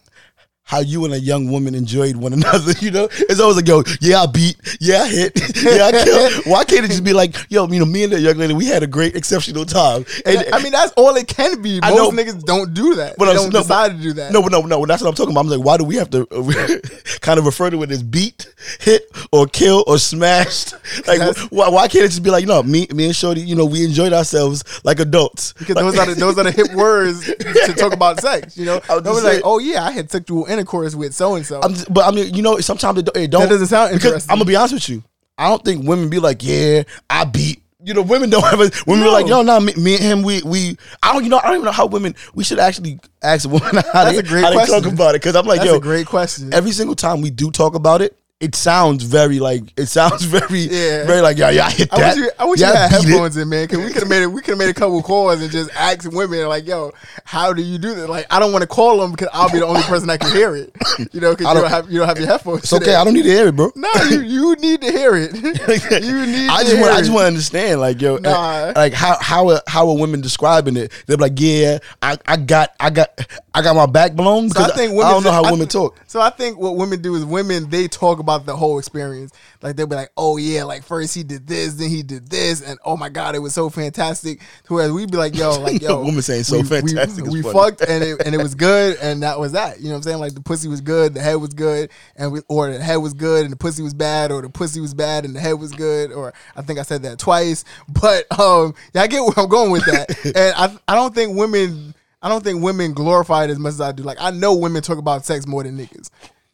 how 0.70 0.80
you 0.82 1.04
and 1.04 1.16
a 1.16 1.20
young 1.20 1.50
woman 1.50 1.74
enjoyed 1.74 2.16
one 2.16 2.32
another. 2.40 2.74
You 2.80 2.92
know, 2.92 3.06
it's 3.12 3.40
always 3.40 3.56
like, 3.58 3.68
yo, 3.68 3.82
yeah, 4.02 4.22
I 4.22 4.28
beat, 4.28 4.56
yeah, 4.80 5.02
I 5.02 5.08
hit, 5.08 5.32
yeah, 5.64 5.86
I 5.88 5.92
killed. 5.92 6.34
Why 6.46 6.64
can't 6.64 6.86
it 6.86 6.90
just 6.90 7.04
be 7.04 7.12
like, 7.12 7.36
yo, 7.50 7.68
you 7.68 7.80
know, 7.80 7.86
me 7.86 8.04
and 8.04 8.14
that 8.14 8.22
young 8.22 8.38
lady, 8.38 8.54
we 8.54 8.68
had 8.68 8.84
a 8.84 8.88
great, 8.88 9.16
exceptional 9.16 9.66
time. 9.66 10.06
And, 10.28 10.46
I 10.54 10.62
mean, 10.62 10.72
that's 10.72 10.94
all 10.94 11.16
it 11.16 11.28
can 11.28 11.64
be. 11.64 11.80
I 11.82 11.90
Most 11.90 12.14
know. 12.14 12.24
niggas 12.24 12.44
don't 12.44 12.76
do 12.76 12.94
that. 12.96 13.16
But 13.18 13.26
they 13.26 13.34
don't 13.34 13.52
no, 13.52 13.62
decide 13.62 13.98
to 13.98 14.02
do 14.02 14.14
that. 14.14 14.32
No, 14.32 14.44
but 14.44 14.52
no, 14.52 14.62
no. 14.62 14.86
That's 14.86 15.02
what 15.02 15.10
I'm 15.10 15.16
talking 15.16 15.32
about. 15.32 15.46
I'm 15.46 15.48
like, 15.48 15.66
why 15.66 15.78
do 15.78 15.84
we 15.86 15.96
have 15.96 16.12
to 16.12 16.28
uh, 16.30 16.80
kind 17.20 17.40
of 17.40 17.48
refer 17.48 17.72
to 17.72 17.82
it 17.82 17.90
as 17.90 18.04
beat, 18.04 18.46
hit, 18.80 19.10
or 19.32 19.48
kill, 19.48 19.84
or 19.88 19.98
smashed? 19.98 20.74
Like, 21.08 21.36
why, 21.50 21.70
why 21.70 21.88
can't 21.88 22.06
it 22.06 22.10
just 22.10 22.22
be 22.22 22.30
like, 22.30 22.42
you 22.42 22.48
know, 22.48 22.62
me, 22.62 22.86
me 22.94 23.06
and 23.06 23.16
Shorty, 23.16 23.42
you 23.42 23.56
know, 23.56 23.66
we 23.66 23.84
enjoyed 23.84 24.14
ourselves 24.14 24.64
like 24.84 25.00
adults. 25.00 25.54
Because 25.54 25.76
Like- 25.76 25.86
those 25.86 25.98
are 25.98 26.06
the, 26.06 26.16
those 26.16 26.38
are 26.38 26.44
the 26.44 26.52
hip 26.52 26.74
words 26.74 27.26
to 27.26 27.74
talk 27.74 27.92
about 27.94 28.22
sex. 28.22 28.56
You 28.56 28.66
know, 28.66 28.82
I 28.88 29.00
was 29.00 29.24
like, 29.24 29.42
oh 29.44 29.58
yeah, 29.58 29.84
I 29.84 29.92
had 29.92 30.12
sexual 30.12 30.46
intercourse 30.60 30.96
with 30.96 31.14
so 31.16 31.36
and 31.36 31.46
so. 31.46 31.62
But 31.90 32.06
I 32.06 32.12
mean, 32.12 32.34
you 32.34 32.42
know, 32.42 32.60
sometimes 32.60 33.00
it 33.00 33.06
don't. 33.06 33.18
It 33.18 33.32
don't 33.32 33.42
That 33.44 33.50
doesn't 33.50 33.68
sound 33.68 33.94
interesting. 33.94 34.32
I'm 34.32 34.38
gonna 34.38 34.46
be 34.48 34.56
honest 34.56 34.74
with 34.74 34.90
you. 34.90 35.04
I 35.38 35.48
don't 35.50 35.64
think 35.64 35.88
women 35.88 36.10
be 36.10 36.20
like, 36.20 36.44
yeah, 36.44 36.84
I 37.10 37.24
beat. 37.26 37.62
You 37.82 37.94
know, 37.94 38.02
women 38.02 38.30
don't 38.30 38.44
have 38.50 38.60
a 38.60 38.70
women 38.86 39.06
No. 39.06 39.10
be 39.10 39.24
like, 39.24 39.28
yo, 39.28 39.42
no, 39.42 39.58
me, 39.60 39.74
me 39.76 39.94
and 39.96 40.04
him, 40.04 40.22
we 40.24 40.42
we. 40.44 40.78
I 41.02 41.14
don't, 41.14 41.24
you 41.24 41.30
know, 41.30 41.38
I 41.40 41.44
don't 41.48 41.54
even 41.56 41.66
know 41.66 41.72
how 41.72 41.86
women. 41.86 42.14
We 42.36 42.44
should 42.44 42.60
actually 42.60 43.00
ask 43.24 43.46
a 43.46 43.48
woman 43.48 43.68
how 43.76 43.82
That's 43.82 44.12
they 44.12 44.18
a 44.18 44.24
great 44.24 44.44
how 44.44 44.50
they 44.50 44.66
talk 44.66 44.86
about 44.86 45.16
it 45.16 45.22
because 45.22 45.36
I'm 45.38 45.46
like, 45.46 45.60
That's 45.60 45.72
yo, 45.72 45.78
a 45.78 45.80
great 45.80 46.06
question. 46.06 46.54
every 46.54 46.72
single 46.72 46.96
time 46.96 47.22
we 47.22 47.30
do 47.30 47.52
talk 47.52 47.76
about 47.76 48.02
it, 48.02 48.19
it 48.40 48.56
sounds 48.56 49.04
very 49.04 49.38
like 49.40 49.64
it 49.78 49.88
sounds 49.88 50.24
very 50.38 50.60
Yeah. 50.62 51.06
very 51.06 51.20
like 51.22 51.38
yeah 51.38 51.50
yeah 51.50 51.66
I 51.66 51.72
hit 51.72 51.90
I 51.94 52.00
that. 52.00 52.16
wish 52.16 52.30
I 52.40 52.46
wish 52.46 52.60
yeah, 52.62 52.70
you 52.70 52.74
had 52.76 52.90
beat 52.90 52.96
it. 52.96 53.12
headphones 53.12 53.38
in, 53.38 53.50
man. 53.50 53.68
Cause 53.68 53.80
we 53.80 53.88
could 53.88 54.04
have 54.04 54.08
made 54.10 54.24
it. 54.24 54.28
We 54.28 54.42
could 54.42 54.52
have 54.52 54.58
made 54.58 54.70
a 54.70 54.74
couple 54.74 55.02
calls 55.04 55.42
and 55.42 55.52
just 55.52 55.70
asked 55.76 56.08
women 56.08 56.48
like, 56.48 56.66
"Yo, 56.66 56.94
how 57.26 57.52
do 57.52 57.62
you 57.62 57.78
do 57.78 57.94
this?" 57.94 58.08
Like, 58.08 58.26
I 58.30 58.40
don't 58.40 58.54
want 58.54 58.62
to 58.62 58.68
call 58.68 59.00
them 59.02 59.12
because 59.12 59.28
I'll 59.34 59.52
be 59.52 59.60
the 59.60 59.66
only 59.68 59.82
person 59.82 60.08
that 60.08 60.22
can 60.22 60.32
hear 60.32 60.56
it. 60.56 60.74
You 61.12 61.20
know, 61.20 61.36
because 61.36 61.48
I 61.48 61.54
you 61.54 61.62
don't- 61.62 61.70
have 61.70 61.92
you 61.92 62.00
don't 62.00 62.08
have 62.08 62.18
your 62.18 62.28
headphones. 62.28 62.64
It's 62.64 62.72
okay. 62.74 62.96
I 62.96 63.04
don't 63.04 63.14
need 63.14 63.24
to 63.24 63.30
hear 63.30 63.48
it, 63.48 63.56
bro. 63.58 63.72
No, 63.76 63.90
you 64.10 64.22
you 64.22 64.56
need 64.56 64.82
to 64.82 64.92
hear 64.92 65.16
it. 65.16 65.34
you 65.36 66.26
need. 66.26 66.50
I 66.50 66.60
to 66.60 66.64
just 66.64 66.72
hear 66.72 66.82
want 66.82 66.94
I 66.94 67.00
just 67.00 67.12
want 67.12 67.24
to 67.24 67.28
understand 67.28 67.82
like 67.82 68.02
yo 68.02 68.18
Nah. 68.18 68.72
like 68.76 68.94
how 68.94 69.18
how 69.20 69.50
are, 69.50 69.62
how 69.68 69.90
are 69.90 69.98
women 69.98 70.22
describing 70.22 70.78
it? 70.78 70.94
They're 71.08 71.18
like 71.18 71.34
yeah 71.36 71.80
I, 72.02 72.18
I 72.26 72.38
got 72.38 72.74
I 72.80 72.90
got 72.90 73.10
I 73.54 73.62
got 73.62 73.76
my 73.76 73.86
back 73.86 74.14
blown 74.14 74.50
So 74.50 74.62
I 74.64 74.70
think 74.72 74.92
women, 74.94 75.08
I, 75.08 75.12
don't 75.12 75.24
know 75.24 75.32
how 75.32 75.44
I 75.44 75.52
women 75.52 75.68
talk. 75.68 75.98
So 76.08 76.22
I 76.22 76.30
think 76.30 76.58
what 76.58 76.78
women 76.78 77.02
do 77.02 77.16
is 77.16 77.26
women 77.26 77.70
they 77.70 77.88
talk 77.90 78.20
about 78.20 78.29
the 78.38 78.56
whole 78.56 78.80
experience. 78.80 79.32
Like 79.62 79.76
they'll 79.76 79.88
be 79.88 79.96
like, 79.96 80.12
"Oh 80.16 80.38
yeah, 80.38 80.64
like 80.64 80.84
first 80.84 81.16
he 81.16 81.24
did 81.24 81.48
this, 81.48 81.74
then 81.74 81.90
he 81.90 82.04
did 82.04 82.30
this, 82.30 82.62
and 82.62 82.80
oh 82.86 82.96
my 82.96 83.10
god, 83.10 83.36
it 83.36 83.40
was 83.40 83.54
so 83.54 83.70
fantastic." 83.70 84.42
Whereas 84.68 84.92
we'd 84.92 85.12
be 85.12 85.18
like, 85.18 85.36
"Yo, 85.36 85.60
like 85.60 85.82
yo, 85.82 86.04
Woman 86.04 86.22
saying 86.22 86.44
so 86.44 86.58
we, 86.58 86.64
fantastic 86.64 87.26
we, 87.26 87.42
we 87.42 87.52
fucked 87.52 87.82
and 87.82 88.04
it, 88.04 88.22
and 88.26 88.36
it 88.36 88.38
was 88.38 88.56
good, 88.70 88.98
and 89.02 89.24
that 89.24 89.40
was 89.40 89.54
that." 89.54 89.80
You 89.80 89.86
know 89.86 89.92
what 89.92 89.98
I'm 89.98 90.04
saying? 90.04 90.20
Like 90.20 90.34
the 90.34 90.42
pussy 90.42 90.68
was 90.68 90.82
good, 90.82 91.14
the 91.14 91.22
head 91.22 91.36
was 91.36 91.54
good, 91.54 91.90
and 92.16 92.32
we 92.32 92.42
or 92.48 92.72
the 92.72 92.82
head 92.82 92.98
was 92.98 93.14
good 93.14 93.44
and 93.44 93.52
the 93.52 93.58
pussy 93.58 93.82
was 93.82 93.94
bad, 93.94 94.32
or 94.32 94.42
the 94.42 94.50
pussy 94.50 94.80
was 94.80 94.94
bad 94.94 95.26
and 95.26 95.36
the 95.36 95.40
head 95.40 95.54
was 95.54 95.72
good, 95.72 96.12
or 96.12 96.34
I 96.56 96.62
think 96.62 96.80
I 96.80 96.84
said 96.84 97.04
that 97.04 97.20
twice. 97.20 97.64
But 97.90 98.26
um, 98.40 98.76
yeah, 98.94 99.02
I 99.02 99.08
get 99.08 99.22
where 99.22 99.34
I'm 99.38 99.50
going 99.50 99.72
with 99.72 99.86
that, 99.86 100.26
and 100.26 100.54
I 100.56 100.94
I 100.94 100.96
don't 100.96 101.14
think 101.14 101.36
women. 101.36 101.94
I 102.22 102.28
don't 102.28 102.44
think 102.44 102.62
women 102.62 102.94
glorify 102.94 103.46
it 103.46 103.50
as 103.50 103.60
much 103.60 103.72
as 103.72 103.82
I 103.82 103.94
do. 103.94 104.04
Like 104.04 104.18
I 104.20 104.32
know 104.32 104.54
women 104.54 104.82
talk 104.82 104.98
about 104.98 105.26
sex 105.26 105.48
more 105.48 105.64
than 105.64 105.78
niggas. 105.78 106.10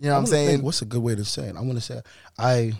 You 0.05 0.11
know 0.11 0.15
what 0.17 0.19
I'm 0.21 0.25
saying? 0.27 0.49
think, 0.49 0.63
what's 0.63 0.81
a 0.81 0.85
good 0.85 1.01
way 1.01 1.15
to 1.15 1.25
say 1.25 1.47
it? 1.47 1.55
I 1.55 1.61
want 1.61 1.73
to 1.75 1.81
say 1.81 1.99
I 2.37 2.73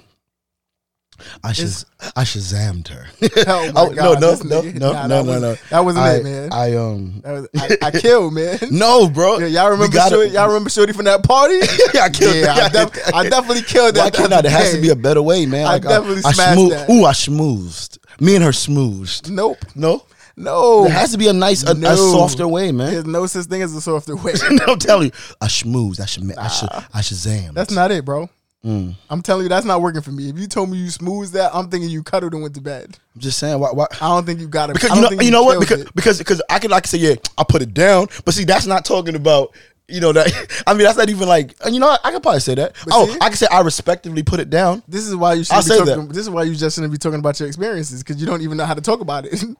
I 1.43 1.51
shaz 1.53 1.85
I 2.15 2.23
shazammed 2.23 2.89
her. 2.89 3.07
Oh 3.47 3.71
my 3.71 3.81
Oh, 3.81 3.93
God, 3.93 4.19
no, 4.21 4.31
this 4.31 4.43
no, 4.43 4.61
no, 4.61 4.91
Nah, 4.93 5.07
no, 5.07 5.23
that 5.23 5.25
no, 5.25 5.39
no. 5.39 5.55
that 5.69 5.79
wasn't 5.79 6.03
I, 6.05 6.15
it, 6.17 6.23
man. 6.23 6.49
I 6.53 6.75
um 6.75 7.21
That 7.23 7.31
was, 7.31 7.47
I, 7.57 7.87
I 7.87 7.91
killed, 7.91 8.33
man. 8.33 8.59
no, 8.69 9.09
bro. 9.09 9.39
Yeah, 9.39 9.47
y'all 9.47 9.71
remember 9.71 9.93
gotta- 9.93 10.15
Shorty, 10.15 10.31
y'all 10.31 10.47
remember 10.47 10.69
Shorty 10.69 10.91
from 10.93 11.05
that 11.05 11.23
party? 11.23 11.55
Yeah, 11.93 12.03
I 12.03 12.09
killed 12.09 12.35
Yeah, 12.35 12.53
I, 12.53 12.69
def- 12.69 13.13
I 13.15 13.29
definitely 13.29 13.63
killed 13.63 13.95
that. 13.95 14.03
Why 14.03 14.09
can't 14.11 14.33
I? 14.33 14.41
There 14.41 14.51
has 14.51 14.73
to 14.75 14.81
be 14.81 14.89
a 14.89 14.95
better 14.95 15.21
way, 15.21 15.45
man. 15.45 15.65
I 15.65 15.79
definitely 15.79 16.21
I, 16.25 16.31
smashed 16.33 16.59
schmoo- 16.59 16.69
that. 16.71 16.89
Ooh, 16.89 17.05
I 17.05 17.11
schmoozed. 17.13 17.97
Me 18.19 18.35
and 18.35 18.43
her 18.43 18.51
schmoozed. 18.51 19.29
Nope. 19.29 19.57
No, 19.73 20.03
No. 20.37 20.83
there 20.83 20.91
has 20.93 21.11
to 21.11 21.17
be 21.17 21.27
a 21.27 21.33
nice, 21.33 21.63
a, 21.63 21.73
No. 21.73 21.91
a 21.91 21.97
softer 21.97 22.47
way, 22.47 22.71
man. 22.71 22.91
There's 22.91 23.05
no 23.05 23.25
such 23.25 23.45
thing 23.45 23.61
as 23.61 23.73
a 23.73 23.81
softer 23.81 24.15
way. 24.15 24.33
I'm 24.67 24.79
telling 24.79 25.07
you, 25.07 25.11
I 25.39 25.47
schmoozed. 25.47 25.99
I 25.99 26.05
should, 26.05 26.37
I 26.37 26.47
should, 26.47 26.69
I 26.71 27.01
shazam. 27.01 27.53
That's 27.53 27.71
not 27.71 27.91
it, 27.91 28.03
bro. 28.03 28.29
Mm. 28.65 28.95
I'm 29.11 29.21
telling 29.21 29.43
you, 29.43 29.49
that's 29.49 29.65
not 29.65 29.81
working 29.81 30.01
for 30.01 30.11
me. 30.11 30.27
If 30.27 30.39
you 30.39 30.47
told 30.47 30.71
me 30.71 30.77
you 30.79 30.89
smoothed 30.89 31.33
that, 31.33 31.53
I'm 31.53 31.69
thinking 31.69 31.89
you 31.89 32.01
cuddled 32.01 32.33
and 32.33 32.41
went 32.41 32.55
to 32.55 32.61
bed. 32.61 32.97
I'm 33.13 33.21
just 33.21 33.37
saying. 33.37 33.59
Why? 33.59 33.69
why 33.71 33.85
I 34.01 34.07
don't 34.07 34.25
think 34.25 34.39
you 34.39 34.47
got 34.47 34.71
it. 34.71 34.73
because 34.73 34.89
I 34.89 34.95
you 34.95 35.01
know, 35.01 35.21
you 35.21 35.31
know 35.31 35.43
what? 35.43 35.59
Because 35.59 35.81
it. 35.81 35.95
because 35.95 36.17
because 36.17 36.41
I 36.49 36.57
can 36.57 36.73
I 36.73 36.79
can 36.79 36.89
say 36.89 36.97
yeah, 36.97 37.15
I 37.37 37.43
put 37.43 37.61
it 37.61 37.75
down, 37.75 38.07
but 38.25 38.33
see 38.33 38.43
that's 38.43 38.65
not 38.65 38.83
talking 38.83 39.13
about 39.15 39.55
you 39.87 40.01
know 40.01 40.11
that. 40.13 40.63
I 40.67 40.73
mean 40.73 40.81
that's 40.81 40.97
not 40.97 41.09
even 41.09 41.27
like 41.27 41.53
and 41.63 41.75
you 41.75 41.79
know 41.79 41.87
what? 41.87 42.01
I 42.03 42.11
can 42.11 42.21
probably 42.21 42.39
say 42.39 42.55
that. 42.55 42.75
But 42.85 42.93
oh, 42.93 43.05
see? 43.05 43.17
I 43.21 43.27
can 43.27 43.37
say 43.37 43.47
I 43.51 43.61
respectively 43.61 44.23
put 44.23 44.39
it 44.39 44.49
down. 44.49 44.81
this 44.87 45.05
is 45.05 45.15
why 45.15 45.33
you 45.33 45.43
I'll 45.51 45.61
should 45.61 45.69
be 45.69 45.85
say 45.85 45.85
talking. 45.85 46.07
This 46.07 46.17
is 46.17 46.29
why 46.31 46.43
you 46.43 46.55
just 46.55 46.75
shouldn't 46.75 46.91
be 46.91 46.97
talking 46.97 47.19
about 47.19 47.39
your 47.39 47.47
experiences 47.47 48.01
because 48.01 48.19
you 48.19 48.25
don't 48.25 48.41
even 48.41 48.57
know 48.57 48.65
how 48.65 48.73
to 48.73 48.81
talk 48.81 48.99
about 48.99 49.25
it. 49.25 49.43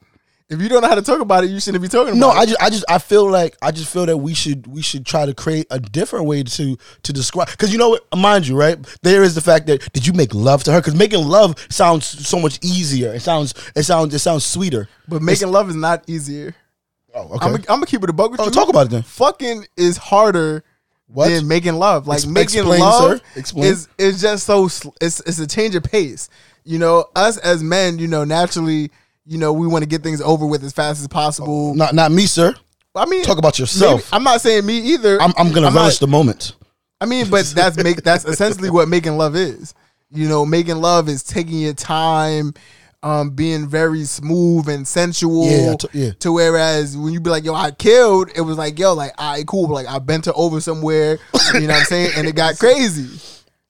if 0.48 0.60
you 0.60 0.68
don't 0.68 0.80
know 0.82 0.88
how 0.88 0.94
to 0.94 1.02
talk 1.02 1.20
about 1.20 1.42
it, 1.44 1.50
you 1.50 1.58
shouldn't 1.58 1.82
be 1.82 1.88
talking 1.88 2.08
about 2.08 2.16
it. 2.16 2.20
No, 2.20 2.30
about 2.30 2.38
I 2.38 2.42
it. 2.42 2.46
just 2.48 2.62
I 2.62 2.70
just 2.70 2.84
I 2.88 2.98
feel 2.98 3.28
like 3.30 3.56
I 3.62 3.70
just 3.72 3.92
feel 3.92 4.06
that 4.06 4.16
we 4.16 4.32
should 4.34 4.66
we 4.66 4.80
should 4.82 5.04
try 5.04 5.26
to 5.26 5.34
create 5.34 5.66
a 5.70 5.80
different 5.80 6.26
way 6.26 6.42
to 6.44 6.76
to 7.02 7.12
describe 7.12 7.48
because 7.50 7.72
you 7.72 7.78
know 7.78 7.88
what 7.90 8.04
mind 8.16 8.46
you 8.46 8.56
right 8.56 8.78
there 9.02 9.22
is 9.22 9.34
the 9.34 9.40
fact 9.40 9.66
that 9.66 9.92
did 9.92 10.06
you 10.06 10.12
make 10.12 10.34
love 10.34 10.62
to 10.64 10.72
her 10.72 10.80
because 10.80 10.94
making 10.94 11.24
love 11.26 11.56
sounds 11.68 12.06
so 12.06 12.38
much 12.38 12.58
easier 12.62 13.12
it 13.14 13.20
sounds 13.22 13.54
it 13.74 13.82
sounds 13.82 14.14
it 14.14 14.20
sounds 14.20 14.44
sweeter 14.46 14.88
But 15.08 15.20
making 15.22 15.48
love 15.50 15.68
is 15.68 15.74
not 15.76 16.04
easier. 16.08 16.54
oh 17.14 17.34
okay 17.34 17.46
I'm 17.46 17.56
gonna 17.66 17.86
keep 17.86 18.04
it 18.04 18.10
a 18.10 18.12
buck 18.12 18.30
with 18.30 18.40
oh, 18.40 18.44
you. 18.44 18.50
talk 18.52 18.68
about 18.68 18.86
it 18.86 18.90
then 18.90 19.02
Fucking 19.02 19.66
is 19.76 19.96
harder 19.96 20.62
What? 21.08 21.28
than 21.28 21.48
making 21.48 21.74
love. 21.74 22.06
Like 22.06 22.18
Ex- 22.18 22.26
making 22.26 22.58
explain, 22.60 22.80
love 22.80 23.18
sir. 23.18 23.24
Explain. 23.34 23.64
is 23.72 23.88
is 23.98 24.20
just 24.20 24.46
so 24.46 24.66
it's 25.00 25.20
it's 25.20 25.38
a 25.40 25.46
change 25.46 25.74
of 25.74 25.82
pace. 25.82 26.28
You 26.64 26.78
know, 26.80 27.06
us 27.14 27.36
as 27.38 27.62
men, 27.62 27.98
you 28.00 28.08
know, 28.08 28.24
naturally, 28.24 28.90
you 29.26 29.38
know, 29.38 29.52
we 29.52 29.66
want 29.66 29.82
to 29.82 29.88
get 29.88 30.02
things 30.02 30.20
over 30.20 30.46
with 30.46 30.62
as 30.64 30.72
fast 30.72 31.00
as 31.00 31.08
possible. 31.08 31.74
not 31.74 31.94
not 31.94 32.12
me 32.12 32.26
sir 32.26 32.54
I 32.94 33.04
mean, 33.04 33.24
talk 33.24 33.36
about 33.38 33.58
yourself. 33.58 34.00
maybe- 34.00 34.08
I'm 34.12 34.22
not 34.24 34.40
saying 34.40 34.64
me 34.64 34.78
either. 34.78 35.20
I'm 35.20 35.32
I'm 35.36 35.52
gonna 35.52 35.66
I'm 35.68 35.74
relish 35.76 35.94
not- 35.94 36.00
the 36.00 36.06
moment 36.08 36.54
I 37.00 37.04
mean, 37.04 37.28
but 37.28 37.44
that's 37.54 37.76
make 37.76 38.02
that's 38.02 38.24
essentially 38.24 38.70
what 38.70 38.88
making 38.88 39.18
love 39.18 39.36
is. 39.36 39.74
You 40.10 40.28
know, 40.28 40.46
making 40.46 40.76
love 40.76 41.08
is 41.10 41.22
taking 41.22 41.58
your 41.58 41.74
time, 41.74 42.54
um, 43.02 43.30
being 43.30 43.68
very 43.68 44.04
smooth 44.04 44.66
and 44.70 44.88
sensual. 44.88 45.44
Yeah, 45.46 45.72
I 45.72 45.76
t- 45.76 45.88
yeah. 45.92 46.10
To 46.20 46.32
whereas 46.32 46.96
when 46.96 47.12
you 47.12 47.20
be 47.20 47.28
like, 47.28 47.44
yo, 47.44 47.52
I 47.54 47.72
killed, 47.72 48.30
it 48.34 48.40
was 48.40 48.56
like, 48.56 48.78
yo, 48.78 48.94
like, 48.94 49.12
all 49.18 49.32
right, 49.32 49.46
cool. 49.46 49.66
But 49.66 49.74
like 49.74 49.88
I 49.88 49.98
bent 49.98 50.24
her 50.24 50.32
over 50.34 50.58
somewhere, 50.60 51.18
you 51.54 51.60
know 51.62 51.74
what 51.74 51.80
I'm 51.80 51.84
saying? 51.84 52.12
And 52.16 52.26
it 52.26 52.34
got 52.34 52.58
crazy. 52.58 53.20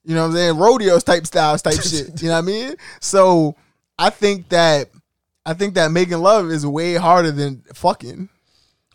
You 0.04 0.14
know 0.14 0.20
what 0.22 0.28
I'm 0.28 0.34
saying? 0.36 0.56
Rodeos 0.58 1.02
type 1.02 1.26
styles 1.26 1.62
type 1.62 1.82
shit. 1.82 2.22
You 2.22 2.28
know 2.28 2.34
what 2.34 2.38
I 2.38 2.42
mean? 2.42 2.76
So 3.00 3.56
I 3.98 4.10
think 4.10 4.50
that 4.50 4.90
I 5.46 5.54
think 5.54 5.74
that 5.74 5.90
making 5.92 6.18
love 6.18 6.50
is 6.50 6.66
way 6.66 6.94
harder 6.96 7.30
than 7.30 7.62
fucking. 7.72 8.28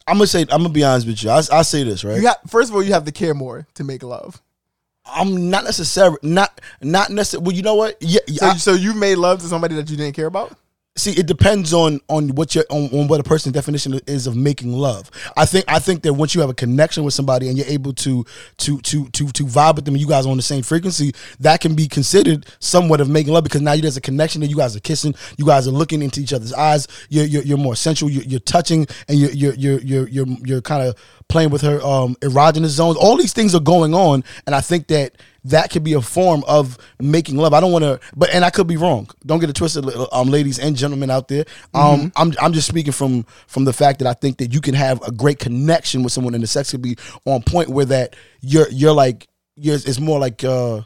I'm 0.07 0.17
gonna 0.17 0.27
say 0.27 0.41
I'm 0.41 0.47
gonna 0.61 0.69
be 0.69 0.83
honest 0.83 1.07
with 1.07 1.23
you 1.23 1.29
I 1.29 1.41
I 1.51 1.61
say 1.61 1.83
this 1.83 2.03
right 2.03 2.17
You 2.17 2.21
got 2.21 2.47
first 2.49 2.69
of 2.69 2.75
all, 2.75 2.83
you 2.83 2.91
have 2.93 3.05
to 3.05 3.11
care 3.11 3.33
more 3.33 3.65
to 3.75 3.83
make 3.83 4.03
love. 4.03 4.41
I'm 5.05 5.49
not 5.49 5.63
necessarily 5.63 6.17
not 6.21 6.59
not 6.81 7.09
necessarily 7.09 7.45
well 7.47 7.55
you 7.55 7.63
know 7.63 7.75
what 7.75 7.97
yeah, 8.01 8.19
So, 8.35 8.45
I- 8.45 8.55
so 8.57 8.73
you 8.73 8.93
made 8.93 9.15
love 9.15 9.39
to 9.41 9.47
somebody 9.47 9.75
that 9.75 9.89
you 9.89 9.97
didn't 9.97 10.15
care 10.15 10.27
about? 10.27 10.55
See 10.97 11.11
it 11.11 11.25
depends 11.25 11.73
on 11.73 12.01
on 12.09 12.29
what 12.35 12.53
your 12.53 12.65
on, 12.69 12.89
on 12.91 13.07
what 13.07 13.19
a 13.19 13.23
person's 13.23 13.53
definition 13.53 13.97
is 14.07 14.27
of 14.27 14.35
making 14.35 14.73
love. 14.73 15.09
I 15.37 15.45
think 15.45 15.63
i 15.69 15.79
think 15.79 16.03
that 16.03 16.13
once 16.13 16.35
you 16.35 16.41
have 16.41 16.49
a 16.49 16.53
connection 16.53 17.05
with 17.05 17.13
somebody 17.13 17.47
and 17.47 17.57
you're 17.57 17.67
able 17.67 17.93
to 17.93 18.25
to 18.57 18.81
to 18.81 19.07
to 19.09 19.27
to 19.29 19.45
vibe 19.45 19.77
with 19.77 19.85
them 19.85 19.93
and 19.93 20.01
you 20.01 20.07
guys 20.07 20.25
are 20.25 20.29
on 20.29 20.37
the 20.37 20.43
same 20.43 20.63
frequency 20.63 21.13
that 21.39 21.61
can 21.61 21.75
be 21.75 21.87
considered 21.87 22.45
somewhat 22.59 22.99
of 22.99 23.09
making 23.09 23.33
love 23.33 23.45
because 23.45 23.61
now 23.61 23.75
there's 23.75 23.95
a 23.95 24.01
connection 24.01 24.41
that 24.41 24.47
you 24.47 24.57
guys 24.57 24.75
are 24.75 24.81
kissing 24.81 25.15
you 25.37 25.45
guys 25.45 25.65
are 25.65 25.71
looking 25.71 26.01
into 26.01 26.19
each 26.19 26.33
other's 26.33 26.53
eyes 26.53 26.87
you're 27.09 27.25
you're, 27.25 27.43
you're 27.43 27.57
more 27.57 27.75
sensual 27.75 28.09
you're, 28.09 28.23
you're 28.23 28.39
touching 28.41 28.85
and 29.07 29.17
you're 29.17 29.31
you're 29.31 29.53
you're 29.53 29.79
you're 29.79 30.07
you're, 30.09 30.27
you're 30.43 30.61
kind 30.61 30.85
of 30.85 30.95
playing 31.29 31.49
with 31.49 31.61
her 31.61 31.81
um 31.81 32.15
erogenous 32.15 32.67
zones. 32.67 32.97
All 32.97 33.15
these 33.15 33.31
things 33.31 33.55
are 33.55 33.61
going 33.61 33.93
on 33.93 34.23
and 34.45 34.53
i 34.53 34.59
think 34.59 34.87
that 34.87 35.15
that 35.45 35.71
could 35.71 35.83
be 35.83 35.93
a 35.93 36.01
form 36.01 36.43
of 36.47 36.77
making 36.99 37.37
love. 37.37 37.53
I 37.53 37.59
don't 37.59 37.71
want 37.71 37.83
to, 37.83 37.99
but 38.15 38.29
and 38.33 38.45
I 38.45 38.49
could 38.49 38.67
be 38.67 38.77
wrong. 38.77 39.09
Don't 39.25 39.39
get 39.39 39.49
it 39.49 39.55
twisted, 39.55 39.85
um, 40.11 40.29
ladies 40.29 40.59
and 40.59 40.75
gentlemen 40.75 41.09
out 41.09 41.27
there. 41.27 41.45
Um, 41.73 42.11
I'm 42.15 42.33
I'm 42.41 42.53
just 42.53 42.67
speaking 42.67 42.93
from 42.93 43.23
from 43.47 43.65
the 43.65 43.73
fact 43.73 43.99
that 43.99 44.07
I 44.07 44.13
think 44.13 44.37
that 44.37 44.53
you 44.53 44.61
can 44.61 44.75
have 44.75 45.01
a 45.01 45.11
great 45.11 45.39
connection 45.39 46.03
with 46.03 46.13
someone, 46.13 46.35
and 46.35 46.43
the 46.43 46.47
sex 46.47 46.71
could 46.71 46.81
be 46.81 46.97
on 47.25 47.41
point 47.41 47.69
where 47.69 47.85
that 47.85 48.15
you're 48.41 48.69
you're 48.69 48.93
like 48.93 49.27
you're 49.55 49.75
it's 49.75 49.99
more 49.99 50.19
like 50.19 50.43
uh 50.43 50.81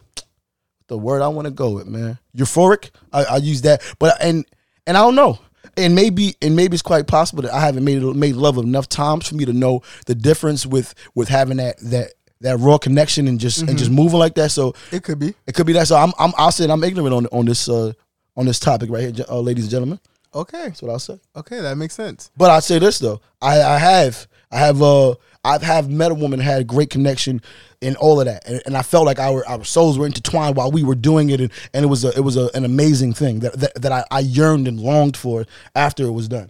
the 0.87 0.97
word 0.97 1.21
I 1.21 1.27
want 1.27 1.45
to 1.45 1.51
go 1.51 1.71
with, 1.71 1.87
man. 1.87 2.19
Euphoric. 2.37 2.91
I, 3.11 3.23
I 3.23 3.37
use 3.37 3.61
that, 3.63 3.81
but 3.99 4.15
and 4.21 4.45
and 4.87 4.97
I 4.97 5.01
don't 5.01 5.15
know. 5.15 5.39
And 5.77 5.95
maybe 5.95 6.35
and 6.41 6.55
maybe 6.55 6.75
it's 6.75 6.81
quite 6.81 7.07
possible 7.07 7.43
that 7.43 7.53
I 7.53 7.59
haven't 7.59 7.83
made 7.83 8.01
made 8.01 8.35
love 8.35 8.57
enough 8.57 8.87
times 8.87 9.27
for 9.27 9.35
me 9.35 9.45
to 9.45 9.53
know 9.53 9.81
the 10.05 10.15
difference 10.15 10.65
with 10.65 10.93
with 11.15 11.27
having 11.27 11.57
that 11.57 11.77
that 11.79 12.13
that 12.45 12.57
raw 12.59 12.77
connection 12.77 13.27
and 13.27 13.39
just 13.39 13.61
and 13.61 13.77
just 13.77 13.91
moving 13.91 14.19
like 14.19 14.35
that. 14.35 14.51
So 14.51 14.73
It 14.91 15.03
could 15.03 15.19
be. 15.19 15.33
it 15.47 15.53
could 15.55 15.65
be 15.67 15.73
that. 15.73 15.87
So 15.87 15.95
I'm 15.97 16.13
I'm 16.17 16.31
I'll 16.37 16.51
say 16.51 16.69
I'm 16.69 16.83
ignorant 16.83 17.13
on 17.13 17.25
on 17.27 17.45
this 17.45 17.67
uh 17.67 17.91
on 18.37 18.45
this 18.45 18.59
topic 18.59 18.89
right 18.89 19.13
here, 19.15 19.25
uh, 19.29 19.39
ladies 19.39 19.65
and 19.65 19.71
gentlemen. 19.71 19.99
Okay. 20.33 20.65
That's 20.67 20.81
what 20.81 20.91
I'll 20.91 20.99
say. 20.99 21.17
Okay, 21.35 21.61
that 21.61 21.77
makes 21.77 21.93
sense. 21.95 22.29
But 22.35 22.49
I'll 22.51 22.61
say 22.61 22.79
this 22.79 22.99
though, 22.99 23.19
I 23.41 23.61
I 23.61 23.77
have 23.77 24.27
I 24.51 24.57
have 24.59 24.81
uh 24.81 25.15
I've 25.43 25.61
have 25.61 25.89
met 25.89 26.11
a 26.11 26.15
woman 26.15 26.39
had 26.39 26.61
a 26.61 26.63
great 26.63 26.89
connection 26.89 27.41
in 27.81 27.95
all 27.97 28.19
of 28.19 28.25
that, 28.25 28.47
and, 28.47 28.61
and 28.65 28.75
I 28.77 28.81
felt 28.81 29.05
like 29.05 29.19
our 29.19 29.45
our 29.47 29.63
souls 29.63 29.97
were 29.97 30.05
intertwined 30.07 30.55
while 30.55 30.71
we 30.71 30.83
were 30.83 30.95
doing 30.95 31.29
it, 31.29 31.39
and, 31.39 31.51
and 31.73 31.83
it 31.85 31.87
was 31.87 32.03
a 32.03 32.09
it 32.17 32.21
was 32.21 32.35
a, 32.35 32.49
an 32.55 32.65
amazing 32.65 33.13
thing 33.13 33.39
that 33.41 33.53
that, 33.59 33.81
that 33.81 33.91
I, 33.91 34.03
I 34.11 34.19
yearned 34.21 34.67
and 34.67 34.79
longed 34.79 35.15
for 35.17 35.45
after 35.75 36.03
it 36.05 36.11
was 36.11 36.27
done, 36.27 36.49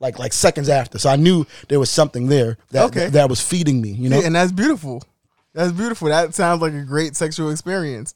like 0.00 0.18
like 0.18 0.32
seconds 0.32 0.68
after. 0.68 0.98
So 0.98 1.10
I 1.10 1.16
knew 1.16 1.44
there 1.68 1.80
was 1.80 1.90
something 1.90 2.28
there 2.28 2.56
that 2.70 2.84
Okay. 2.86 3.00
that, 3.00 3.12
that 3.14 3.28
was 3.28 3.40
feeding 3.40 3.80
me, 3.82 3.90
you 3.90 4.08
know. 4.08 4.20
and 4.24 4.34
that's 4.36 4.52
beautiful. 4.52 5.02
That's 5.56 5.72
beautiful. 5.72 6.08
That 6.08 6.34
sounds 6.34 6.60
like 6.60 6.74
a 6.74 6.82
great 6.82 7.16
sexual 7.16 7.50
experience. 7.50 8.14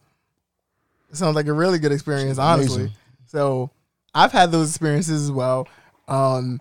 It 1.10 1.16
sounds 1.16 1.34
like 1.34 1.46
a 1.46 1.52
really 1.54 1.78
good 1.78 1.90
experience, 1.90 2.38
honestly. 2.38 2.92
So 3.28 3.70
I've 4.14 4.30
had 4.30 4.52
those 4.52 4.68
experiences 4.68 5.24
as 5.24 5.32
well. 5.32 5.66
Um, 6.06 6.60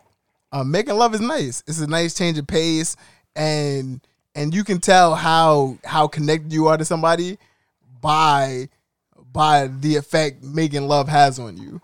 uh, 0.54 0.64
making 0.64 0.96
love 0.96 1.14
is 1.14 1.20
nice. 1.20 1.62
It's 1.68 1.82
a 1.82 1.88
nice 1.88 2.14
change 2.14 2.38
of 2.38 2.48
pace, 2.48 2.96
and 3.36 4.00
and 4.36 4.54
you 4.54 4.64
can 4.64 4.80
tell 4.80 5.16
how 5.16 5.78
how 5.84 6.08
connected 6.08 6.54
you 6.54 6.68
are 6.68 6.78
to 6.78 6.86
somebody 6.86 7.38
by 8.02 8.70
by 9.34 9.68
the 9.68 9.98
effect 9.98 10.44
making 10.44 10.88
love 10.88 11.10
has 11.10 11.40
on 11.40 11.58
you. 11.58 11.82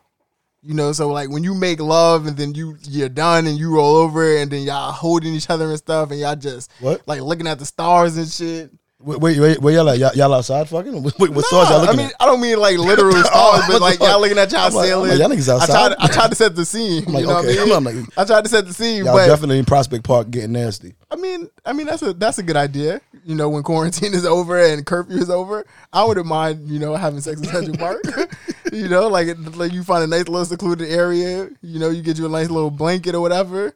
You 0.63 0.73
know, 0.73 0.93
so 0.93 1.09
like 1.09 1.29
when 1.29 1.43
you 1.43 1.53
make 1.53 1.81
love 1.81 2.27
and 2.27 2.37
then 2.37 2.55
you 2.55 2.77
you're 2.83 3.09
done 3.09 3.45
and 3.45 3.57
you 3.57 3.75
roll 3.75 3.97
over 3.97 4.37
and 4.37 4.49
then 4.49 4.63
y'all 4.63 4.93
holding 4.93 5.33
each 5.35 5.49
other 5.49 5.65
and 5.69 5.77
stuff 5.77 6.11
and 6.11 6.19
y'all 6.21 6.35
just 6.37 6.71
What? 6.79 7.05
like 7.07 7.19
looking 7.21 7.45
at 7.45 7.59
the 7.59 7.65
stars 7.65 8.15
and 8.17 8.27
shit. 8.27 8.71
Wait, 9.01 9.19
wait, 9.19 9.39
wait, 9.39 9.61
where 9.61 9.73
y'all 9.73 9.89
at? 9.89 9.99
Y'all, 9.99 10.13
y'all 10.15 10.33
outside 10.33 10.69
fucking? 10.69 11.03
What, 11.03 11.19
what 11.19 11.45
stars 11.45 11.69
y'all 11.69 11.81
looking 11.81 11.95
I 11.95 11.97
mean, 11.97 12.05
at? 12.07 12.15
I 12.17 12.25
don't 12.25 12.39
mean 12.39 12.57
like 12.57 12.77
literal 12.77 13.11
stars, 13.23 13.63
but 13.67 13.81
like 13.81 13.99
y'all 13.99 14.21
looking 14.21 14.37
at 14.37 14.49
y'all 14.53 14.61
I'm 14.67 14.73
like- 14.73 14.83
I'm 14.83 14.87
sailing. 14.87 15.09
like, 15.09 15.19
y'all 15.19 15.29
niggas 15.29 15.61
I 15.61 15.65
tried, 15.65 15.91
outside. 15.91 15.95
I 15.99 16.07
tried 16.07 16.27
to 16.29 16.35
set 16.35 16.55
the 16.55 16.65
scene. 16.65 17.03
I'm 17.05 17.13
like, 17.13 17.21
you 17.21 17.27
know 17.27 17.37
okay. 17.39 17.57
what 17.59 17.71
I 17.71 17.75
I'm 17.75 17.83
mean? 17.83 17.95
like- 18.05 18.17
I 18.17 18.23
tried 18.23 18.43
to 18.45 18.49
set 18.49 18.65
the 18.65 18.73
scene, 18.73 19.03
Y'all 19.03 19.13
but 19.13 19.27
definitely 19.27 19.59
in 19.59 19.65
Prospect 19.65 20.05
Park 20.05 20.31
getting 20.31 20.53
nasty. 20.53 20.95
I 21.11 21.17
mean, 21.17 21.49
I 21.65 21.73
mean 21.73 21.87
that's 21.87 22.01
a 22.03 22.13
that's 22.13 22.37
a 22.37 22.43
good 22.43 22.55
idea. 22.55 23.01
You 23.25 23.35
know, 23.35 23.49
when 23.49 23.63
quarantine 23.63 24.13
is 24.13 24.25
over 24.25 24.63
and 24.63 24.85
curfew 24.85 25.17
is 25.17 25.29
over, 25.29 25.65
I 25.91 26.05
wouldn't 26.05 26.25
mind 26.25 26.69
you 26.69 26.79
know 26.79 26.95
having 26.95 27.19
sex 27.19 27.39
in 27.41 27.47
Central 27.47 27.75
Park. 27.77 28.01
you 28.71 28.87
know, 28.87 29.09
like 29.09 29.27
like 29.55 29.73
you 29.73 29.83
find 29.83 30.03
a 30.05 30.07
nice 30.07 30.29
little 30.29 30.45
secluded 30.45 30.89
area. 30.89 31.49
You 31.61 31.79
know, 31.79 31.89
you 31.89 32.01
get 32.01 32.17
you 32.17 32.27
a 32.27 32.29
nice 32.29 32.49
little 32.49 32.71
blanket 32.71 33.13
or 33.13 33.19
whatever, 33.19 33.75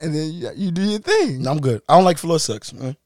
and 0.00 0.14
then 0.14 0.30
you, 0.30 0.50
you 0.54 0.70
do 0.70 0.82
your 0.82 1.00
thing. 1.00 1.46
I'm 1.46 1.58
good. 1.58 1.80
I 1.88 1.94
don't 1.96 2.04
like 2.04 2.18
floor 2.18 2.38
sex, 2.38 2.72
man. 2.74 2.96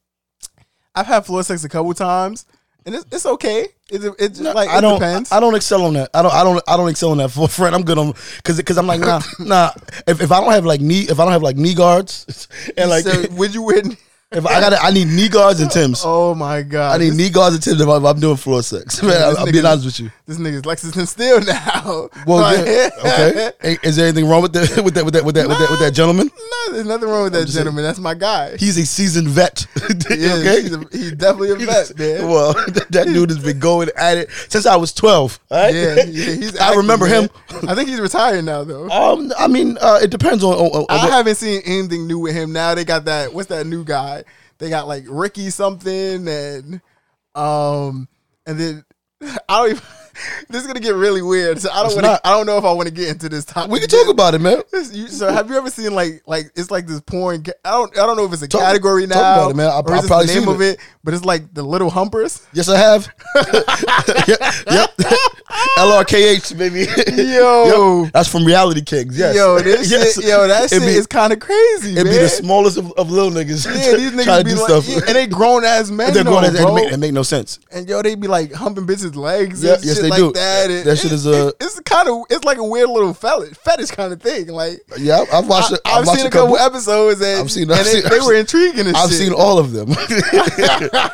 I've 0.95 1.07
had 1.07 1.25
floor 1.27 1.43
sex 1.43 1.65
a 1.65 1.69
couple 1.69 1.93
times, 1.95 2.45
and 2.85 2.95
it's, 2.95 3.05
it's 3.11 3.27
okay. 3.27 3.67
It's 3.91 4.05
it's 4.19 4.41
No, 4.41 4.53
like 4.53 4.69
I 4.69 4.79
it 4.79 4.81
don't. 4.81 4.99
depends. 4.99 5.33
I 5.33 5.41
don't 5.41 5.55
excel 5.55 5.85
on 5.87 5.95
that. 5.95 6.11
I 6.15 6.23
don't. 6.23 6.33
I 6.33 6.45
don't. 6.45 6.63
I 6.69 6.77
don't 6.77 6.89
excel 6.89 7.11
on 7.11 7.19
that. 7.19 7.29
For 7.33 7.45
a 7.45 7.49
friend, 7.49 7.75
I'm 7.75 7.83
good 7.85 7.99
on 7.99 8.13
because 8.37 8.57
because 8.57 8.79
I'm 8.79 8.87
like 8.87 9.01
nah 9.01 9.21
nah. 9.39 9.71
If, 10.07 10.21
if 10.21 10.33
I 10.33 10.41
don't 10.41 10.53
have 10.53 10.65
like 10.65 10.81
knee 10.81 11.03
if 11.03 11.19
I 11.21 11.25
don't 11.25 11.33
have 11.33 11.43
like 11.43 11.57
knee 11.57 11.75
guards 11.75 12.49
and 12.77 12.91
like 12.91 13.05
so 13.05 13.27
would 13.33 13.55
you 13.55 13.63
win? 13.63 13.97
if 14.31 14.47
I 14.47 14.61
got 14.61 14.73
I 14.83 14.91
need 14.91 15.09
knee 15.09 15.29
guards 15.29 15.61
and 15.61 15.71
Tim's. 15.71 16.03
Oh 16.05 16.35
my 16.35 16.63
god! 16.63 16.95
I 16.95 17.05
need 17.05 17.11
this, 17.11 17.19
knee 17.19 17.31
guards 17.31 17.55
and 17.55 17.63
Tim's 17.63 17.81
if 17.81 17.89
I'm, 17.89 18.19
doing 18.21 18.37
floor 18.37 18.63
sex. 18.63 19.03
Man, 19.03 19.13
I'll, 19.23 19.39
I'll 19.39 19.53
be 19.53 19.61
honest 19.61 19.85
with 19.85 20.01
you. 20.01 20.11
This 20.33 20.39
nigga's 20.39 20.65
Lexington 20.67 21.07
Steele 21.07 21.41
now. 21.45 22.09
Well, 22.27 22.39
Like- 22.41 22.67
yeah, 22.67 22.91
okay. 22.99 23.53
Hey, 23.61 23.79
is 23.83 23.97
there 23.97 24.07
anything 24.09 24.29
wrong 24.29 24.43
with 24.43 24.53
that 24.55 24.83
with 24.85 24.95
that 24.95 25.05
with 25.05 25.15
that 25.15 25.25
with 25.25 25.35
that 25.37 25.49
with 25.49 25.59
that, 25.59 25.71
with 25.71 25.81
that 25.81 25.93
gentleman? 25.93 26.31
No, 26.37 26.73
There's 26.75 26.87
nothing 26.87 27.09
wrong 27.09 27.25
with 27.25 27.33
that 27.35 27.43
just 27.43 27.53
saying. 27.55 27.65
gentleman. 27.65 27.85
That's 27.85 27.99
my 27.99 28.15
guy. 28.15 28.57
He's 28.57 28.77
a 28.79 28.85
seasoned 28.87 29.29
vet. 29.29 29.67
Yeah, 30.11 30.35
okay. 30.37 30.63
he's, 30.63 30.75
a, 30.75 30.79
he's 30.91 31.13
definitely 31.13 31.51
a 31.51 31.57
vet, 31.57 31.99
man. 31.99 32.29
Well, 32.29 32.53
that, 32.55 32.87
that 32.91 33.07
dude 33.07 33.31
has 33.31 33.39
been 33.39 33.59
going 33.59 33.89
at 33.97 34.17
it 34.19 34.31
since 34.49 34.67
I 34.67 34.77
was 34.77 34.93
twelve. 34.93 35.39
right? 35.51 35.75
yeah, 35.75 35.95
yeah, 35.97 36.05
he's. 36.35 36.57
I 36.59 36.67
active, 36.67 36.77
remember 36.79 37.07
man. 37.09 37.23
him. 37.25 37.31
I 37.69 37.75
think 37.75 37.89
he's 37.89 38.01
retired 38.01 38.45
now, 38.45 38.65
though. 38.65 38.89
Um, 38.91 39.33
I 39.39 39.47
mean, 39.49 39.77
uh, 39.81 40.01
it 40.03 40.11
depends 40.11 40.43
on. 40.45 40.55
on, 40.55 40.67
on 40.83 40.87
I 40.89 40.97
what- 41.05 41.11
haven't 41.13 41.35
seen 41.37 41.63
anything 41.65 42.07
new 42.07 42.19
with 42.19 42.35
him. 42.35 42.53
Now 42.53 42.75
they 42.75 42.85
got 42.85 43.05
that. 43.07 43.33
What's 43.35 43.49
that 43.49 43.67
new 43.67 43.85
guy? 43.85 44.25
They 44.59 44.71
got 44.71 44.87
like 44.89 45.05
Ricky 45.09 45.51
something 45.51 46.27
and 46.29 46.81
um 47.35 48.09
and 48.47 48.59
then 48.59 48.85
I 49.49 49.59
don't 49.59 49.71
even. 49.71 49.83
This 50.49 50.61
is 50.63 50.67
gonna 50.67 50.81
get 50.81 50.95
really 50.95 51.23
weird. 51.23 51.61
So 51.61 51.71
I 51.71 51.83
don't 51.83 51.95
want. 51.95 52.21
I 52.25 52.31
don't 52.31 52.45
know 52.47 52.59
if 52.59 52.65
I 52.65 52.73
want 52.73 52.89
to 52.89 52.95
get 52.95 53.09
into 53.09 53.29
this 53.29 53.45
topic. 53.45 53.71
we 53.71 53.81
can 53.81 53.89
talk 53.89 54.09
about 54.09 54.35
it, 54.35 54.41
man. 54.41 54.63
You- 54.93 55.09
so 55.09 55.33
have 55.33 55.49
you 55.51 55.57
ever 55.57 55.71
seen 55.71 55.95
like 55.95 56.23
like 56.27 56.51
it's 56.55 56.71
like 56.71 56.87
this 56.87 57.01
porn? 57.01 57.45
I 57.65 57.71
don't 57.71 57.93
I 57.99 58.07
don't 58.07 58.17
know 58.17 58.25
if 58.27 58.33
it's 58.33 58.43
a 58.43 58.49
Talk- 58.49 58.61
category 58.61 59.07
talk 59.07 59.17
about 59.17 59.51
it, 59.53 59.57
man. 59.57 59.69
I- 59.71 59.81
or 59.81 59.93
I 59.93 60.01
this 60.01 60.07
probably 60.09 60.27
the 60.27 60.35
name 60.35 60.43
seen 60.45 60.55
of 60.55 60.61
it. 60.61 60.79
But 61.05 61.15
it's 61.15 61.25
like 61.25 61.53
the 61.55 61.63
little 61.63 61.91
humpers. 61.91 62.47
Yes, 62.53 62.69
I 62.69 62.79
have. 62.79 63.09
yep. 64.29 64.39
yep. 64.71 64.91
LRKH, 65.79 66.57
baby. 66.59 66.87
Yo. 67.23 68.03
Yep. 68.05 68.13
That's 68.13 68.29
from 68.29 68.45
Reality 68.45 68.83
Kings. 68.83 69.19
Yes. 69.19 69.35
Yo, 69.37 69.59
this 69.61 69.91
Yes. 69.91 70.15
shit, 70.15 70.25
yo, 70.25 70.47
that 70.49 70.71
shit 70.71 70.81
be- 70.81 70.87
is 70.89 71.07
kind 71.07 71.33
of 71.33 71.41
crazy, 71.41 71.93
It'd 71.93 72.05
man. 72.05 72.15
be 72.15 72.19
the 72.19 72.29
smallest 72.29 72.79
of, 72.79 72.93
of 72.93 73.11
little 73.11 73.31
niggas. 73.31 73.67
yeah, 73.67 73.97
these 73.97 74.13
niggas 74.13 74.45
be 74.45 74.51
do 74.51 74.57
like, 74.57 74.65
stuff. 74.69 74.89
yeah, 74.89 75.01
and 75.07 75.17
they 75.17 75.27
grown 75.27 75.65
ass 75.65 75.91
men. 75.91 76.13
They're 76.13 76.25
grown 76.25 76.45
at 76.45 76.55
it 76.55 76.73
make, 76.75 76.99
make 76.99 77.13
no 77.13 77.23
sense. 77.23 77.59
and 77.71 77.89
yo, 77.89 78.03
they 78.03 78.15
be 78.15 78.29
like 78.29 78.53
humping 78.53 78.87
bitches' 78.87 79.15
legs. 79.17 79.63
And 79.65 79.85
yes, 79.85 79.99
they 80.03 80.11
like 80.11 80.19
do. 80.19 80.33
That, 80.33 80.71
and 80.71 80.85
That 80.85 80.97
shit 80.97 81.13
is 81.13 81.27
a- 81.27 81.49
it- 81.49 81.57
It's 81.61 81.81
kind 81.81 82.09
of. 82.09 82.25
It's 82.31 82.45
like 82.45 82.59
a 82.59 82.65
weird 82.65 82.89
little 82.91 83.15
fetish, 83.15 83.57
fetish 83.59 83.91
kind 83.93 84.13
of 84.13 84.21
thing. 84.21 84.49
Like 84.49 84.81
Yeah, 84.99 85.25
I've- 85.33 85.47
watched. 85.49 85.73
I, 85.85 86.01
it. 86.01 86.07
Watched 86.07 86.19
seen 86.19 86.27
a 86.27 86.31
couple, 86.31 86.57
episodes, 86.59 87.21
and, 87.21 87.41
I've 87.41 87.51
seen- 87.51 87.71
I've 87.71 87.85
they, 87.85 88.01
seen- 88.01 88.09
they 88.11 88.17
I've 88.19 88.27
were 88.27 88.35
intriguing. 88.35 88.89
I've 88.95 89.09
shit. 89.11 89.19
seen 89.19 89.33
all 89.33 89.59
of 89.59 89.73
them. 89.73 89.89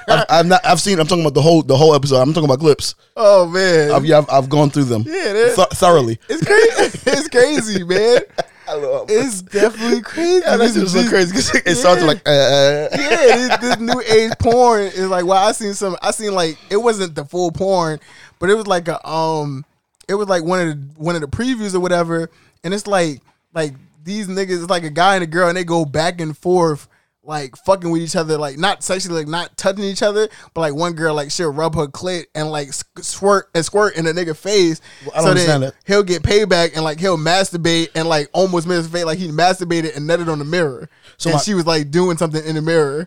I've, 0.08 0.24
I've 0.28 0.46
not. 0.46 0.60
I've 0.64 0.80
seen. 0.80 0.98
I'm 0.98 1.06
talking 1.06 1.22
about 1.24 1.34
the 1.34 1.42
whole 1.42 1.62
the 1.62 1.76
whole 1.76 1.94
episode. 1.94 2.16
I'm 2.16 2.32
talking 2.32 2.46
about 2.48 2.60
clips. 2.60 2.94
Oh 3.16 3.46
man, 3.46 3.90
I've, 3.92 4.04
yeah, 4.04 4.18
I've, 4.18 4.30
I've 4.30 4.48
gone 4.48 4.70
through 4.70 4.84
them. 4.84 5.04
Yeah, 5.06 5.52
Th- 5.54 5.68
thoroughly. 5.72 6.18
it's 6.28 6.44
crazy. 6.44 7.00
it's 7.10 7.28
crazy, 7.28 7.84
man. 7.84 8.20
It's 8.70 9.40
definitely 9.40 10.02
crazy. 10.02 10.42
yeah, 10.44 10.58
that 10.58 10.58
This 10.58 10.74
shit 10.74 10.82
is 10.82 10.94
is 10.94 11.04
so 11.04 11.08
crazy 11.08 11.60
it 11.64 11.74
starts 11.76 12.02
like. 12.02 12.18
Uh, 12.28 12.30
uh, 12.30 12.88
yeah, 12.92 12.98
this, 12.98 13.56
this 13.60 13.78
new 13.78 13.98
age 14.02 14.32
porn 14.38 14.82
is 14.82 15.08
like 15.08 15.24
wow. 15.24 15.36
I 15.46 15.52
seen 15.52 15.72
some. 15.72 15.96
I 16.02 16.10
seen 16.10 16.34
like 16.34 16.58
it 16.68 16.76
wasn't 16.76 17.14
the 17.14 17.24
full 17.24 17.50
porn, 17.50 17.98
but 18.38 18.50
it 18.50 18.54
was 18.54 18.66
like 18.66 18.88
a 18.88 19.06
um, 19.08 19.64
it 20.08 20.14
was 20.14 20.28
like 20.28 20.44
one 20.44 20.60
of 20.60 20.68
the 20.68 21.00
one 21.02 21.14
of 21.14 21.20
the 21.20 21.28
previews 21.28 21.74
or 21.74 21.80
whatever, 21.80 22.30
and 22.64 22.72
it's 22.74 22.86
like 22.86 23.20
like 23.52 23.74
these 24.04 24.28
niggas, 24.28 24.62
it's 24.62 24.70
like 24.70 24.84
a 24.84 24.90
guy 24.90 25.14
and 25.14 25.24
a 25.24 25.26
girl, 25.26 25.48
and 25.48 25.56
they 25.56 25.64
go 25.64 25.84
back 25.84 26.20
and 26.20 26.36
forth. 26.36 26.88
Like 27.24 27.56
fucking 27.58 27.90
with 27.90 28.00
each 28.00 28.16
other, 28.16 28.38
like 28.38 28.56
not 28.56 28.82
sexually, 28.82 29.18
like 29.18 29.28
not 29.28 29.54
touching 29.58 29.84
each 29.84 30.02
other, 30.02 30.30
but 30.54 30.62
like 30.62 30.74
one 30.74 30.94
girl, 30.94 31.14
like 31.14 31.30
she'll 31.30 31.52
rub 31.52 31.74
her 31.74 31.86
clit 31.86 32.24
and 32.34 32.50
like 32.50 32.72
squirt 32.72 33.50
and 33.54 33.62
squirt 33.62 33.96
in 33.96 34.06
the 34.06 34.14
nigga 34.14 34.34
face. 34.34 34.80
Well, 35.04 35.12
I 35.14 35.18
don't 35.18 35.30
understand 35.30 35.62
then 35.62 35.70
that. 35.72 35.74
he'll 35.86 36.02
get 36.04 36.22
payback 36.22 36.74
and 36.74 36.82
like 36.82 36.98
he'll 36.98 37.18
masturbate 37.18 37.88
and 37.94 38.08
like 38.08 38.30
almost 38.32 38.66
face, 38.66 39.04
like 39.04 39.18
he 39.18 39.28
masturbated 39.28 39.94
and 39.94 40.08
nutted 40.08 40.32
on 40.32 40.38
the 40.38 40.46
mirror. 40.46 40.88
So 41.18 41.28
and 41.28 41.34
my- 41.34 41.42
she 41.42 41.52
was 41.52 41.66
like 41.66 41.90
doing 41.90 42.16
something 42.16 42.42
in 42.42 42.54
the 42.54 42.62
mirror. 42.62 43.06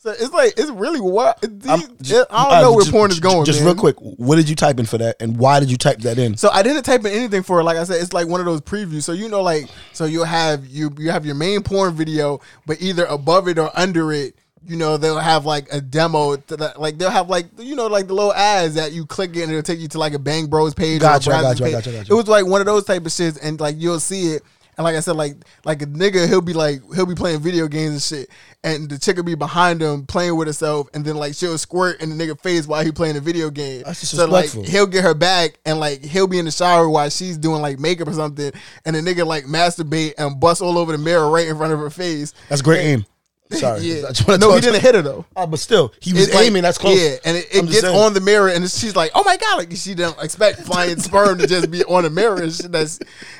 So 0.00 0.10
it's 0.12 0.32
like 0.32 0.54
it's 0.56 0.70
really 0.70 1.00
what 1.00 1.38
I 1.42 1.46
don't 1.48 2.30
uh, 2.30 2.60
know 2.60 2.72
where 2.72 2.82
just- 2.82 2.92
porn 2.92 3.10
is 3.10 3.18
going. 3.18 3.44
Just 3.44 3.58
man. 3.60 3.66
real 3.66 3.74
quick, 3.74 3.96
what 3.98 4.36
did 4.36 4.48
you 4.48 4.54
type 4.54 4.78
in 4.78 4.86
for 4.86 4.96
that, 4.98 5.16
and 5.18 5.36
why 5.36 5.58
did 5.58 5.72
you 5.72 5.76
type 5.76 5.98
that 6.00 6.18
in? 6.18 6.36
So 6.36 6.50
I 6.50 6.62
didn't 6.62 6.84
type 6.84 7.00
in 7.00 7.12
anything 7.12 7.42
for 7.42 7.58
it. 7.58 7.64
Like 7.64 7.76
I 7.76 7.82
said, 7.82 8.00
it's 8.00 8.12
like 8.12 8.28
one 8.28 8.38
of 8.38 8.46
those 8.46 8.60
previews. 8.60 9.02
So 9.02 9.12
you 9.12 9.28
know, 9.28 9.42
like 9.42 9.68
so 9.92 10.04
you'll 10.04 10.24
have 10.24 10.66
you 10.66 10.92
you 10.98 11.10
have 11.10 11.26
your 11.26 11.34
main 11.34 11.62
porn 11.64 11.94
video, 11.94 12.40
but 12.64 12.80
either 12.80 13.06
above 13.06 13.48
it 13.48 13.58
or 13.58 13.72
under 13.74 14.12
it, 14.12 14.36
you 14.64 14.76
know, 14.76 14.98
they'll 14.98 15.18
have 15.18 15.44
like 15.44 15.66
a 15.72 15.80
demo. 15.80 16.36
To 16.36 16.56
that, 16.58 16.80
like 16.80 16.98
they'll 16.98 17.10
have 17.10 17.28
like 17.28 17.46
you 17.58 17.74
know 17.74 17.88
like 17.88 18.06
the 18.06 18.14
little 18.14 18.34
ads 18.34 18.76
that 18.76 18.92
you 18.92 19.04
click 19.04 19.34
it 19.34 19.42
and 19.42 19.50
it'll 19.50 19.62
take 19.62 19.80
you 19.80 19.88
to 19.88 19.98
like 19.98 20.12
a 20.12 20.18
Bang 20.20 20.46
Bros 20.46 20.74
page. 20.74 21.00
Gotcha, 21.00 21.30
or 21.30 21.32
a 21.32 21.36
I 21.38 21.42
gotcha, 21.42 21.64
page. 21.64 21.72
gotcha, 21.72 21.90
I 21.90 21.92
gotcha. 21.94 22.12
It 22.12 22.16
was 22.16 22.28
like 22.28 22.46
one 22.46 22.60
of 22.60 22.66
those 22.66 22.84
type 22.84 23.02
of 23.02 23.08
shits, 23.08 23.36
and 23.42 23.58
like 23.58 23.74
you'll 23.78 23.98
see 23.98 24.34
it. 24.34 24.42
And 24.78 24.84
like 24.84 24.94
I 24.94 25.00
said, 25.00 25.16
like 25.16 25.34
like 25.64 25.82
a 25.82 25.86
nigga, 25.86 26.28
he'll 26.28 26.40
be 26.40 26.52
like 26.52 26.80
he'll 26.94 27.04
be 27.04 27.16
playing 27.16 27.40
video 27.40 27.66
games 27.66 27.92
and 27.92 28.00
shit, 28.00 28.30
and 28.62 28.88
the 28.88 28.96
chick 28.96 29.16
will 29.16 29.24
be 29.24 29.34
behind 29.34 29.82
him 29.82 30.06
playing 30.06 30.36
with 30.36 30.46
herself, 30.46 30.88
and 30.94 31.04
then 31.04 31.16
like 31.16 31.34
she'll 31.34 31.58
squirt 31.58 32.00
in 32.00 32.16
the 32.16 32.24
nigga 32.24 32.40
face 32.40 32.68
while 32.68 32.84
he 32.84 32.92
playing 32.92 33.16
a 33.16 33.20
video 33.20 33.50
game. 33.50 33.82
That's 33.84 34.08
so 34.08 34.26
like 34.26 34.50
he'll 34.50 34.86
get 34.86 35.02
her 35.02 35.14
back, 35.14 35.58
and 35.66 35.80
like 35.80 36.04
he'll 36.04 36.28
be 36.28 36.38
in 36.38 36.44
the 36.44 36.52
shower 36.52 36.88
while 36.88 37.10
she's 37.10 37.36
doing 37.36 37.60
like 37.60 37.80
makeup 37.80 38.06
or 38.06 38.12
something, 38.12 38.52
and 38.84 38.94
the 38.94 39.00
nigga 39.00 39.26
like 39.26 39.46
masturbate 39.46 40.14
and 40.16 40.38
bust 40.38 40.62
all 40.62 40.78
over 40.78 40.92
the 40.92 40.98
mirror 40.98 41.28
right 41.28 41.48
in 41.48 41.56
front 41.56 41.72
of 41.72 41.80
her 41.80 41.90
face. 41.90 42.32
That's 42.48 42.62
great 42.62 42.84
aim. 42.84 43.04
Sorry, 43.50 43.80
Yeah, 43.80 44.08
I 44.08 44.12
just 44.12 44.28
wanna 44.28 44.38
no, 44.38 44.54
he 44.54 44.60
didn't 44.60 44.80
hit 44.82 44.94
her 44.94 45.00
though. 45.02 45.24
Ah, 45.34 45.46
but 45.46 45.58
still, 45.58 45.92
he 46.00 46.12
was 46.12 46.24
It's 46.26 46.34
like- 46.34 46.46
aiming. 46.46 46.62
that's 46.62 46.76
close. 46.76 47.00
Yeah, 47.00 47.16
and 47.24 47.36
it, 47.36 47.46
it 47.50 47.66
gets 47.70 47.84
on 47.84 48.12
the 48.12 48.20
mirror, 48.20 48.48
and 48.48 48.62
she's 48.70 48.94
like, 48.94 49.10
"Oh 49.14 49.22
my 49.24 49.36
god!" 49.38 49.56
Like 49.58 49.70
she 49.72 49.94
didn't 49.94 50.22
expect 50.22 50.60
flying 50.66 50.98
sperm 50.98 51.38
to 51.38 51.46
just 51.46 51.70
be 51.70 51.82
on 51.84 52.02
the 52.02 52.10
mirror. 52.10 52.42
And 52.42 52.52
shit. 52.52 52.70
That's 52.70 52.98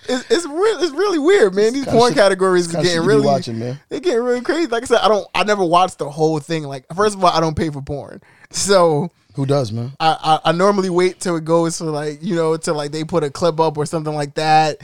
it's 0.09 0.31
it's 0.31 0.47
real. 0.47 0.83
It's 0.83 0.93
really 0.93 1.19
weird, 1.19 1.55
man. 1.55 1.75
These 1.75 1.85
porn 1.87 2.15
categories 2.15 2.67
is 2.69 2.73
getting 2.73 3.03
really 3.05 3.27
watching, 3.27 3.59
man. 3.59 3.79
They 3.91 4.01
getting 4.01 4.23
really 4.23 4.41
crazy. 4.41 4.69
Like 4.69 4.83
I 4.85 4.87
said, 4.87 5.01
I 5.01 5.09
don't. 5.09 5.27
I 5.35 5.45
never 5.45 5.65
watched 5.65 5.99
the 5.99 6.09
whole 6.09 6.39
thing. 6.41 6.63
Like 6.65 6.87
first 6.97 7.15
of 7.15 7.23
all, 7.23 7.31
I 7.31 7.41
don't 7.41 7.57
pay 7.57 7.69
for 7.71 7.83
porn, 7.83 8.23
so. 8.51 9.11
Who 9.35 9.47
does, 9.47 9.71
man? 9.71 9.93
I, 10.01 10.41
I, 10.45 10.49
I 10.49 10.53
normally 10.53 10.91
wait 10.91 11.21
till 11.21 11.37
it 11.37 11.45
goes 11.45 11.79
to 11.79 11.85
like 11.85 12.21
you 12.23 12.35
know 12.35 12.57
till 12.57 12.75
like 12.75 12.91
they 12.91 13.05
put 13.05 13.23
a 13.23 13.31
clip 13.31 13.61
up 13.61 13.77
or 13.79 13.87
something 13.87 14.15
like 14.15 14.35
that, 14.35 14.79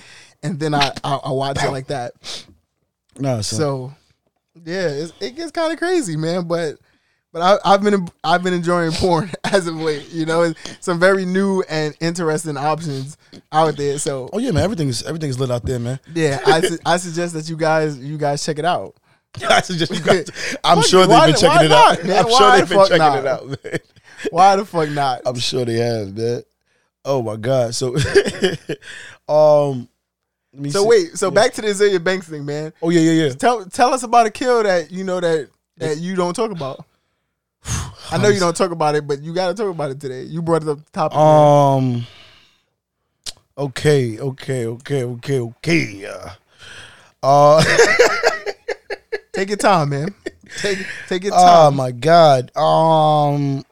and 0.44 0.60
then 0.60 0.74
I 0.74 0.92
I, 1.02 1.14
I 1.24 1.30
watch 1.32 1.64
it 1.64 1.70
like 1.72 1.86
that. 1.88 2.12
No. 3.18 3.40
So 3.40 3.92
yeah, 4.64 4.88
it's, 4.88 5.12
it 5.20 5.36
gets 5.36 5.50
kind 5.50 5.72
of 5.72 5.78
crazy, 5.78 6.16
man. 6.16 6.46
But 6.46 6.76
but 7.32 7.42
I, 7.64 7.74
I've 7.74 7.82
been 7.82 8.08
I've 8.22 8.42
been 8.42 8.54
enjoying 8.54 8.92
porn 8.94 9.30
as 9.44 9.66
of 9.66 9.76
late. 9.76 10.08
You 10.10 10.26
know, 10.26 10.42
It's 10.42 10.58
some 10.80 11.00
very 11.00 11.24
new 11.24 11.62
and 11.68 11.94
interesting 12.00 12.56
options 12.56 13.16
out 13.52 13.76
there. 13.76 13.98
So 13.98 14.30
oh 14.32 14.38
yeah, 14.38 14.50
man. 14.52 14.62
Everything 14.64 14.88
is 14.88 15.02
everything 15.02 15.30
is 15.30 15.38
lit 15.40 15.50
out 15.50 15.64
there, 15.64 15.78
man. 15.78 15.98
yeah, 16.14 16.40
I 16.46 16.60
su- 16.60 16.78
I 16.86 16.96
suggest 16.98 17.34
that 17.34 17.48
you 17.48 17.56
guys 17.56 17.98
you 17.98 18.16
guys 18.18 18.44
check 18.44 18.58
it 18.58 18.64
out. 18.64 18.94
I 19.48 19.62
suggest 19.62 19.90
you 19.92 20.00
guys. 20.00 20.30
I'm 20.62 20.80
sure 20.82 21.00
they've 21.00 21.10
why- 21.10 21.26
been 21.26 21.34
checking 21.36 21.48
why 21.56 21.64
it 21.64 21.68
not, 21.68 21.98
out. 21.98 22.04
man? 22.04 22.24
I'm 22.24 22.30
sure 22.30 22.52
they've 22.56 22.68
been 22.68 22.78
checking 22.86 22.98
not? 22.98 23.18
it 23.18 23.26
out, 23.26 23.46
man. 23.64 23.78
Why 24.30 24.56
the 24.56 24.64
fuck 24.64 24.88
not? 24.90 25.22
I'm 25.26 25.38
sure 25.40 25.64
they 25.64 25.74
have, 25.78 26.16
man. 26.16 26.42
Oh 27.04 27.20
my 27.20 27.36
god. 27.36 27.74
So, 27.74 27.96
um, 29.28 29.88
So 30.70 30.82
see. 30.82 30.88
wait, 30.88 31.18
so 31.18 31.30
back 31.30 31.52
to 31.54 31.62
the 31.62 31.68
Azealia 31.68 32.02
Banks 32.02 32.28
thing, 32.28 32.44
man. 32.44 32.72
Oh 32.80 32.90
yeah, 32.90 33.00
yeah, 33.00 33.24
yeah. 33.24 33.32
Tell 33.32 33.64
tell 33.64 33.92
us 33.92 34.02
about 34.02 34.26
a 34.26 34.30
kill 34.30 34.62
that 34.62 34.90
you 34.90 35.04
know 35.04 35.20
that 35.20 35.48
that 35.78 35.98
you 35.98 36.14
don't 36.14 36.34
talk 36.34 36.50
about. 36.50 36.84
I 38.10 38.18
know 38.18 38.28
you 38.28 38.40
don't 38.40 38.56
talk 38.56 38.70
about 38.70 38.94
it, 38.94 39.06
but 39.06 39.20
you 39.22 39.34
got 39.34 39.48
to 39.48 39.54
talk 39.54 39.70
about 39.70 39.90
it 39.90 40.00
today. 40.00 40.22
You 40.22 40.42
brought 40.42 40.62
it 40.62 40.68
up 40.68 40.84
the 40.84 40.90
topic. 40.90 41.18
Um. 41.18 42.06
Okay, 43.56 44.18
okay, 44.18 44.66
okay, 44.66 45.04
okay, 45.04 45.38
okay. 45.40 46.06
Uh, 46.06 46.30
uh 47.22 47.64
take 49.32 49.48
your 49.48 49.56
time, 49.56 49.90
man. 49.90 50.14
Take 50.58 50.78
take 51.08 51.24
your 51.24 51.32
time. 51.32 51.42
oh 51.42 51.70
my 51.70 51.90
god. 51.90 52.54
Um. 52.56 53.64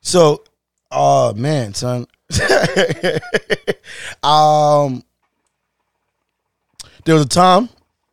So, 0.00 0.44
oh 0.90 1.34
man, 1.34 1.74
son. 1.74 2.06
um. 4.22 5.02
There 7.04 7.14
was 7.14 7.24
a 7.24 7.28
time. 7.28 7.68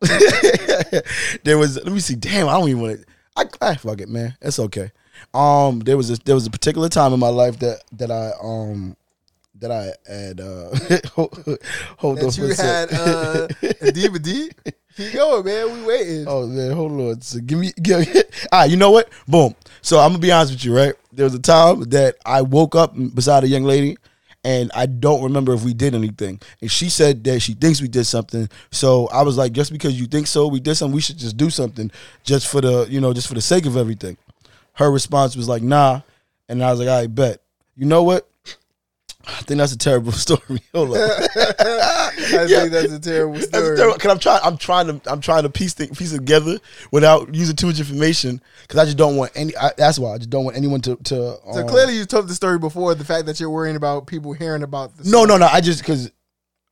there 1.44 1.58
was. 1.58 1.76
Let 1.76 1.92
me 1.92 2.00
see. 2.00 2.14
Damn, 2.14 2.48
I 2.48 2.52
don't 2.52 2.68
even 2.68 2.82
want 2.82 3.00
to. 3.00 3.06
I, 3.36 3.70
I 3.70 3.74
fuck 3.76 4.00
it, 4.00 4.08
man. 4.08 4.36
It's 4.40 4.58
okay. 4.58 4.90
Um, 5.34 5.80
there 5.80 5.96
was 5.96 6.10
a 6.10 6.16
there 6.24 6.34
was 6.34 6.46
a 6.46 6.50
particular 6.50 6.88
time 6.88 7.12
in 7.12 7.20
my 7.20 7.28
life 7.28 7.58
that 7.60 7.82
that 7.92 8.10
I 8.10 8.32
um 8.42 8.96
that 9.60 9.70
I 9.70 9.92
had 10.10 10.40
uh 10.40 10.70
hold, 11.14 11.58
hold 11.98 12.18
on 12.18 12.24
that 12.26 12.34
for 12.34 12.46
you 12.46 12.54
had 12.54 12.92
uh, 12.92 13.48
a 13.80 13.92
DVD. 13.92 14.50
Keep 14.96 15.12
going, 15.12 15.44
man. 15.44 15.74
We 15.74 15.86
waiting. 15.86 16.24
Oh 16.26 16.46
man, 16.46 16.72
hold 16.72 16.92
on. 16.92 17.20
So 17.20 17.40
give 17.40 17.58
me, 17.58 17.72
give. 17.80 18.06
All 18.52 18.60
right, 18.60 18.70
you 18.70 18.76
know 18.76 18.90
what? 18.90 19.08
Boom. 19.28 19.54
So 19.80 19.98
I'm 20.00 20.10
gonna 20.10 20.18
be 20.18 20.32
honest 20.32 20.52
with 20.52 20.64
you, 20.64 20.76
right? 20.76 20.94
There 21.12 21.24
was 21.24 21.34
a 21.34 21.40
time 21.40 21.82
that 21.90 22.16
I 22.26 22.42
woke 22.42 22.74
up 22.74 22.94
beside 23.14 23.44
a 23.44 23.48
young 23.48 23.64
lady, 23.64 23.96
and 24.48 24.70
I 24.74 24.86
don't 24.86 25.22
remember 25.22 25.52
if 25.52 25.62
we 25.62 25.74
did 25.74 25.94
anything. 25.94 26.40
And 26.62 26.70
she 26.70 26.88
said 26.88 27.22
that 27.24 27.40
she 27.40 27.52
thinks 27.52 27.82
we 27.82 27.88
did 27.88 28.04
something. 28.04 28.48
So 28.70 29.06
I 29.08 29.20
was 29.20 29.36
like, 29.36 29.52
just 29.52 29.70
because 29.70 30.00
you 30.00 30.06
think 30.06 30.26
so, 30.26 30.48
we 30.48 30.58
did 30.58 30.74
something. 30.74 30.94
We 30.94 31.02
should 31.02 31.18
just 31.18 31.36
do 31.36 31.50
something, 31.50 31.90
just 32.24 32.46
for 32.46 32.62
the, 32.62 32.86
you 32.88 32.98
know, 32.98 33.12
just 33.12 33.28
for 33.28 33.34
the 33.34 33.42
sake 33.42 33.66
of 33.66 33.76
everything. 33.76 34.16
Her 34.72 34.90
response 34.90 35.36
was 35.36 35.50
like, 35.50 35.60
nah, 35.60 36.00
and 36.48 36.64
I 36.64 36.70
was 36.70 36.80
like, 36.80 36.88
I 36.88 37.08
bet. 37.08 37.42
You 37.76 37.84
know 37.84 38.02
what? 38.02 38.26
I 39.26 39.42
think 39.42 39.58
that's 39.58 39.72
a 39.72 39.78
terrible 39.78 40.12
story. 40.26 40.60
Hold 40.74 40.90
on. 40.90 40.96
I 40.98 42.10
Yeah. 42.48 42.60
think 42.60 42.72
that's 42.72 42.92
a 42.92 43.00
terrible 43.00 43.40
story. 43.40 43.76
terrible. 43.76 43.98
Cause 43.98 44.10
I'm 44.12 44.18
trying, 44.18 44.40
I'm 44.44 44.56
trying 44.56 44.86
to, 45.00 45.10
I'm 45.10 45.20
trying 45.20 45.42
to 45.42 45.50
piece 45.50 45.74
thing, 45.74 45.88
piece 45.94 46.12
it 46.12 46.18
together 46.18 46.58
without 46.92 47.34
using 47.34 47.56
too 47.56 47.66
much 47.66 47.78
information. 47.78 48.40
Cause 48.68 48.78
I 48.78 48.84
just 48.84 48.96
don't 48.96 49.16
want 49.16 49.32
any. 49.34 49.56
I, 49.56 49.72
that's 49.76 49.98
why 49.98 50.12
I 50.14 50.18
just 50.18 50.30
don't 50.30 50.44
want 50.44 50.56
anyone 50.56 50.80
to. 50.82 50.96
to 50.96 51.14
So 51.14 51.40
um, 51.62 51.68
clearly, 51.68 51.96
you 51.96 52.04
told 52.04 52.28
the 52.28 52.34
story 52.34 52.58
before. 52.58 52.94
The 52.94 53.04
fact 53.04 53.26
that 53.26 53.38
you're 53.40 53.50
worrying 53.50 53.76
about 53.76 54.06
people 54.06 54.32
hearing 54.32 54.62
about 54.62 54.96
this. 54.96 55.06
no, 55.06 55.24
no, 55.24 55.36
no. 55.36 55.46
I 55.46 55.60
just 55.60 55.80
because 55.80 56.10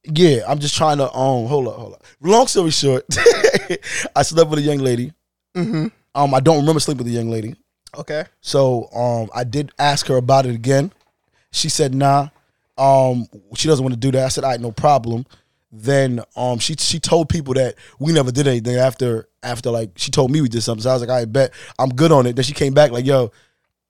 yeah, 0.05 0.42
I'm 0.47 0.59
just 0.61 0.76
trying 0.76 0.99
to 0.99 1.12
um 1.12 1.47
hold 1.47 1.68
up, 1.68 1.74
hold 1.74 1.94
up. 1.94 2.05
Long 2.20 2.47
story 2.47 2.70
short, 2.70 3.05
I 4.16 4.22
slept 4.22 4.51
with 4.51 4.61
a 4.61 4.62
young 4.62 4.78
lady. 4.78 5.12
Mm-hmm. 5.57 5.86
Um, 6.14 6.32
I 6.34 6.40
don't 6.40 6.59
remember 6.59 6.80
sleeping 6.80 7.05
with 7.05 7.12
a 7.12 7.16
young 7.16 7.28
lady. 7.30 7.55
Okay. 7.99 8.24
So 8.40 8.88
um, 8.94 9.30
I 9.34 9.44
did 9.44 9.72
ask 9.78 10.07
her 10.07 10.16
about 10.16 10.47
it 10.47 10.55
again. 10.55 10.92
She 11.51 11.68
said, 11.68 11.94
"Nah, 11.94 12.28
um, 12.79 13.27
she 13.55 13.68
doesn't 13.68 13.83
want 13.85 13.95
to 13.95 14.01
do 14.01 14.11
that." 14.12 14.24
I 14.24 14.29
said, 14.29 14.45
"All 14.45 14.51
right, 14.51 14.61
no 14.61 14.72
problem." 14.72 15.27
Then 15.72 16.20
um, 16.37 16.59
she 16.59 16.74
she 16.74 16.99
told 17.01 17.29
people 17.29 17.55
that 17.55 17.74
we 17.99 18.12
never 18.12 18.31
did 18.31 18.47
anything 18.47 18.77
after 18.77 19.29
after 19.43 19.70
like 19.70 19.91
she 19.97 20.11
told 20.11 20.31
me 20.31 20.41
we 20.41 20.49
did 20.49 20.62
something. 20.62 20.83
So 20.83 20.91
I 20.91 20.93
was 20.95 21.03
like, 21.03 21.11
"I 21.11 21.24
bet 21.24 21.53
I'm 21.79 21.91
good 21.91 22.12
on 22.12 22.27
it." 22.27 22.37
Then 22.37 22.45
she 22.45 22.55
came 22.55 22.72
back 22.72 22.91
like, 22.93 23.05
"Yo, 23.05 23.33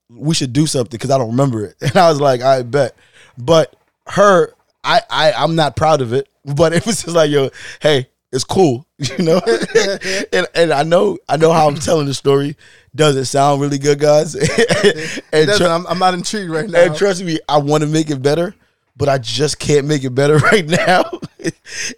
we 0.08 0.34
should 0.34 0.52
do 0.52 0.66
something 0.66 0.90
because 0.90 1.10
I 1.10 1.18
don't 1.18 1.30
remember 1.30 1.64
it." 1.64 1.76
And 1.80 1.96
I 1.96 2.08
was 2.10 2.20
like, 2.20 2.40
"I 2.40 2.62
bet," 2.62 2.96
but 3.38 3.76
her, 4.08 4.52
I 4.82 5.00
I 5.10 5.32
I'm 5.32 5.54
not 5.54 5.76
proud 5.76 6.00
of 6.00 6.12
it. 6.12 6.28
But 6.44 6.72
it 6.72 6.86
was 6.86 7.02
just 7.02 7.14
like, 7.14 7.30
"Yo, 7.30 7.50
hey." 7.80 8.08
It's 8.32 8.42
cool, 8.42 8.86
you 8.98 9.24
know, 9.24 9.40
and 10.32 10.46
and 10.54 10.72
I 10.72 10.82
know 10.82 11.16
I 11.28 11.36
know 11.36 11.52
how 11.52 11.68
I'm 11.68 11.76
telling 11.76 12.06
the 12.06 12.12
story 12.12 12.56
doesn't 12.94 13.26
sound 13.26 13.60
really 13.62 13.78
good, 13.78 14.00
guys. 14.00 14.34
and 14.34 15.50
tr- 15.56 15.64
I'm, 15.64 15.86
I'm 15.86 15.98
not 16.00 16.12
intrigued 16.12 16.50
right 16.50 16.68
now. 16.68 16.82
and 16.82 16.96
trust 16.96 17.22
me, 17.22 17.38
I 17.48 17.58
want 17.58 17.84
to 17.84 17.88
make 17.88 18.10
it 18.10 18.20
better, 18.20 18.54
but 18.96 19.08
I 19.08 19.18
just 19.18 19.58
can't 19.58 19.86
make 19.86 20.04
it 20.04 20.10
better 20.10 20.38
right 20.52 20.66
now. 20.66 21.04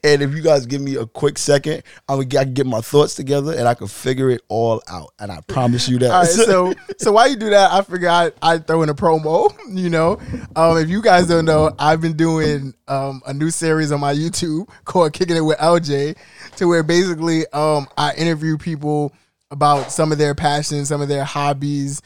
and 0.02 0.22
if 0.22 0.34
you 0.34 0.42
guys 0.42 0.66
give 0.66 0.80
me 0.80 0.96
a 0.96 1.06
quick 1.06 1.38
second, 1.38 1.82
I'm 2.08 2.20
gonna 2.20 2.40
I 2.40 2.44
can 2.44 2.54
get 2.54 2.66
my 2.66 2.80
thoughts 2.80 3.14
together 3.14 3.52
and 3.52 3.68
I 3.68 3.74
can 3.74 3.86
figure 3.86 4.30
it 4.30 4.42
all 4.48 4.82
out. 4.88 5.14
And 5.18 5.30
I 5.30 5.40
promise 5.42 5.88
you 5.88 5.98
that. 6.00 6.10
All 6.10 6.22
right, 6.22 6.28
so 6.28 6.74
so 6.98 7.12
while 7.12 7.28
you 7.28 7.36
do 7.36 7.50
that, 7.50 7.72
I 7.72 7.82
forgot 7.82 8.34
I'd, 8.42 8.54
I'd 8.54 8.66
throw 8.66 8.82
in 8.82 8.88
a 8.88 8.94
promo. 8.94 9.54
You 9.68 9.90
know, 9.90 10.18
um, 10.56 10.78
if 10.78 10.88
you 10.88 11.02
guys 11.02 11.28
don't 11.28 11.44
know, 11.44 11.70
I've 11.78 12.00
been 12.00 12.16
doing 12.16 12.74
um, 12.88 13.22
a 13.26 13.34
new 13.34 13.50
series 13.50 13.92
on 13.92 14.00
my 14.00 14.14
YouTube 14.14 14.68
called 14.86 15.12
"Kicking 15.12 15.36
It 15.36 15.42
with 15.42 15.58
LJ," 15.58 16.16
to 16.56 16.66
where 16.66 16.82
basically 16.82 17.46
um, 17.52 17.86
I 17.98 18.14
interview 18.14 18.56
people 18.56 19.12
about 19.50 19.92
some 19.92 20.10
of 20.10 20.16
their 20.16 20.34
passions, 20.34 20.88
some 20.88 21.02
of 21.02 21.08
their 21.08 21.22
hobbies, 21.22 22.00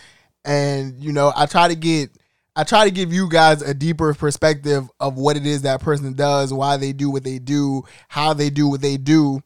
and 0.44 0.98
you 0.98 1.12
know, 1.12 1.32
I 1.34 1.46
try 1.46 1.68
to 1.68 1.76
get. 1.76 2.10
I 2.54 2.64
try 2.64 2.84
to 2.84 2.90
give 2.90 3.12
you 3.12 3.30
guys 3.30 3.62
a 3.62 3.72
deeper 3.72 4.12
perspective 4.12 4.88
of 5.00 5.16
what 5.16 5.36
it 5.36 5.46
is 5.46 5.62
that 5.62 5.80
person 5.80 6.12
does, 6.12 6.52
why 6.52 6.76
they 6.76 6.92
do 6.92 7.10
what 7.10 7.24
they 7.24 7.38
do, 7.38 7.84
how 8.08 8.34
they 8.34 8.50
do 8.50 8.68
what 8.68 8.82
they 8.82 8.98
do. 8.98 9.42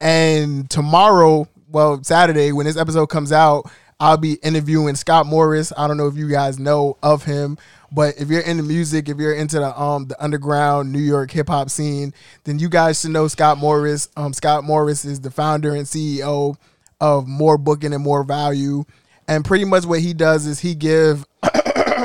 And 0.00 0.68
tomorrow, 0.68 1.46
well, 1.68 2.02
Saturday, 2.02 2.50
when 2.50 2.66
this 2.66 2.76
episode 2.76 3.06
comes 3.06 3.30
out, 3.30 3.70
I'll 4.00 4.16
be 4.16 4.34
interviewing 4.42 4.96
Scott 4.96 5.26
Morris. 5.26 5.72
I 5.76 5.86
don't 5.86 5.96
know 5.96 6.08
if 6.08 6.16
you 6.16 6.28
guys 6.28 6.58
know 6.58 6.98
of 7.04 7.22
him, 7.22 7.56
but 7.92 8.16
if 8.18 8.28
you're 8.28 8.40
into 8.40 8.64
music, 8.64 9.08
if 9.08 9.18
you're 9.18 9.34
into 9.34 9.60
the 9.60 9.80
um 9.80 10.08
the 10.08 10.20
underground 10.20 10.90
New 10.90 10.98
York 10.98 11.30
hip 11.30 11.48
hop 11.48 11.70
scene, 11.70 12.12
then 12.42 12.58
you 12.58 12.68
guys 12.68 13.00
should 13.00 13.12
know 13.12 13.28
Scott 13.28 13.58
Morris. 13.58 14.08
Um, 14.16 14.32
Scott 14.32 14.64
Morris 14.64 15.04
is 15.04 15.20
the 15.20 15.30
founder 15.30 15.76
and 15.76 15.86
CEO 15.86 16.56
of 17.00 17.28
More 17.28 17.56
Booking 17.56 17.94
and 17.94 18.02
More 18.02 18.24
Value, 18.24 18.82
and 19.28 19.44
pretty 19.44 19.64
much 19.64 19.84
what 19.84 20.00
he 20.00 20.12
does 20.12 20.46
is 20.46 20.58
he 20.58 20.74
give 20.74 21.24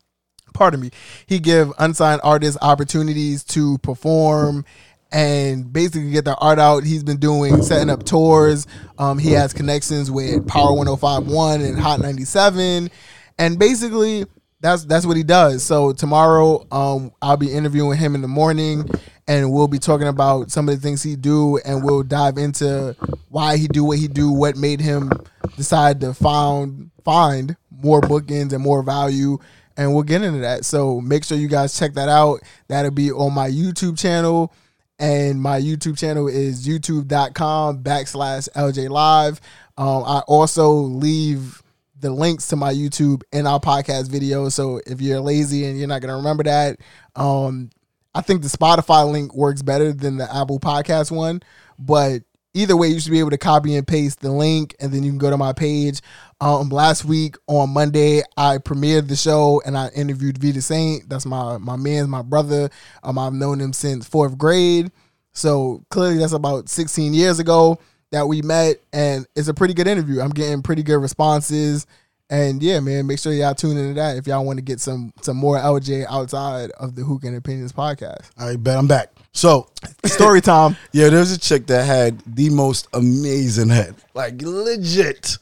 pardon 0.54 0.80
me, 0.80 0.90
he 1.26 1.38
give 1.38 1.72
unsigned 1.78 2.20
artists 2.24 2.58
opportunities 2.62 3.44
to 3.44 3.78
perform 3.78 4.64
and 5.10 5.70
basically 5.72 6.10
get 6.10 6.24
their 6.24 6.42
art 6.42 6.58
out. 6.58 6.84
He's 6.84 7.04
been 7.04 7.18
doing 7.18 7.62
setting 7.62 7.90
up 7.90 8.04
tours. 8.04 8.66
Um, 8.98 9.18
he 9.18 9.32
has 9.32 9.52
connections 9.52 10.10
with 10.10 10.46
Power 10.48 10.72
1051 10.72 11.60
and 11.60 11.78
Hot 11.78 12.00
97. 12.00 12.90
And 13.38 13.58
basically 13.58 14.24
that's 14.60 14.84
that's 14.84 15.04
what 15.04 15.16
he 15.16 15.22
does. 15.22 15.62
So 15.62 15.92
tomorrow 15.92 16.66
um, 16.70 17.12
I'll 17.20 17.36
be 17.36 17.52
interviewing 17.52 17.98
him 17.98 18.14
in 18.14 18.22
the 18.22 18.28
morning 18.28 18.88
and 19.28 19.52
we'll 19.52 19.68
be 19.68 19.78
talking 19.78 20.08
about 20.08 20.50
some 20.50 20.68
of 20.68 20.74
the 20.74 20.80
things 20.80 21.02
he 21.02 21.16
do 21.16 21.58
and 21.64 21.84
we'll 21.84 22.04
dive 22.04 22.38
into 22.38 22.96
why 23.28 23.56
he 23.56 23.68
do 23.68 23.84
what 23.84 23.98
he 23.98 24.08
do, 24.08 24.32
what 24.32 24.56
made 24.56 24.80
him 24.80 25.12
decide 25.56 26.00
to 26.00 26.14
found 26.14 26.90
find 27.04 27.56
more 27.70 28.00
bookings 28.00 28.52
and 28.52 28.62
more 28.62 28.82
value 28.82 29.38
and 29.76 29.92
we'll 29.94 30.02
get 30.02 30.22
into 30.22 30.40
that. 30.40 30.64
So 30.64 31.00
make 31.00 31.24
sure 31.24 31.36
you 31.36 31.48
guys 31.48 31.78
check 31.78 31.94
that 31.94 32.08
out. 32.08 32.40
That'll 32.68 32.90
be 32.90 33.10
on 33.10 33.32
my 33.32 33.48
YouTube 33.48 33.98
channel. 33.98 34.52
And 34.98 35.40
my 35.40 35.60
YouTube 35.60 35.98
channel 35.98 36.28
is 36.28 36.66
youtube.com 36.66 37.82
backslash 37.82 38.48
LJ 38.50 38.88
Live. 38.88 39.40
Um, 39.76 40.04
I 40.04 40.20
also 40.28 40.70
leave 40.70 41.62
the 41.98 42.10
links 42.10 42.48
to 42.48 42.56
my 42.56 42.72
YouTube 42.72 43.22
in 43.32 43.46
our 43.46 43.58
podcast 43.58 44.10
video. 44.10 44.48
So 44.48 44.80
if 44.86 45.00
you're 45.00 45.20
lazy 45.20 45.64
and 45.64 45.78
you're 45.78 45.88
not 45.88 46.02
gonna 46.02 46.16
remember 46.16 46.44
that, 46.44 46.78
um, 47.16 47.70
I 48.14 48.20
think 48.20 48.42
the 48.42 48.48
Spotify 48.48 49.10
link 49.10 49.34
works 49.34 49.62
better 49.62 49.92
than 49.92 50.18
the 50.18 50.32
Apple 50.34 50.60
Podcast 50.60 51.10
one. 51.10 51.42
But 51.78 52.22
either 52.54 52.76
way, 52.76 52.88
you 52.88 53.00
should 53.00 53.12
be 53.12 53.20
able 53.20 53.30
to 53.30 53.38
copy 53.38 53.74
and 53.76 53.86
paste 53.86 54.20
the 54.20 54.30
link, 54.30 54.74
and 54.80 54.92
then 54.92 55.02
you 55.02 55.10
can 55.10 55.18
go 55.18 55.30
to 55.30 55.36
my 55.36 55.52
page. 55.52 56.00
Um, 56.40 56.68
last 56.70 57.04
week 57.04 57.36
on 57.46 57.70
Monday, 57.70 58.22
I 58.36 58.58
premiered 58.58 59.08
the 59.08 59.16
show 59.16 59.62
and 59.64 59.78
I 59.78 59.88
interviewed 59.90 60.38
Vita 60.38 60.60
Saint. 60.60 61.08
That's 61.08 61.24
my 61.24 61.58
my 61.58 61.76
man, 61.76 62.10
my 62.10 62.22
brother. 62.22 62.68
Um, 63.02 63.18
I've 63.18 63.32
known 63.32 63.60
him 63.60 63.72
since 63.72 64.08
fourth 64.08 64.36
grade, 64.36 64.90
so 65.32 65.84
clearly 65.90 66.18
that's 66.18 66.32
about 66.32 66.68
16 66.68 67.14
years 67.14 67.38
ago 67.38 67.78
that 68.10 68.28
we 68.28 68.42
met, 68.42 68.76
and 68.92 69.26
it's 69.34 69.48
a 69.48 69.54
pretty 69.54 69.74
good 69.74 69.86
interview. 69.86 70.20
I'm 70.20 70.30
getting 70.30 70.62
pretty 70.62 70.82
good 70.82 70.98
responses, 70.98 71.86
and 72.32 72.62
yeah, 72.62 72.80
man, 72.80 73.06
make 73.06 73.18
sure 73.18 73.32
y'all 73.32 73.54
tune 73.54 73.76
into 73.76 73.94
that 73.94 74.16
if 74.16 74.26
y'all 74.26 74.44
want 74.44 74.56
to 74.58 74.62
get 74.64 74.80
some 74.80 75.12
some 75.20 75.36
more 75.36 75.58
LJ 75.58 76.06
outside 76.08 76.70
of 76.72 76.94
the 76.96 77.02
Hookah 77.02 77.26
and 77.26 77.36
Opinions 77.36 77.72
podcast. 77.72 78.30
I 78.38 78.56
bet 78.56 78.78
I'm 78.78 78.88
back. 78.88 79.12
So 79.32 79.68
Story 80.06 80.40
time. 80.40 80.76
yeah, 80.92 81.08
there 81.10 81.20
was 81.20 81.30
a 81.32 81.38
chick 81.38 81.66
that 81.66 81.84
had 81.84 82.18
the 82.26 82.50
most 82.50 82.88
amazing 82.94 83.68
head, 83.68 83.94
like 84.14 84.40
legit. 84.40 85.38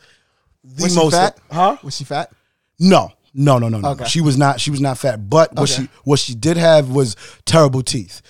The 0.64 0.82
Was 0.82 0.92
she 0.92 0.98
most, 0.98 1.14
fat? 1.14 1.38
huh? 1.50 1.76
Was 1.82 1.96
she 1.96 2.04
fat? 2.04 2.30
No, 2.78 3.12
no, 3.34 3.58
no, 3.58 3.68
no, 3.68 3.78
no. 3.80 3.88
Okay. 3.90 4.04
She 4.06 4.20
was 4.20 4.36
not. 4.36 4.60
She 4.60 4.70
was 4.70 4.80
not 4.80 4.98
fat. 4.98 5.30
But 5.30 5.54
what 5.54 5.70
Okay. 5.70 5.82
she 5.84 5.88
what 6.04 6.18
she 6.18 6.34
did 6.34 6.56
have 6.56 6.90
was 6.90 7.16
terrible 7.46 7.82
teeth. 7.82 8.20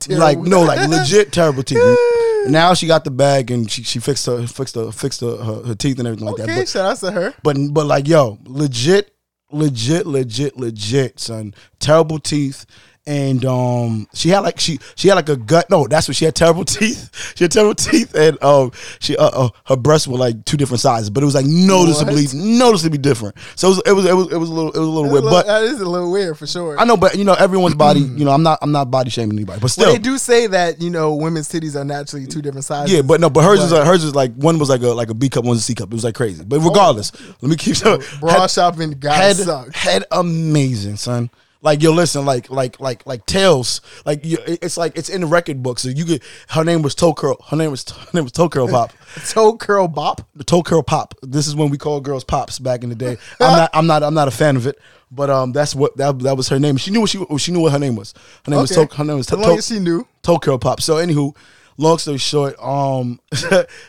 Terrible. 0.00 0.24
Like 0.24 0.38
no, 0.38 0.62
like 0.62 0.88
legit 0.88 1.32
terrible 1.32 1.62
teeth. 1.62 1.78
now 2.48 2.74
she 2.74 2.86
got 2.86 3.04
the 3.04 3.10
bag 3.10 3.50
and 3.50 3.70
she, 3.70 3.82
she 3.82 3.98
fixed 3.98 4.26
her 4.26 4.46
fixed 4.46 4.74
her 4.74 4.90
fixed 4.92 5.20
her, 5.20 5.36
her, 5.36 5.62
her 5.68 5.74
teeth 5.74 5.98
and 5.98 6.06
everything 6.08 6.26
like 6.26 6.36
that. 6.36 6.44
Okay, 6.44 6.60
But 6.60 6.68
shout 6.68 6.86
out 6.92 6.98
to 6.98 7.10
her. 7.10 7.34
but 7.42 7.56
but 7.70 7.86
like 7.86 8.06
yo, 8.08 8.38
legit, 8.44 9.14
legit, 9.50 10.06
legit, 10.06 10.56
legit, 10.56 11.20
son. 11.20 11.54
Terrible 11.78 12.18
teeth. 12.18 12.66
And 13.06 13.44
um, 13.44 14.08
she 14.14 14.30
had 14.30 14.38
like 14.40 14.58
she 14.58 14.78
she 14.94 15.08
had 15.08 15.14
like 15.14 15.28
a 15.28 15.36
gut. 15.36 15.68
No, 15.68 15.86
that's 15.86 16.08
what 16.08 16.16
she 16.16 16.24
had 16.24 16.34
terrible 16.34 16.64
teeth. 16.64 17.34
She 17.36 17.44
had 17.44 17.52
terrible 17.52 17.74
teeth, 17.74 18.14
and 18.14 18.42
um, 18.42 18.72
she 18.98 19.14
uh, 19.16 19.28
uh 19.28 19.48
her 19.66 19.76
breasts 19.76 20.08
were 20.08 20.16
like 20.16 20.42
two 20.46 20.56
different 20.56 20.80
sizes, 20.80 21.10
but 21.10 21.22
it 21.22 21.26
was 21.26 21.34
like 21.34 21.44
noticeably 21.44 22.26
noticeably 22.32 22.96
different. 22.96 23.36
So 23.56 23.68
it 23.68 23.70
was 23.70 23.86
it 23.86 23.92
was 23.92 24.06
it 24.06 24.14
was, 24.14 24.32
it 24.32 24.36
was 24.38 24.48
a 24.48 24.52
little 24.54 24.72
it 24.72 24.78
was 24.78 24.88
a 24.88 24.90
little 24.90 25.10
weird. 25.12 25.24
But 25.24 25.46
that 25.46 25.64
is 25.64 25.82
a 25.82 25.84
little 25.84 26.10
weird 26.10 26.38
for 26.38 26.46
sure. 26.46 26.78
I 26.78 26.84
know, 26.84 26.96
but 26.96 27.16
you 27.16 27.24
know, 27.24 27.34
everyone's 27.34 27.74
body. 27.74 28.00
You 28.14 28.24
know, 28.24 28.30
I'm 28.30 28.44
not 28.44 28.60
I'm 28.62 28.70
not 28.70 28.90
body 28.90 29.10
shaming 29.10 29.36
anybody, 29.36 29.58
but 29.58 29.62
But 29.64 29.70
still, 29.70 29.92
they 29.92 29.98
do 29.98 30.18
say 30.18 30.46
that 30.46 30.80
you 30.80 30.88
know 30.88 31.14
women's 31.14 31.48
titties 31.48 31.74
are 31.74 31.84
naturally 31.84 32.26
two 32.26 32.40
different 32.40 32.64
sizes. 32.64 32.94
Yeah, 32.94 33.02
but 33.02 33.20
no, 33.20 33.28
but 33.28 33.42
hers 33.42 33.60
is 33.60 33.72
like, 33.72 33.84
hers 33.84 34.04
is 34.04 34.14
like 34.14 34.32
one 34.34 34.58
was 34.58 34.68
like 34.68 34.82
a 34.82 34.88
like 34.88 35.10
a 35.10 35.14
B 35.14 35.28
cup, 35.28 35.44
one's 35.44 35.58
a 35.60 35.62
C 35.62 35.74
cup. 35.74 35.88
It 35.88 35.94
was 35.94 36.04
like 36.04 36.14
crazy. 36.14 36.44
But 36.44 36.60
regardless, 36.60 37.12
let 37.42 37.50
me 37.50 37.56
keep 37.56 37.76
bra 38.20 38.46
shopping 38.46 38.92
guys 38.92 39.38
head, 39.38 39.46
suck. 39.46 39.74
head 39.74 40.04
amazing, 40.12 40.96
son. 40.96 41.28
Like 41.64 41.82
yo, 41.82 41.92
listen, 41.92 42.26
like 42.26 42.50
like 42.50 42.78
like 42.78 43.06
like 43.06 43.24
tails, 43.24 43.80
like 44.04 44.22
you, 44.24 44.36
it's 44.46 44.76
like 44.76 44.96
it's 44.98 45.08
in 45.08 45.22
the 45.22 45.26
record 45.26 45.62
book. 45.62 45.78
So 45.78 45.88
you 45.88 46.04
could. 46.04 46.22
Her 46.50 46.62
name 46.62 46.82
was 46.82 46.94
Toe 46.94 47.14
Curl. 47.14 47.42
Her 47.48 47.56
name 47.56 47.70
was 47.70 47.88
her 47.88 48.10
name 48.12 48.24
was 48.24 48.32
Toe 48.32 48.50
Curl 48.50 48.68
Pop. 48.68 48.92
Toe 49.28 49.56
curl 49.56 49.88
bop. 49.88 50.20
The 50.34 50.44
Toe 50.44 50.62
Curl 50.62 50.82
Pop. 50.82 51.14
This 51.22 51.46
is 51.46 51.56
when 51.56 51.70
we 51.70 51.78
called 51.78 52.04
girls 52.04 52.22
pops 52.24 52.58
back 52.58 52.82
in 52.82 52.90
the 52.90 52.94
day. 52.94 53.16
I'm 53.40 53.56
not 53.56 53.70
I'm 53.72 53.86
not 53.86 54.02
I'm 54.02 54.12
not 54.14 54.28
a 54.28 54.30
fan 54.30 54.56
of 54.56 54.66
it, 54.66 54.78
but 55.10 55.30
um 55.30 55.52
that's 55.52 55.74
what 55.74 55.96
that 55.96 56.18
that 56.20 56.36
was 56.36 56.48
her 56.50 56.58
name. 56.58 56.76
She 56.76 56.90
knew 56.90 57.00
what 57.00 57.10
she 57.10 57.24
she 57.38 57.50
knew 57.52 57.60
what 57.60 57.72
her 57.72 57.78
name 57.78 57.96
was. 57.96 58.12
Her 58.44 58.50
name 58.50 58.60
was 58.60 58.76
Okay. 58.76 58.86
Toe. 58.86 58.96
Her 58.96 59.04
name 59.04 59.16
was 59.16 59.32
As 59.32 59.38
Toe. 59.38 59.60
she 59.60 59.78
knew. 59.78 60.06
toe 60.22 60.38
curl 60.38 60.58
pop. 60.58 60.82
So 60.82 60.96
anywho, 60.96 61.34
long 61.78 61.98
story 61.98 62.18
short, 62.18 62.56
um, 62.62 63.20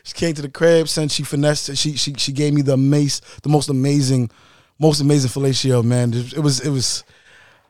she 0.03 0.13
came 0.13 0.33
to 0.35 0.41
the 0.41 0.49
crib, 0.49 0.87
since 0.87 1.13
she 1.13 1.23
finessed. 1.23 1.75
She 1.75 1.97
she 1.97 2.13
she 2.13 2.31
gave 2.31 2.53
me 2.53 2.61
the 2.61 2.77
mace, 2.77 3.19
the 3.41 3.49
most 3.49 3.67
amazing, 3.69 4.29
most 4.79 5.01
amazing 5.01 5.29
fellatio, 5.31 5.83
man. 5.83 6.13
It, 6.13 6.33
it 6.33 6.39
was 6.39 6.59
it 6.61 6.69
was, 6.69 7.03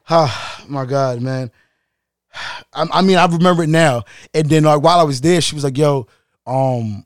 ah, 0.10 0.64
my 0.68 0.86
God, 0.86 1.22
man. 1.22 1.52
I, 2.74 2.88
I 2.92 3.02
mean, 3.02 3.18
I 3.18 3.26
remember 3.26 3.64
it 3.64 3.70
now. 3.70 4.04
And 4.34 4.50
then 4.50 4.64
like 4.64 4.82
while 4.82 5.00
I 5.00 5.04
was 5.04 5.22
there, 5.22 5.42
she 5.42 5.56
was 5.56 5.64
like, 5.64 5.78
"Yo, 5.78 6.08
um, 6.46 7.06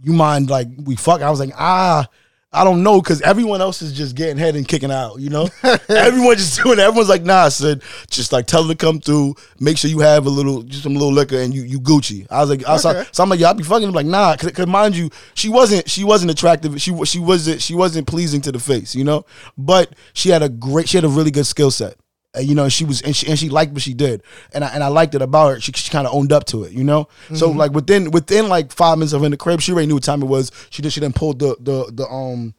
you 0.00 0.12
mind 0.12 0.50
like 0.50 0.68
we 0.78 0.96
fuck?" 0.96 1.22
I 1.22 1.30
was 1.30 1.40
like, 1.40 1.52
"Ah." 1.56 2.08
I 2.54 2.64
don't 2.64 2.82
know 2.82 3.00
because 3.00 3.22
everyone 3.22 3.62
else 3.62 3.80
is 3.80 3.94
just 3.94 4.14
getting 4.14 4.36
head 4.36 4.56
and 4.56 4.68
kicking 4.68 4.90
out, 4.90 5.18
you 5.18 5.30
know. 5.30 5.48
Everyone 5.88 6.36
just 6.36 6.62
doing 6.62 6.78
it. 6.78 6.82
Everyone's 6.82 7.08
like, 7.08 7.22
"Nah," 7.22 7.44
I 7.44 7.48
said, 7.48 7.82
"Just 8.10 8.30
like 8.30 8.46
tell 8.46 8.64
her 8.64 8.68
to 8.68 8.76
come 8.76 9.00
through. 9.00 9.36
Make 9.58 9.78
sure 9.78 9.88
you 9.90 10.00
have 10.00 10.26
a 10.26 10.30
little, 10.30 10.62
just 10.62 10.82
some 10.82 10.92
little 10.92 11.12
liquor, 11.12 11.38
and 11.38 11.54
you 11.54 11.62
you 11.62 11.80
Gucci." 11.80 12.26
I 12.30 12.40
was 12.40 12.50
like, 12.50 12.64
I 12.66 12.72
was 12.72 12.84
Okay. 12.84 12.98
like 12.98 13.08
so 13.10 13.22
I'm 13.22 13.30
like, 13.30 13.40
"Yeah, 13.40 13.48
I'll 13.48 13.54
be 13.54 13.62
fucking." 13.64 13.88
I'm 13.88 13.94
like, 13.94 14.04
"Nah," 14.04 14.32
because 14.36 14.52
cause, 14.52 14.66
mind 14.66 14.94
you, 14.96 15.08
she 15.34 15.48
wasn't 15.48 15.88
she 15.88 16.04
wasn't 16.04 16.30
attractive. 16.30 16.78
She 16.80 16.94
she 17.06 17.18
wasn't 17.18 17.62
she 17.62 17.74
wasn't 17.74 18.06
pleasing 18.06 18.42
to 18.42 18.52
the 18.52 18.58
face, 18.60 18.94
you 18.94 19.04
know. 19.04 19.24
But 19.56 19.94
she 20.12 20.28
had 20.28 20.42
a 20.42 20.50
great, 20.50 20.88
she 20.90 20.98
had 20.98 21.04
a 21.04 21.08
really 21.08 21.30
good 21.30 21.46
skill 21.46 21.70
set, 21.70 21.96
you 22.40 22.54
know, 22.54 22.68
she 22.68 22.84
was 22.84 23.02
and 23.02 23.14
she 23.14 23.26
and 23.28 23.38
she 23.38 23.48
liked 23.50 23.72
what 23.72 23.82
she 23.82 23.92
did, 23.94 24.22
and 24.54 24.64
I 24.64 24.68
and 24.68 24.82
I 24.82 24.88
liked 24.88 25.14
it 25.14 25.20
about 25.22 25.48
her. 25.50 25.60
She, 25.60 25.72
she 25.72 25.90
kind 25.90 26.06
of 26.06 26.14
owned 26.14 26.32
up 26.32 26.44
to 26.46 26.64
it, 26.64 26.72
you 26.72 26.84
know. 26.84 27.08
So 27.34 27.48
Mm-hmm. 27.48 27.58
like 27.58 27.72
within 27.72 28.10
within 28.10 28.48
like 28.48 28.72
five 28.72 28.96
minutes 28.98 29.12
of 29.12 29.22
in 29.24 29.30
the 29.32 29.36
crib, 29.36 29.60
she 29.60 29.72
already 29.72 29.86
knew 29.88 29.94
what 29.96 30.04
time 30.04 30.22
it 30.22 30.26
was. 30.26 30.50
She 30.70 30.80
did 30.82 30.92
she 30.92 31.00
then 31.00 31.12
pulled 31.12 31.38
the 31.40 31.56
the 31.60 31.90
the 31.92 32.06
um 32.08 32.54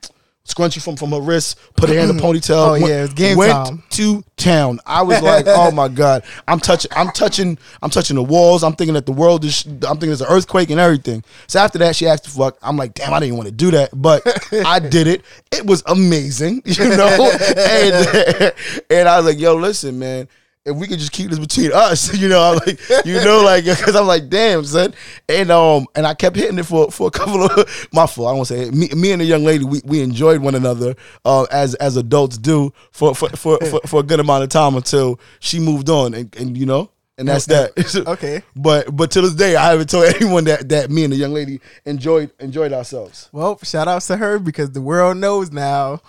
scrunchie 0.45 0.83
from 0.83 0.97
from 0.97 1.11
her 1.11 1.21
wrist, 1.21 1.57
put 1.75 1.89
her 1.89 1.95
hair 1.95 2.07
in 2.07 2.15
the 2.15 2.21
mm. 2.21 2.25
ponytail. 2.25 2.71
Oh, 2.71 2.73
yeah, 2.75 2.99
it 2.99 3.01
was 3.01 3.13
game 3.13 3.37
went 3.37 3.51
time. 3.51 3.83
to 3.91 4.23
town. 4.35 4.79
I 4.85 5.01
was 5.01 5.21
like, 5.21 5.45
oh 5.47 5.71
my 5.71 5.87
god, 5.87 6.23
I'm 6.47 6.59
touching, 6.59 6.91
I'm 6.95 7.11
touching, 7.11 7.57
I'm 7.81 7.89
touching 7.89 8.15
the 8.15 8.23
walls. 8.23 8.63
I'm 8.63 8.73
thinking 8.73 8.93
that 8.95 9.05
the 9.05 9.13
world 9.13 9.45
is, 9.45 9.65
I'm 9.65 9.79
thinking 9.79 10.09
there's 10.09 10.21
an 10.21 10.27
earthquake 10.29 10.69
and 10.69 10.79
everything. 10.79 11.23
So 11.47 11.59
after 11.59 11.77
that, 11.79 11.95
she 11.95 12.07
asked 12.07 12.25
to 12.25 12.29
fuck. 12.29 12.57
I'm 12.61 12.75
like, 12.75 12.93
damn, 12.93 13.13
I 13.13 13.19
didn't 13.19 13.37
want 13.37 13.47
to 13.47 13.53
do 13.53 13.71
that, 13.71 13.89
but 13.93 14.21
I 14.65 14.79
did 14.79 15.07
it. 15.07 15.23
It 15.51 15.65
was 15.65 15.81
amazing, 15.85 16.61
you 16.65 16.89
know. 16.89 17.31
and 17.57 18.53
and 18.89 19.07
I 19.07 19.17
was 19.17 19.25
like, 19.25 19.39
yo, 19.39 19.55
listen, 19.55 19.97
man. 19.99 20.27
If 20.65 20.77
we 20.77 20.87
could 20.87 20.99
just 20.99 21.11
keep 21.11 21.29
this 21.29 21.39
between 21.39 21.73
us, 21.73 22.17
you 22.17 22.29
know, 22.29 22.41
I'm 22.41 22.55
like, 22.65 23.05
you 23.05 23.15
know, 23.15 23.43
like, 23.43 23.65
because 23.65 23.95
I'm 23.95 24.07
like, 24.07 24.29
damn, 24.29 24.63
son, 24.63 24.93
and 25.27 25.51
um, 25.51 25.87
and 25.93 26.07
I 26.07 26.13
kept 26.13 26.37
hitting 26.37 26.57
it 26.57 26.65
for 26.65 26.89
for 26.89 27.07
a 27.07 27.11
couple 27.11 27.43
of 27.43 27.87
my 27.93 28.07
fault. 28.07 28.27
I 28.27 28.31
don't 28.31 28.37
want 28.37 28.47
to 28.47 28.53
say 28.53 28.61
it. 28.67 28.73
Me, 28.73 28.87
me 28.95 29.11
and 29.11 29.21
the 29.21 29.25
young 29.25 29.43
lady, 29.43 29.65
we, 29.65 29.81
we 29.83 30.01
enjoyed 30.01 30.41
one 30.41 30.55
another, 30.55 30.95
uh, 31.25 31.43
as 31.51 31.75
as 31.75 31.97
adults 31.97 32.37
do 32.37 32.71
for 32.91 33.13
for, 33.13 33.29
for 33.29 33.57
for 33.59 33.81
for 33.85 33.99
a 33.99 34.03
good 34.03 34.21
amount 34.21 34.43
of 34.43 34.49
time 34.49 34.75
until 34.75 35.19
she 35.39 35.59
moved 35.59 35.89
on, 35.89 36.13
and, 36.13 36.33
and 36.37 36.57
you 36.57 36.65
know, 36.65 36.91
and 37.17 37.27
that's 37.27 37.45
that. 37.47 37.73
Okay. 38.07 38.41
But 38.55 38.95
but 38.95 39.11
to 39.11 39.21
this 39.21 39.35
day, 39.35 39.55
I 39.55 39.71
haven't 39.71 39.89
told 39.89 40.05
anyone 40.15 40.45
that 40.45 40.69
that 40.69 40.89
me 40.89 41.03
and 41.03 41.13
the 41.13 41.17
young 41.17 41.33
lady 41.33 41.61
enjoyed 41.85 42.31
enjoyed 42.39 42.73
ourselves. 42.73 43.29
Well, 43.31 43.59
shout 43.63 43.87
outs 43.87 44.07
to 44.07 44.17
her 44.17 44.39
because 44.39 44.71
the 44.71 44.81
world 44.81 45.17
knows 45.17 45.51
now. 45.51 46.01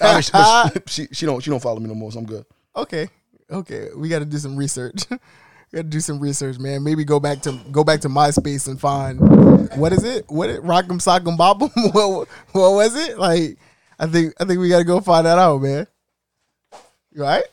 I 0.00 0.14
mean, 0.14 0.22
she, 0.22 0.80
she, 1.06 1.14
she 1.14 1.26
don't 1.26 1.40
she 1.40 1.50
don't 1.50 1.62
follow 1.62 1.80
me 1.80 1.88
no 1.88 1.94
more, 1.94 2.12
so 2.12 2.18
I'm 2.18 2.26
good. 2.26 2.44
Okay, 2.76 3.08
okay, 3.50 3.88
we 3.96 4.08
got 4.08 4.20
to 4.20 4.24
do 4.24 4.38
some 4.38 4.56
research. 4.56 5.04
we 5.10 5.18
got 5.76 5.82
to 5.82 5.82
do 5.84 6.00
some 6.00 6.20
research, 6.20 6.58
man. 6.58 6.82
Maybe 6.82 7.04
go 7.04 7.20
back 7.20 7.42
to 7.42 7.58
go 7.70 7.84
back 7.84 8.00
to 8.02 8.08
MySpace 8.08 8.68
and 8.68 8.80
find 8.80 9.20
what 9.76 9.92
is 9.92 10.04
it? 10.04 10.24
What 10.28 10.50
it 10.50 10.62
Rock'em 10.62 11.00
Sock'em 11.00 11.36
Bop'em? 11.36 11.70
what, 11.94 12.28
what 12.52 12.72
was 12.72 12.94
it? 12.96 13.18
Like, 13.18 13.58
I 13.98 14.06
think 14.06 14.34
I 14.40 14.44
think 14.44 14.60
we 14.60 14.68
got 14.68 14.78
to 14.78 14.84
go 14.84 15.00
find 15.00 15.26
that 15.26 15.38
out, 15.38 15.62
man. 15.62 15.86
You 17.12 17.24
all 17.24 17.28
right? 17.28 17.44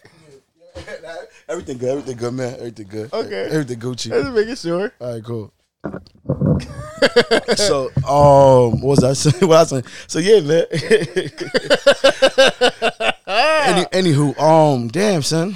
Everything 1.49 1.77
good, 1.77 1.89
everything 1.89 2.15
good, 2.15 2.33
man. 2.33 2.53
Everything 2.53 2.87
good. 2.87 3.11
Okay. 3.13 3.49
everything 3.51 3.77
Gucci. 3.77 4.09
Just 4.09 4.31
making 4.31 4.55
sure. 4.55 4.93
All 5.01 5.13
right, 5.13 5.23
cool. 5.23 5.51
so, 7.57 7.87
um, 8.07 8.79
what 8.79 9.01
was 9.01 9.03
I 9.03 9.11
saying? 9.11 9.47
What 9.49 9.57
I 9.57 9.61
was 9.61 9.69
saying? 9.69 9.83
So 10.07 10.19
yeah, 10.19 10.39
man. 10.39 10.65
Any, 13.63 13.83
anywho, 14.13 14.39
um, 14.39 14.87
damn 14.87 15.21
son. 15.21 15.55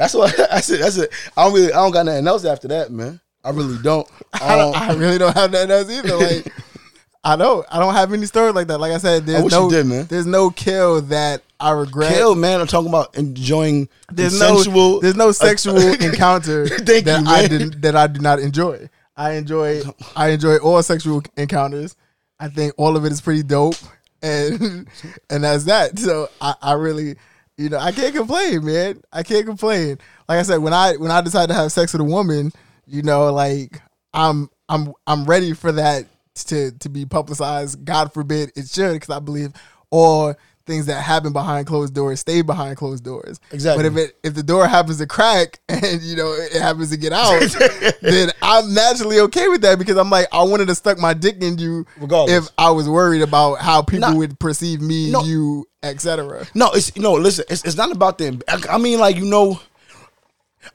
That's 0.00 0.14
what 0.14 0.34
I 0.52 0.62
said. 0.62 0.80
That's 0.80 0.96
it. 0.96 1.12
I 1.36 1.44
don't 1.44 1.52
really, 1.52 1.72
I 1.74 1.76
don't 1.76 1.92
got 1.92 2.06
nothing 2.06 2.26
else 2.26 2.46
after 2.46 2.68
that, 2.68 2.90
man. 2.90 3.20
I 3.44 3.50
really 3.50 3.76
don't. 3.82 4.08
I, 4.32 4.56
don't, 4.56 4.74
Um, 4.74 4.82
I 4.82 4.94
really 4.94 5.18
don't 5.18 5.34
have 5.34 5.50
nothing 5.52 5.70
else 5.70 5.90
either. 5.90 6.16
Like, 6.16 6.50
I 7.24 7.36
don't. 7.36 7.66
I 7.70 7.78
don't 7.78 7.92
have 7.92 8.10
any 8.14 8.24
stories 8.24 8.54
like 8.54 8.68
that. 8.68 8.78
Like 8.80 8.92
I 8.92 8.96
said, 8.96 9.26
there's 9.26 9.44
wish 9.44 9.52
no, 9.52 9.64
you 9.64 9.70
did, 9.70 9.86
man. 9.86 10.06
there's 10.06 10.24
no 10.24 10.48
kill 10.48 11.02
that 11.02 11.42
I 11.60 11.72
regret. 11.72 12.14
Kill, 12.14 12.34
man. 12.34 12.62
I'm 12.62 12.66
talking 12.66 12.88
about 12.88 13.14
enjoying 13.14 13.90
there's 14.10 14.38
consensual. 14.38 14.74
no 14.74 15.00
there's 15.00 15.16
no 15.16 15.32
sexual 15.32 15.76
encounter 15.76 16.66
Thank 16.66 17.04
that 17.04 17.20
you, 17.20 17.28
I 17.28 17.46
did 17.46 17.82
that 17.82 17.94
I 17.94 18.06
do 18.06 18.20
not 18.20 18.38
enjoy. 18.38 18.88
I 19.18 19.32
enjoy 19.32 19.82
I 20.16 20.30
enjoy 20.30 20.56
all 20.56 20.82
sexual 20.82 21.22
encounters. 21.36 21.94
I 22.38 22.48
think 22.48 22.72
all 22.78 22.96
of 22.96 23.04
it 23.04 23.12
is 23.12 23.20
pretty 23.20 23.42
dope, 23.42 23.76
and 24.22 24.88
and 25.28 25.44
that's 25.44 25.64
that. 25.64 25.98
So 25.98 26.30
I, 26.40 26.54
I 26.62 26.72
really, 26.72 27.16
you 27.60 27.68
know, 27.68 27.78
I 27.78 27.92
can't 27.92 28.14
complain, 28.14 28.64
man. 28.64 29.02
I 29.12 29.22
can't 29.22 29.44
complain. 29.44 29.98
Like 30.26 30.38
I 30.38 30.42
said, 30.42 30.58
when 30.58 30.72
I 30.72 30.94
when 30.96 31.10
I 31.10 31.20
decide 31.20 31.50
to 31.50 31.54
have 31.54 31.70
sex 31.70 31.92
with 31.92 32.00
a 32.00 32.04
woman, 32.04 32.52
you 32.86 33.02
know, 33.02 33.30
like 33.30 33.82
I'm 34.14 34.48
I'm 34.70 34.94
I'm 35.06 35.26
ready 35.26 35.52
for 35.52 35.70
that 35.72 36.06
to 36.46 36.70
to 36.72 36.88
be 36.88 37.04
publicized. 37.04 37.84
God 37.84 38.14
forbid 38.14 38.52
it 38.56 38.66
should, 38.68 38.94
because 38.94 39.14
I 39.14 39.18
believe 39.18 39.52
all 39.90 40.34
things 40.66 40.86
that 40.86 41.00
happen 41.02 41.32
behind 41.32 41.66
closed 41.66 41.94
doors 41.94 42.20
stay 42.20 42.42
behind 42.42 42.76
closed 42.76 43.02
doors. 43.02 43.40
Exactly. 43.50 43.82
But 43.88 43.92
if 43.92 43.96
it 44.08 44.16
if 44.22 44.34
the 44.34 44.42
door 44.42 44.68
happens 44.68 44.98
to 44.98 45.06
crack 45.06 45.58
and 45.68 46.00
you 46.02 46.16
know 46.16 46.32
it 46.32 46.60
happens 46.60 46.90
to 46.90 46.96
get 46.96 47.12
out, 47.12 47.40
then 48.02 48.30
I'm 48.42 48.72
naturally 48.72 49.20
okay 49.20 49.48
with 49.48 49.62
that 49.62 49.78
because 49.78 49.96
I'm 49.96 50.10
like 50.10 50.26
I 50.32 50.42
wanted 50.42 50.66
to 50.68 50.74
stuck 50.74 50.98
my 50.98 51.14
dick 51.14 51.42
in 51.42 51.58
you 51.58 51.86
Regardless. 51.98 52.46
if 52.46 52.52
I 52.58 52.70
was 52.70 52.88
worried 52.88 53.22
about 53.22 53.56
how 53.60 53.82
people 53.82 54.10
Nah. 54.10 54.16
would 54.16 54.38
perceive 54.38 54.80
me, 54.80 55.10
No. 55.10 55.22
you, 55.22 55.66
etc. 55.82 56.46
No, 56.54 56.70
it's 56.72 56.94
no. 56.96 57.14
Listen, 57.14 57.44
it's, 57.50 57.64
it's 57.64 57.76
not 57.76 57.90
about 57.90 58.18
them. 58.18 58.40
I, 58.48 58.62
I 58.70 58.78
mean, 58.78 59.00
like 59.00 59.16
you 59.16 59.24
know, 59.26 59.60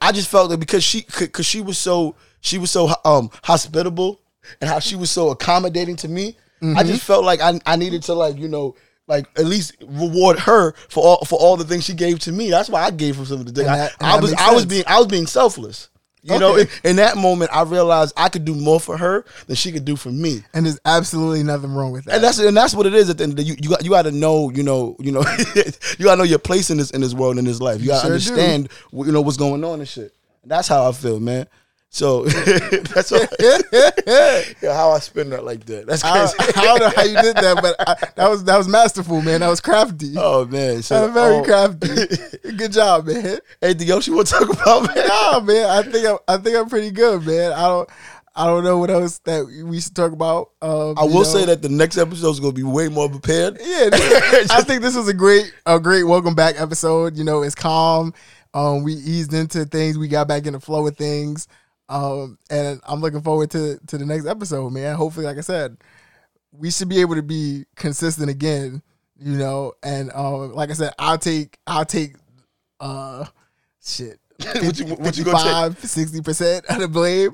I 0.02 0.12
just 0.12 0.30
felt 0.30 0.50
that 0.50 0.58
because 0.60 0.84
she 0.84 1.06
because 1.20 1.46
she 1.46 1.62
was 1.62 1.78
so 1.78 2.16
she 2.42 2.58
was 2.58 2.72
so 2.72 2.90
um 3.06 3.30
hospitable 3.44 4.20
and 4.62 4.70
how 4.70 4.80
she 4.80 4.96
was 4.96 5.12
so 5.12 5.30
accommodating 5.30 5.96
to 5.98 6.08
me. 6.08 6.38
I 6.62 6.66
Mm-hmm. 6.66 6.88
just 6.88 7.04
felt 7.04 7.24
like 7.26 7.42
I 7.42 7.60
I 7.66 7.76
needed 7.76 8.02
to 8.04 8.14
like 8.14 8.38
you 8.38 8.48
know 8.48 8.76
like 9.08 9.28
at 9.38 9.46
least 9.46 9.76
reward 9.86 10.40
her 10.40 10.74
for 10.90 11.04
all 11.04 11.26
for 11.26 11.38
all 11.40 11.58
the 11.58 11.64
things 11.64 11.84
she 11.86 11.94
gave 11.94 12.20
to 12.20 12.32
me. 12.32 12.50
That's 12.50 12.70
why 12.70 12.84
I 12.84 12.92
gave 12.92 13.16
her 13.18 13.26
some 13.26 13.40
of 13.40 13.46
the 13.46 13.52
things. 13.52 13.68
I, 13.68 13.78
that- 13.78 13.92
I 14.02 14.16
that 14.16 14.22
was 14.22 14.34
I 14.34 14.54
was 14.54 14.66
being 14.66 14.84
I 14.88 14.98
was 14.98 15.08
being 15.08 15.28
selfless. 15.28 15.90
You 16.28 16.40
know, 16.40 16.56
in, 16.56 16.68
in 16.84 16.96
that 16.96 17.18
moment, 17.18 17.52
I 17.54 17.62
realized 17.62 18.12
I 18.18 18.30
could 18.30 18.46
do 18.46 18.56
more 18.56 18.80
for 18.80 18.98
her 18.98 19.26
than 19.46 19.56
she 19.56 19.72
could 19.72 19.86
do 19.86 19.96
for 19.96 20.10
me. 20.10 20.42
And 20.56 20.66
there's 20.66 20.80
absolutely 20.84 21.44
nothing 21.44 21.72
wrong 21.72 21.92
with 21.92 22.06
that. 22.06 22.16
And 22.16 22.24
that's 22.24 22.40
and 22.40 22.58
that's 22.58 22.74
what 22.74 22.88
it 22.88 22.96
is. 22.96 23.12
At 23.12 23.20
the 23.20 23.26
end, 23.26 23.34
of 23.34 23.38
the 23.38 23.44
day. 23.44 23.50
you 23.50 23.56
you 23.62 23.70
got 23.70 23.84
you 23.84 23.92
got 23.92 24.02
to 24.04 24.12
know 24.12 24.50
you 24.50 24.64
know 24.64 24.96
you 24.98 25.12
know 25.12 25.20
you 25.56 26.06
got 26.06 26.14
to 26.14 26.18
know 26.18 26.24
your 26.24 26.40
place 26.40 26.72
in 26.72 26.80
this 26.80 26.90
in 26.90 27.02
this 27.02 27.14
world 27.14 27.38
in 27.38 27.46
this 27.46 27.62
life. 27.62 27.80
You 27.80 27.90
got 27.90 28.02
to 28.02 28.08
sure 28.08 28.12
understand 28.34 28.72
what, 28.90 29.06
you 29.06 29.12
know 29.12 29.22
what's 29.22 29.38
going 29.38 29.64
on 29.64 29.78
and 29.80 29.88
shit. 29.88 30.16
That's 30.44 30.68
how 30.68 30.90
I 30.90 30.94
feel, 30.94 31.20
man. 31.20 31.46
So 31.90 32.26
that's 32.26 33.10
what, 33.10 33.34
yeah, 34.62 34.74
how 34.74 34.92
I 34.92 35.00
spend 35.00 35.32
that 35.32 35.46
like 35.46 35.66
that. 35.66 35.88
That's 35.88 36.04
crazy. 36.04 36.34
I 36.58 36.66
don't 36.66 36.80
know 36.82 36.92
how 36.94 37.04
you 37.04 37.22
did 37.22 37.38
that, 37.38 37.60
but 37.62 37.76
I, 37.80 37.96
that 38.16 38.30
was 38.30 38.44
that 38.44 38.58
was 38.58 38.68
masterful, 38.68 39.22
man. 39.22 39.40
That 39.40 39.48
was 39.48 39.62
crafty. 39.62 40.14
oh 40.18 40.46
man, 40.46 40.82
so 40.82 40.96
that 40.96 41.06
was 41.06 41.14
very 41.14 41.38
um, 41.38 41.46
crafty. 41.46 42.52
Good 42.58 42.74
job, 42.74 43.06
man. 43.06 43.40
Anything 43.62 43.90
else 43.92 44.08
you 44.08 44.16
want 44.16 44.28
to 44.28 44.34
talk 44.34 44.50
about, 44.50 44.94
man? 44.94 45.08
Nah, 45.08 45.40
man. 45.40 45.70
I 45.70 45.82
think 45.84 46.06
I'm, 46.06 46.18
I 46.28 46.38
think 46.38 46.58
I'm 46.58 46.68
pretty 46.68 46.92
good, 46.92 47.26
man. 47.26 47.54
I 47.54 47.68
don't 47.68 47.90
I 48.36 48.48
don't 48.48 48.66
know 48.66 48.78
what 48.78 48.90
else 48.90 49.20
that 49.20 49.46
we 49.66 49.80
should 49.80 49.96
talk 49.96 50.12
about. 50.12 50.52
Um, 50.62 50.96
I 50.98 51.04
you 51.04 51.08
will 51.08 51.20
know. 51.20 51.24
say 51.24 51.46
that 51.46 51.62
the 51.62 51.70
next 51.70 51.98
episode 51.98 52.32
is 52.32 52.42
going 52.42 52.54
to 52.54 52.56
be 52.56 52.64
way 52.64 52.90
more 52.90 53.10
prepared. 53.10 53.58
Yeah, 53.62 53.90
I 53.94 54.62
think 54.64 54.82
this 54.82 54.98
was 54.98 55.08
a 55.08 55.14
great 55.14 55.54
a 55.66 55.80
great 55.80 56.04
welcome 56.04 56.36
back 56.36 56.60
episode. 56.60 57.18
You 57.18 57.24
know, 57.24 57.44
it's 57.44 57.56
calm. 57.56 58.14
Um, 58.54 58.84
we 58.84 58.94
eased 58.94 59.34
into 59.34 59.64
things. 59.64 59.98
We 59.98 60.10
got 60.10 60.28
back 60.28 60.46
in 60.46 60.54
the 60.54 60.60
flow 60.60 60.86
of 60.86 60.98
things. 60.98 61.48
Um, 61.90 62.38
and 62.50 62.80
I'm 62.88 63.02
looking 63.02 63.22
forward 63.22 63.52
to 63.52 63.80
to 63.88 63.98
the 63.98 64.06
next 64.06 64.26
episode, 64.26 64.70
man. 64.72 64.96
Hopefully, 64.96 65.26
like 65.26 65.38
I 65.38 65.42
said, 65.42 65.78
we 66.52 66.72
should 66.72 66.90
be 66.90 67.02
able 67.02 67.16
to 67.16 67.24
be 67.24 67.66
consistent 67.76 68.30
again. 68.30 68.82
You 69.18 69.38
know, 69.38 69.74
and 69.84 70.12
um, 70.14 70.54
like 70.54 70.70
I 70.72 70.74
said, 70.74 70.94
I'll 71.00 71.18
take 71.18 71.58
I'll 71.68 71.86
take 71.86 72.16
uh 72.80 73.26
shit. 73.84 74.20
What 74.62 74.80
you- 74.80 74.86
what 74.96 75.18
you 75.18 75.24
gonna 75.24 75.70
take? 75.74 75.80
60 75.80 76.22
percent 76.22 76.66
of 76.66 76.80
the 76.80 76.88
blame. 76.88 77.32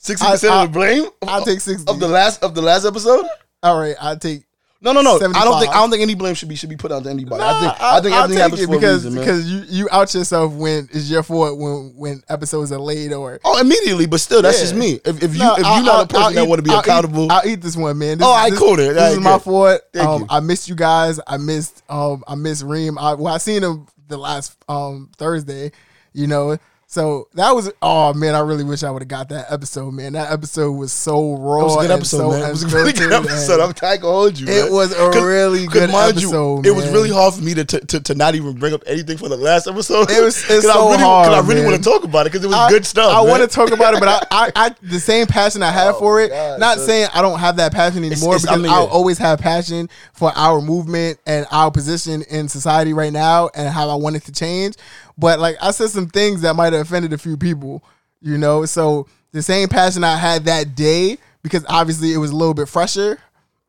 Sixty 0.00 0.26
percent 0.26 0.52
I- 0.52 0.64
of 0.64 0.72
the 0.72 0.78
blame. 0.78 1.06
I'll 1.26 1.42
take 1.44 1.60
60. 1.60 1.90
of 1.90 1.98
the 2.00 2.08
last 2.08 2.42
of 2.42 2.54
the 2.54 2.60
last 2.62 2.84
episode. 2.84 3.24
All 3.62 3.78
right, 3.78 3.96
I'll 4.00 4.18
take 4.18 4.45
No, 4.80 4.92
no, 4.92 5.00
no. 5.00 5.16
I 5.16 5.18
don't 5.44 5.58
think 5.60 5.72
I 5.74 5.80
don't 5.80 5.90
think 5.90 6.02
any 6.02 6.14
blame 6.14 6.34
should 6.34 6.48
be 6.50 6.54
should 6.54 6.68
be 6.68 6.76
put 6.76 6.92
on 6.92 7.02
to 7.04 7.10
anybody. 7.10 7.42
I 7.42 7.60
think 7.60 7.80
Nah, 7.80 7.94
I 7.96 8.00
think 8.00 8.14
I'll 8.14 8.24
everything 8.24 8.42
happens 8.42 8.64
for 8.66 8.70
because 8.72 9.04
reason, 9.06 9.18
because 9.20 9.50
you 9.50 9.64
you 9.68 9.88
out 9.90 10.12
yourself 10.14 10.52
when 10.52 10.88
it's 10.92 11.10
your 11.10 11.22
fault 11.22 11.58
when 11.58 11.94
when 11.96 12.22
episodes 12.28 12.70
are 12.72 12.78
late 12.78 13.12
or 13.12 13.40
Oh, 13.44 13.58
immediately, 13.58 14.06
but 14.06 14.20
still, 14.20 14.42
that's 14.42 14.58
Yeah. 14.58 14.64
just 14.64 14.74
me. 14.74 15.00
If, 15.04 15.22
if 15.22 15.32
you 15.34 15.38
no, 15.40 15.52
if 15.54 15.58
you're 15.60 15.66
not 15.82 15.88
I'll- 15.88 16.00
a 16.02 16.06
person 16.06 16.22
I'll 16.24 16.32
that 16.34 16.42
eat- 16.44 16.48
want 16.48 16.58
to 16.58 16.62
be 16.62 16.70
I'll 16.70 16.76
eat- 16.76 16.84
accountable, 16.86 17.32
I'll 17.32 17.46
eat 17.48 17.62
this 17.62 17.76
one, 17.76 17.96
man. 17.98 18.18
This, 18.18 18.26
Oh, 18.26 18.30
all 18.30 18.36
right, 18.36 18.50
this, 18.50 18.58
cool 18.58 18.76
then. 18.76 18.94
This 18.94 19.12
is 19.14 19.20
my 19.20 19.38
fault. 19.38 19.80
Thank 19.92 20.06
um, 20.08 20.20
you. 20.22 20.26
I 20.28 20.40
missed 20.40 20.68
you 20.68 20.74
guys. 20.74 21.18
I 21.26 21.38
missed 21.38 21.82
um 21.88 22.22
I 22.28 22.34
missed 22.34 22.62
Reem. 22.62 22.98
I, 22.98 23.14
well, 23.14 23.34
I 23.34 23.38
seen 23.38 23.62
him 23.62 23.86
the 24.08 24.18
last 24.18 24.56
um 24.68 25.10
Thursday. 25.16 25.72
You 26.12 26.26
know. 26.26 26.58
So 26.88 27.28
that 27.34 27.50
was 27.50 27.70
oh 27.82 28.14
man, 28.14 28.36
I 28.36 28.38
really 28.40 28.62
wish 28.62 28.84
I 28.84 28.90
would 28.92 29.02
have 29.02 29.08
got 29.08 29.28
that 29.30 29.46
episode, 29.50 29.90
man. 29.92 30.12
That 30.12 30.30
episode 30.30 30.70
was 30.70 30.92
so 30.92 31.34
raw. 31.36 31.60
it 31.60 31.64
was 31.64 31.76
a 31.76 31.80
good 31.80 31.90
episode, 31.90 32.18
so 32.18 32.30
man. 32.30 32.42
It 32.48 32.50
was 32.52 32.62
a 32.62 32.68
really 32.68 32.92
good 32.92 33.12
episode. 33.12 33.60
I'm 33.60 33.72
tired 33.74 34.00
to 34.02 34.06
hold 34.06 34.38
you. 34.38 34.46
It 34.46 34.64
man. 34.66 34.72
was 34.72 34.92
a 34.92 35.10
really 35.20 35.66
good 35.66 35.90
episode. 35.90 36.64
You, 36.64 36.72
it 36.72 36.76
was 36.76 36.88
really 36.92 37.10
hard 37.10 37.34
for 37.34 37.42
me 37.42 37.54
to, 37.54 37.64
to 37.64 38.00
to 38.00 38.14
not 38.14 38.36
even 38.36 38.54
bring 38.54 38.72
up 38.72 38.84
anything 38.86 39.18
for 39.18 39.28
the 39.28 39.36
last 39.36 39.66
episode. 39.66 40.08
It 40.12 40.22
was- 40.22 40.38
it's 40.48 40.62
so 40.64 40.70
I 40.70 40.90
really, 40.92 41.02
hard, 41.02 41.28
I 41.32 41.40
really 41.40 41.54
man. 41.62 41.72
want 41.72 41.82
to 41.82 41.90
talk 41.90 42.04
about 42.04 42.26
it 42.26 42.32
because 42.32 42.44
it 42.44 42.48
was 42.48 42.56
I- 42.56 42.70
good 42.70 42.86
stuff. 42.86 43.12
I 43.12 43.20
want 43.20 43.42
to 43.42 43.48
talk 43.48 43.72
about 43.72 43.94
it, 43.94 44.00
but 44.00 44.08
I, 44.08 44.20
I, 44.30 44.52
I, 44.54 44.74
the 44.80 45.00
same 45.00 45.26
passion 45.26 45.64
I 45.64 45.72
had 45.72 45.90
Oh, 45.96 45.98
for 45.98 46.20
it. 46.20 46.28
God, 46.30 46.60
not 46.60 46.78
son. 46.78 46.86
saying 46.86 47.08
I 47.12 47.20
don't 47.20 47.40
have 47.40 47.56
that 47.56 47.72
passion 47.72 48.04
anymore 48.04 48.36
it's- 48.36 48.46
I 48.46 48.56
because 48.56 48.70
I'll 48.70 48.86
always 48.86 49.18
have 49.18 49.40
passion 49.40 49.88
for 50.12 50.30
our 50.36 50.60
movement 50.60 51.18
and 51.26 51.46
our 51.50 51.72
position 51.72 52.22
in 52.30 52.48
society 52.48 52.92
right 52.92 53.12
now 53.12 53.50
and 53.56 53.68
how 53.68 53.90
I 53.90 53.96
want 53.96 54.14
it 54.14 54.22
to 54.26 54.32
change. 54.32 54.76
But 55.18 55.38
like 55.40 55.56
I 55.60 55.70
said, 55.70 55.90
some 55.90 56.08
things 56.08 56.42
that 56.42 56.54
might 56.56 56.72
have 56.72 56.82
offended 56.86 57.12
a 57.12 57.18
few 57.18 57.36
people, 57.36 57.82
you 58.20 58.36
know. 58.38 58.64
So 58.66 59.06
the 59.32 59.42
same 59.42 59.68
passion 59.68 60.04
I 60.04 60.16
had 60.16 60.44
that 60.44 60.74
day 60.74 61.18
because 61.42 61.64
obviously 61.68 62.12
it 62.12 62.18
was 62.18 62.30
a 62.30 62.36
little 62.36 62.54
bit 62.54 62.68
fresher. 62.68 63.18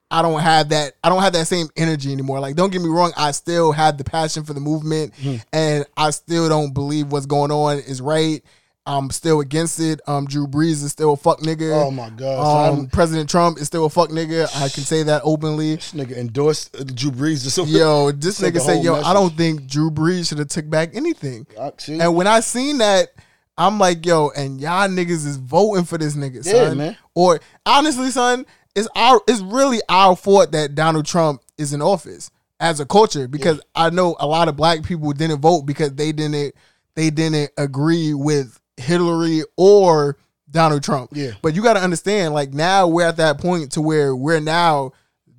I 0.10 0.22
don't 0.22 0.40
have 0.40 0.70
that 0.70 0.94
I 1.04 1.10
don't 1.10 1.22
have 1.22 1.34
that 1.34 1.48
same 1.48 1.68
energy 1.76 2.12
anymore. 2.14 2.40
Like 2.40 2.56
don't 2.56 2.72
get 2.72 2.82
me 2.82 2.88
wrong, 2.90 3.12
I 3.18 3.32
still 3.32 3.72
have 3.74 3.98
the 3.98 4.04
passion 4.06 4.44
for 4.46 4.54
the 4.54 4.60
movement 4.62 5.14
Mm-hmm. 5.16 5.38
and 5.52 5.86
I 5.98 6.12
still 6.12 6.48
don't 6.48 6.74
believe 6.74 7.12
what's 7.12 7.26
going 7.26 7.52
on 7.52 7.80
is 7.80 8.00
right. 8.02 8.42
I'm 8.88 9.10
still 9.12 9.42
against 9.42 9.80
it. 9.80 10.00
Um 10.08 10.26
Drew 10.26 10.48
Brees 10.48 10.84
is 10.84 10.92
still 10.92 11.14
a 11.14 11.18
fuck 11.18 11.42
nigga. 11.42 11.84
Oh 11.86 11.92
my 11.92 12.10
god, 12.10 12.74
Um. 12.74 12.88
President 12.88 13.30
Trump 13.30 13.60
is 13.60 13.68
still 13.68 13.86
a 13.86 13.90
fuck 13.90 14.10
nigga. 14.10 14.46
I 14.56 14.70
can 14.70 14.84
say 14.84 15.04
that 15.04 15.22
openly. 15.26 15.76
this 15.76 15.92
nigga 15.94 16.18
endorsed 16.18 16.76
uh, 16.76 16.84
Drew 16.86 17.12
Brees. 17.12 17.46
Or 17.46 17.50
something. 17.50 17.76
Yo, 17.76 18.12
this 18.14 18.40
nigga 18.40 18.60
said, 18.62 18.84
"Yo, 18.84 18.96
I 18.96 19.14
don't 19.14 19.36
think 19.36 19.68
Drew 19.68 19.92
Brees 19.92 20.30
should 20.30 20.40
have 20.40 20.48
took 20.48 20.70
back 20.70 20.96
anything." 20.96 21.46
And 21.88 22.16
when 22.16 22.28
I 22.28 22.40
seen 22.40 22.78
that, 22.78 23.10
I'm 23.58 23.78
like, 23.78 24.06
"Yo," 24.06 24.30
and 24.30 24.60
y'all 24.62 24.88
niggas 24.88 25.26
is 25.28 25.38
voting 25.38 25.84
for 25.86 25.98
this 25.98 26.16
nigga, 26.16 26.46
Yeah, 26.46 26.68
son. 26.70 26.78
man. 26.78 26.98
Or 27.14 27.40
honestly, 27.66 28.10
son, 28.12 28.46
it's 28.76 28.88
our, 28.96 29.20
it's 29.28 29.42
really 29.42 29.82
our 29.90 30.16
fault 30.16 30.52
that 30.54 30.76
Donald 30.76 31.06
Trump 31.06 31.42
is 31.58 31.74
in 31.74 31.82
office 31.82 32.30
as 32.60 32.80
a 32.80 32.86
culture 32.86 33.28
because 33.28 33.60
I 33.76 33.90
know 33.90 34.16
a 34.20 34.28
lot 34.28 34.48
of 34.48 34.56
black 34.56 34.84
people 34.84 35.12
didn't 35.12 35.42
vote 35.42 35.64
because 35.64 35.94
they 35.96 36.12
didn't, 36.12 36.54
they 36.96 37.10
didn't 37.10 37.52
agree 37.58 38.14
with 38.14 38.60
Hillary 38.78 39.44
or 39.58 40.18
Donald 40.50 40.84
Trump. 40.84 41.12
Yeah. 41.14 41.32
But 41.42 41.56
you 41.56 41.62
got 41.62 41.74
to 41.74 41.82
understand, 41.82 42.34
like 42.34 42.54
now 42.54 42.88
we're 42.88 43.08
at 43.08 43.18
that 43.18 43.40
point 43.40 43.74
to 43.74 43.82
where 43.82 44.16
we're 44.16 44.40
now 44.40 44.94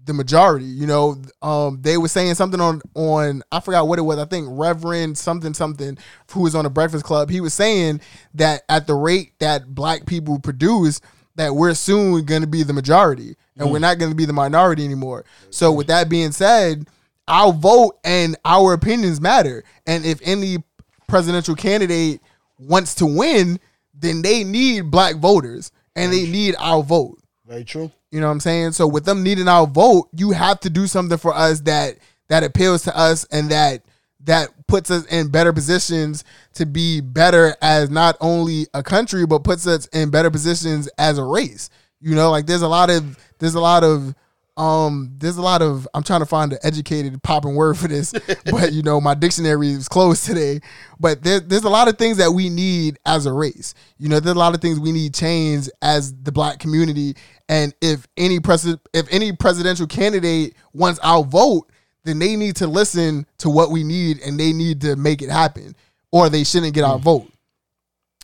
the 0.04 0.14
majority. 0.14 0.64
You 0.66 0.86
know, 0.86 1.22
um, 1.40 1.78
they 1.80 1.96
were 1.96 2.08
saying 2.08 2.34
something 2.34 2.60
on 2.60 2.82
on 2.94 3.42
I 3.52 3.60
forgot 3.60 3.86
what 3.86 3.98
it 3.98 4.02
was. 4.02 4.18
I 4.18 4.24
think 4.24 4.48
Reverend 4.50 5.16
something 5.16 5.54
something 5.54 5.96
who 6.32 6.42
was 6.42 6.54
on 6.54 6.64
the 6.64 6.70
Breakfast 6.70 7.04
Club. 7.04 7.30
He 7.30 7.40
was 7.40 7.54
saying 7.54 8.00
that 8.34 8.62
at 8.68 8.86
the 8.86 8.94
rate 8.94 9.38
that 9.38 9.74
black 9.74 10.06
people 10.06 10.40
produce, 10.40 11.00
that 11.36 11.54
we're 11.54 11.74
soon 11.74 12.24
going 12.24 12.42
to 12.42 12.48
be 12.48 12.64
the 12.64 12.72
majority, 12.72 13.36
and 13.56 13.70
we're 13.70 13.78
not 13.78 13.98
going 13.98 14.10
to 14.10 14.16
be 14.16 14.24
the 14.24 14.32
minority 14.32 14.84
anymore. 14.84 15.24
So 15.50 15.72
with 15.72 15.86
that 15.86 16.08
being 16.08 16.32
said, 16.32 16.88
our 17.28 17.52
vote 17.52 17.98
and 18.02 18.36
our 18.44 18.72
opinions 18.72 19.20
matter. 19.20 19.62
And 19.86 20.04
if 20.04 20.20
any 20.22 20.58
presidential 21.06 21.54
candidate 21.54 22.20
wants 22.58 22.94
to 22.96 23.06
win, 23.06 23.58
then 23.94 24.22
they 24.22 24.44
need 24.44 24.90
black 24.90 25.16
voters 25.16 25.72
and 25.96 26.12
they 26.12 26.26
need 26.26 26.54
our 26.58 26.82
vote. 26.82 27.18
Very 27.46 27.64
true. 27.64 27.90
You 28.10 28.20
know 28.20 28.26
what 28.26 28.32
I'm 28.32 28.40
saying? 28.40 28.72
So 28.72 28.86
with 28.86 29.04
them 29.04 29.22
needing 29.22 29.48
our 29.48 29.66
vote, 29.66 30.08
you 30.14 30.30
have 30.30 30.60
to 30.60 30.70
do 30.70 30.86
something 30.86 31.18
for 31.18 31.34
us 31.34 31.60
that 31.60 31.96
that 32.28 32.44
appeals 32.44 32.82
to 32.82 32.96
us 32.96 33.24
and 33.30 33.50
that 33.50 33.82
that 34.24 34.50
puts 34.66 34.90
us 34.90 35.06
in 35.06 35.28
better 35.28 35.52
positions 35.52 36.24
to 36.52 36.66
be 36.66 37.00
better 37.00 37.56
as 37.62 37.88
not 37.88 38.16
only 38.20 38.66
a 38.74 38.82
country 38.82 39.26
but 39.26 39.44
puts 39.44 39.66
us 39.66 39.86
in 39.86 40.10
better 40.10 40.30
positions 40.30 40.88
as 40.98 41.18
a 41.18 41.24
race. 41.24 41.70
You 42.00 42.14
know, 42.14 42.30
like 42.30 42.46
there's 42.46 42.62
a 42.62 42.68
lot 42.68 42.90
of 42.90 43.18
there's 43.38 43.54
a 43.54 43.60
lot 43.60 43.84
of 43.84 44.14
um 44.58 45.14
there's 45.18 45.36
a 45.36 45.42
lot 45.42 45.62
of 45.62 45.86
I'm 45.94 46.02
trying 46.02 46.20
to 46.20 46.26
find 46.26 46.52
an 46.52 46.58
educated 46.62 47.22
popping 47.22 47.54
word 47.54 47.78
for 47.78 47.88
this, 47.88 48.12
but 48.50 48.72
you 48.72 48.82
know 48.82 49.00
my 49.00 49.14
dictionary 49.14 49.68
is 49.68 49.88
closed 49.88 50.24
today. 50.26 50.60
But 51.00 51.22
there, 51.22 51.40
there's 51.40 51.64
a 51.64 51.70
lot 51.70 51.88
of 51.88 51.96
things 51.96 52.16
that 52.18 52.32
we 52.32 52.50
need 52.50 52.98
as 53.06 53.26
a 53.26 53.32
race. 53.32 53.74
You 53.98 54.08
know, 54.08 54.20
there's 54.20 54.34
a 54.34 54.38
lot 54.38 54.54
of 54.54 54.60
things 54.60 54.80
we 54.80 54.92
need 54.92 55.14
change 55.14 55.68
as 55.80 56.12
the 56.22 56.32
black 56.32 56.58
community. 56.58 57.14
And 57.48 57.72
if 57.80 58.06
any 58.16 58.40
president 58.40 58.80
if 58.92 59.06
any 59.10 59.32
presidential 59.32 59.86
candidate 59.86 60.56
wants 60.72 60.98
our 61.02 61.22
vote, 61.22 61.70
then 62.04 62.18
they 62.18 62.34
need 62.34 62.56
to 62.56 62.66
listen 62.66 63.26
to 63.38 63.48
what 63.48 63.70
we 63.70 63.84
need 63.84 64.20
and 64.20 64.38
they 64.38 64.52
need 64.52 64.80
to 64.80 64.96
make 64.96 65.22
it 65.22 65.30
happen, 65.30 65.76
or 66.10 66.28
they 66.28 66.42
shouldn't 66.42 66.74
get 66.74 66.84
our 66.84 66.98
vote. 66.98 67.30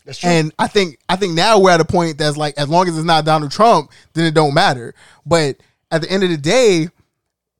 That's 0.04 0.18
true. 0.18 0.30
And 0.30 0.52
I 0.58 0.66
think 0.66 0.98
I 1.08 1.16
think 1.16 1.34
now 1.34 1.60
we're 1.60 1.70
at 1.70 1.80
a 1.80 1.84
point 1.84 2.18
that's 2.18 2.36
like 2.36 2.58
as 2.58 2.68
long 2.68 2.88
as 2.88 2.96
it's 2.96 3.06
not 3.06 3.24
Donald 3.24 3.52
Trump, 3.52 3.90
then 4.14 4.26
it 4.26 4.34
don't 4.34 4.52
matter. 4.52 4.94
But 5.24 5.56
at 5.94 6.02
the 6.02 6.10
end 6.10 6.22
of 6.24 6.30
the 6.30 6.36
day, 6.36 6.88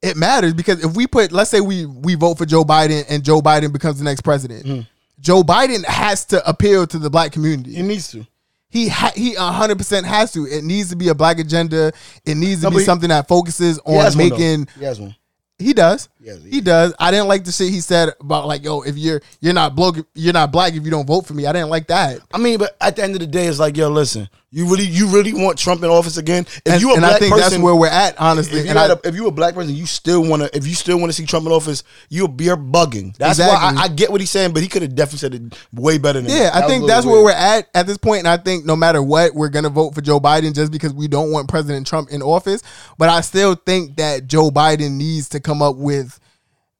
it 0.01 0.17
matters 0.17 0.53
because 0.53 0.83
if 0.83 0.95
we 0.95 1.07
put 1.07 1.31
let's 1.31 1.49
say 1.49 1.61
we 1.61 1.85
we 1.85 2.15
vote 2.15 2.37
for 2.37 2.45
Joe 2.45 2.63
Biden 2.63 3.05
and 3.09 3.23
Joe 3.23 3.41
Biden 3.41 3.71
becomes 3.71 3.97
the 3.97 4.03
next 4.03 4.21
president. 4.21 4.65
Mm. 4.65 4.87
Joe 5.19 5.41
Biden 5.43 5.83
has 5.85 6.25
to 6.25 6.47
appeal 6.47 6.85
to 6.87 6.99
the 6.99 7.09
black 7.09 7.31
community. 7.31 7.73
he 7.73 7.81
needs 7.81 8.09
to. 8.11 8.25
He 8.69 8.89
ha- 8.89 9.13
he 9.15 9.35
100% 9.35 10.03
has 10.03 10.33
to. 10.33 10.45
It 10.45 10.63
needs 10.65 10.89
to 10.89 10.97
be 10.97 11.07
a 11.07 11.15
black 11.15 11.39
agenda. 11.39 11.93
It 12.25 12.35
needs 12.35 12.59
to 12.61 12.67
No, 12.69 12.71
be 12.71 12.79
he- 12.79 12.83
something 12.85 13.07
that 13.09 13.27
focuses 13.27 13.79
He 13.85 13.91
on 13.93 14.03
one, 14.03 14.17
making 14.17 14.67
He 14.77 14.83
has 14.83 14.99
one. 14.99 15.15
he 15.57 15.71
does. 15.73 16.09
He 16.25 16.49
He 16.49 16.61
does. 16.61 16.93
I 16.99 17.11
didn't 17.11 17.27
like 17.27 17.43
the 17.45 17.51
shit 17.51 17.69
he 17.71 17.81
said 17.81 18.09
about 18.19 18.47
like, 18.47 18.63
yo, 18.63 18.81
if 18.81 18.97
you're 18.97 19.21
you're 19.41 19.53
not 19.53 19.75
bloke, 19.75 19.97
you're 20.15 20.33
not 20.33 20.51
black 20.51 20.73
if 20.73 20.83
you 20.83 20.91
don't 20.91 21.05
vote 21.07 21.25
for 21.25 21.33
me. 21.33 21.45
I 21.45 21.53
didn't 21.53 21.69
like 21.69 21.87
that. 21.87 22.19
I 22.33 22.37
mean, 22.37 22.57
but 22.57 22.75
at 22.81 22.95
the 22.95 23.03
end 23.03 23.13
of 23.15 23.19
the 23.19 23.27
day, 23.27 23.45
it's 23.47 23.59
like, 23.59 23.77
yo, 23.77 23.89
listen, 23.89 24.27
you 24.51 24.67
really, 24.69 24.85
you 24.85 25.07
really 25.07 25.33
want 25.33 25.57
Trump 25.59 25.83
in 25.83 25.89
office 25.89 26.17
again? 26.17 26.45
If 26.65 26.73
And, 26.73 26.81
you 26.81 26.91
a 26.91 26.93
and 26.93 27.01
black 27.01 27.15
I 27.15 27.19
think 27.19 27.33
person, 27.33 27.51
that's 27.51 27.63
where 27.63 27.75
we're 27.75 27.87
at, 27.87 28.19
honestly. 28.19 28.59
if 28.59 28.65
you 28.65 28.69
and 28.71 28.79
I, 28.79 28.87
a, 28.87 28.97
if 29.03 29.13
you 29.13 29.27
a 29.27 29.31
black 29.31 29.53
person, 29.53 29.75
you 29.75 29.85
still 29.85 30.25
want 30.27 30.43
to. 30.43 30.57
If 30.57 30.65
you 30.65 30.73
still 30.75 30.97
want 30.97 31.09
to 31.11 31.13
see 31.13 31.25
Trump 31.25 31.45
in 31.45 31.51
office, 31.51 31.83
you 32.09 32.33
you're 32.39 32.55
bugging. 32.55 33.15
That's 33.17 33.39
Exactly. 33.39 33.75
why 33.75 33.81
I, 33.81 33.85
I 33.85 33.87
get 33.89 34.09
what 34.11 34.21
he's 34.21 34.29
saying, 34.31 34.53
but 34.53 34.61
he 34.63 34.69
could 34.69 34.81
have 34.81 34.95
definitely 34.95 35.19
said 35.19 35.33
it 35.35 35.57
way 35.73 35.97
better 35.97 36.21
than. 36.21 36.31
yeah, 36.31 36.43
that. 36.43 36.53
That 36.53 36.55
I 36.55 36.59
was 36.61 36.69
think 36.71 36.87
that's 36.87 37.05
little 37.05 37.23
where 37.23 37.33
we're 37.33 37.39
at 37.39 37.67
at 37.75 37.85
this 37.85 37.97
point. 37.97 38.19
And 38.19 38.27
I 38.29 38.37
think 38.37 38.65
no 38.65 38.75
matter 38.77 39.03
what, 39.03 39.35
we're 39.35 39.49
gonna 39.49 39.69
vote 39.69 39.93
for 39.93 40.01
Joe 40.01 40.19
Biden 40.21 40.55
just 40.55 40.71
because 40.71 40.93
we 40.93 41.07
don't 41.09 41.31
want 41.31 41.49
President 41.49 41.85
Trump 41.85 42.09
in 42.11 42.21
office. 42.21 42.63
But 42.97 43.09
I 43.09 43.21
still 43.21 43.55
think 43.55 43.97
that 43.97 44.27
Joe 44.27 44.51
Biden 44.51 44.93
needs 44.93 45.27
to 45.29 45.41
come 45.41 45.61
up 45.61 45.75
with 45.75 46.14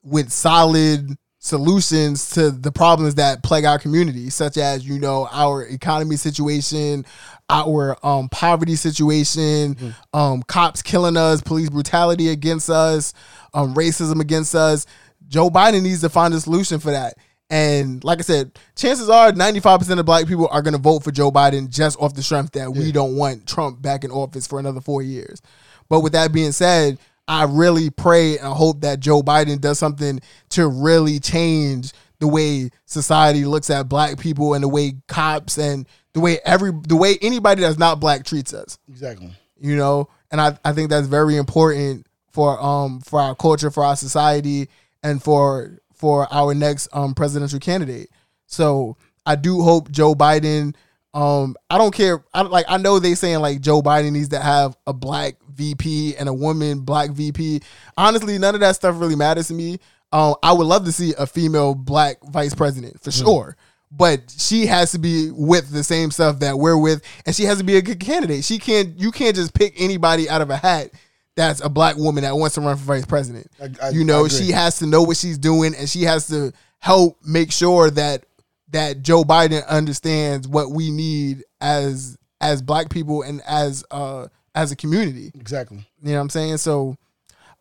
with 0.06 0.30
solid 0.30 1.16
solutions 1.38 2.30
to 2.30 2.50
the 2.50 2.72
problems 2.72 3.16
that 3.16 3.42
plague 3.42 3.64
our 3.64 3.78
community, 3.78 4.30
such 4.30 4.56
as 4.56 4.86
you 4.86 4.98
know 4.98 5.28
our 5.30 5.64
economy 5.64 6.16
situation, 6.16 7.04
our 7.48 7.96
um, 8.04 8.28
poverty 8.28 8.76
situation, 8.76 9.76
um, 10.12 10.42
cops 10.42 10.82
killing 10.82 11.16
us, 11.16 11.42
police 11.42 11.70
brutality 11.70 12.28
against 12.28 12.70
us, 12.70 13.12
um, 13.54 13.74
racism 13.74 14.20
against 14.20 14.54
us. 14.54 14.86
Joe 15.28 15.50
Biden 15.50 15.82
needs 15.82 16.00
to 16.02 16.08
find 16.08 16.32
a 16.34 16.40
solution 16.40 16.78
for 16.78 16.90
that. 16.92 17.14
And 17.48 18.02
like 18.02 18.18
I 18.18 18.22
said, 18.22 18.58
chances 18.74 19.08
are 19.08 19.30
95% 19.30 20.00
of 20.00 20.06
black 20.06 20.26
people 20.26 20.48
are 20.50 20.62
going 20.62 20.74
to 20.74 20.80
vote 20.80 21.04
for 21.04 21.12
Joe 21.12 21.30
Biden 21.30 21.68
just 21.68 21.98
off 22.00 22.14
the 22.14 22.22
strength 22.22 22.52
that 22.52 22.72
we 22.72 22.90
don't 22.90 23.16
want 23.16 23.46
Trump 23.46 23.80
back 23.80 24.02
in 24.02 24.10
office 24.10 24.48
for 24.48 24.58
another 24.58 24.80
four 24.80 25.00
years. 25.00 25.40
But 25.88 26.00
with 26.00 26.12
that 26.14 26.32
being 26.32 26.50
said, 26.50 26.98
I 27.28 27.44
really 27.44 27.90
pray 27.90 28.38
and 28.38 28.48
hope 28.52 28.82
that 28.82 29.00
Joe 29.00 29.22
Biden 29.22 29.60
does 29.60 29.78
something 29.78 30.20
to 30.50 30.68
really 30.68 31.18
change 31.18 31.92
the 32.18 32.28
way 32.28 32.70
society 32.86 33.44
looks 33.44 33.68
at 33.68 33.88
black 33.88 34.18
people 34.18 34.54
and 34.54 34.62
the 34.62 34.68
way 34.68 34.94
cops 35.06 35.58
and 35.58 35.86
the 36.12 36.20
way 36.20 36.38
every 36.44 36.72
the 36.88 36.96
way 36.96 37.18
anybody 37.20 37.62
that's 37.62 37.78
not 37.78 38.00
black 38.00 38.24
treats 38.24 38.54
us. 38.54 38.78
Exactly. 38.88 39.32
you 39.58 39.76
know? 39.76 40.08
And 40.30 40.40
I, 40.40 40.58
I 40.64 40.72
think 40.72 40.90
that's 40.90 41.06
very 41.06 41.36
important 41.36 42.06
for 42.30 42.62
um 42.62 43.00
for 43.00 43.20
our 43.20 43.34
culture 43.34 43.70
for 43.70 43.84
our 43.84 43.96
society 43.96 44.68
and 45.02 45.22
for 45.22 45.78
for 45.94 46.32
our 46.32 46.54
next 46.54 46.88
um 46.92 47.14
presidential 47.14 47.58
candidate. 47.58 48.10
So 48.46 48.96
i 49.26 49.34
do 49.34 49.60
hope 49.60 49.90
joe 49.90 50.14
biden 50.14 50.72
um 51.16 51.56
i 51.70 51.78
don't 51.78 51.94
care. 51.94 52.22
I 52.34 52.42
like 52.42 52.66
i 52.68 52.76
know 52.76 52.98
they 52.98 53.14
saying 53.14 53.40
like 53.40 53.60
joe 53.60 53.80
biden 53.82 54.12
needs 54.12 54.28
to 54.28 54.38
have 54.38 54.76
a 54.86 54.92
black 54.92 55.36
vp 55.50 56.14
and 56.16 56.28
a 56.28 56.32
woman 56.34 56.80
black 56.80 57.10
vp 57.10 57.62
honestly 57.96 58.38
none 58.38 58.54
of 58.54 58.60
that 58.60 58.76
stuff 58.76 59.00
really 59.00 59.16
matters 59.16 59.48
to 59.48 59.54
me. 59.54 59.78
Um 60.12 60.34
i 60.42 60.52
would 60.52 60.66
love 60.66 60.84
to 60.84 60.92
see 60.92 61.14
a 61.18 61.26
female 61.26 61.74
black 61.74 62.18
vice 62.30 62.54
president 62.54 63.02
for 63.02 63.10
sure. 63.10 63.56
But 63.90 64.34
she 64.36 64.66
has 64.66 64.92
to 64.92 64.98
be 64.98 65.30
with 65.32 65.70
the 65.70 65.82
same 65.84 66.10
stuff 66.10 66.40
that 66.40 66.58
we're 66.58 66.76
with 66.76 67.02
and 67.24 67.34
she 67.34 67.44
has 67.44 67.58
to 67.58 67.64
be 67.64 67.76
a 67.76 67.82
good 67.82 67.98
candidate. 68.00 68.44
She 68.44 68.58
can't 68.58 68.98
you 69.00 69.10
can't 69.10 69.34
just 69.34 69.54
pick 69.54 69.80
anybody 69.80 70.28
out 70.28 70.42
of 70.42 70.50
a 70.50 70.56
hat 70.56 70.90
that's 71.36 71.60
a 71.64 71.68
black 71.68 71.96
woman 71.96 72.24
that 72.24 72.36
wants 72.36 72.54
to 72.56 72.60
run 72.60 72.76
for 72.76 72.84
vice 72.84 73.06
president. 73.06 73.50
I- 73.62 73.86
I- 73.86 73.88
you 73.90 74.04
know 74.04 74.26
she 74.28 74.50
has 74.52 74.78
to 74.80 74.86
know 74.86 75.02
what 75.02 75.16
she's 75.16 75.38
doing 75.38 75.74
and 75.74 75.88
she 75.88 76.02
has 76.02 76.26
to 76.28 76.52
help 76.78 77.16
make 77.24 77.52
sure 77.52 77.90
that 77.90 78.24
that 78.70 79.02
joe 79.02 79.22
biden 79.24 79.66
understands 79.68 80.46
what 80.48 80.70
we 80.70 80.90
need 80.90 81.44
as 81.60 82.16
as 82.40 82.62
black 82.62 82.90
people 82.90 83.22
and 83.22 83.40
as 83.46 83.84
uh 83.90 84.26
as 84.54 84.72
a 84.72 84.76
community 84.76 85.30
Exactly. 85.34 85.78
you 86.02 86.10
know 86.10 86.14
what 86.14 86.20
i'm 86.20 86.30
saying 86.30 86.56
so 86.56 86.96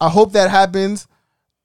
i 0.02 0.10
hope 0.10 0.34
that 0.34 0.50
happens 0.50 1.08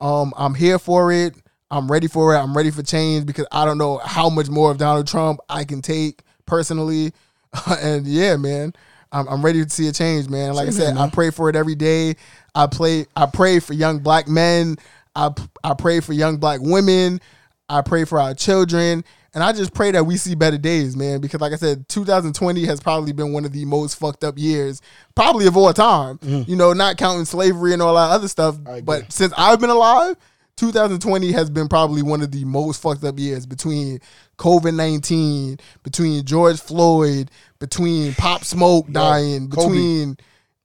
um, 0.00 0.32
I'm 0.36 0.54
here 0.54 0.78
for 0.78 1.12
it. 1.12 1.34
I'm 1.70 1.90
ready 1.90 2.08
for 2.08 2.34
it. 2.34 2.38
I'm 2.38 2.56
ready 2.56 2.70
for 2.70 2.82
change 2.82 3.26
because 3.26 3.46
I 3.52 3.64
don't 3.64 3.78
know 3.78 3.98
how 3.98 4.28
much 4.28 4.48
more 4.48 4.70
of 4.70 4.78
Donald 4.78 5.06
Trump 5.06 5.40
I 5.48 5.64
can 5.64 5.82
take 5.82 6.22
personally. 6.46 7.12
and 7.80 8.06
yeah, 8.06 8.36
man, 8.36 8.72
I'm, 9.12 9.28
I'm 9.28 9.44
ready 9.44 9.62
to 9.62 9.70
see 9.70 9.88
a 9.88 9.92
change, 9.92 10.28
man. 10.28 10.54
Like 10.54 10.68
I 10.68 10.70
said, 10.70 10.94
here, 10.96 11.02
I 11.04 11.10
pray 11.10 11.30
for 11.30 11.48
it 11.48 11.56
every 11.56 11.74
day. 11.74 12.16
I 12.54 12.66
play. 12.66 13.06
I 13.14 13.26
pray 13.26 13.60
for 13.60 13.74
young 13.74 13.98
black 13.98 14.26
men. 14.26 14.76
I 15.14 15.30
I 15.62 15.74
pray 15.74 16.00
for 16.00 16.12
young 16.12 16.38
black 16.38 16.60
women. 16.62 17.20
I 17.68 17.82
pray 17.82 18.04
for 18.04 18.18
our 18.18 18.34
children. 18.34 19.04
And 19.32 19.44
I 19.44 19.52
just 19.52 19.72
pray 19.72 19.92
that 19.92 20.04
we 20.04 20.16
see 20.16 20.34
better 20.34 20.58
days, 20.58 20.96
man. 20.96 21.20
Because 21.20 21.40
like 21.40 21.52
I 21.52 21.56
said, 21.56 21.88
2020 21.88 22.64
has 22.66 22.80
probably 22.80 23.12
been 23.12 23.32
one 23.32 23.44
of 23.44 23.52
the 23.52 23.64
most 23.64 23.96
fucked 23.98 24.24
up 24.24 24.36
years, 24.38 24.80
probably 25.14 25.46
of 25.46 25.56
all 25.56 25.72
time. 25.72 26.18
You 26.48 26.56
know, 26.56 26.72
not 26.72 26.96
counting 26.96 27.24
slavery 27.24 27.72
and 27.72 27.80
all 27.80 27.94
that 27.94 28.10
other 28.10 28.28
stuff. 28.28 28.56
But 28.84 29.12
since 29.12 29.32
I've 29.36 29.60
been 29.60 29.70
alive, 29.70 30.16
2020 30.56 31.32
has 31.32 31.48
been 31.48 31.68
probably 31.68 32.02
one 32.02 32.20
of 32.20 32.32
the 32.32 32.44
most 32.44 32.82
fucked 32.82 33.04
up 33.04 33.18
years 33.18 33.46
between 33.46 34.00
COVID 34.38 34.74
19, 34.74 35.58
between 35.84 36.24
George 36.24 36.60
Floyd, 36.60 37.30
between 37.60 38.12
Pop 38.14 38.44
Smoke 38.44 38.90
dying, 38.92 39.46
between 39.46 40.16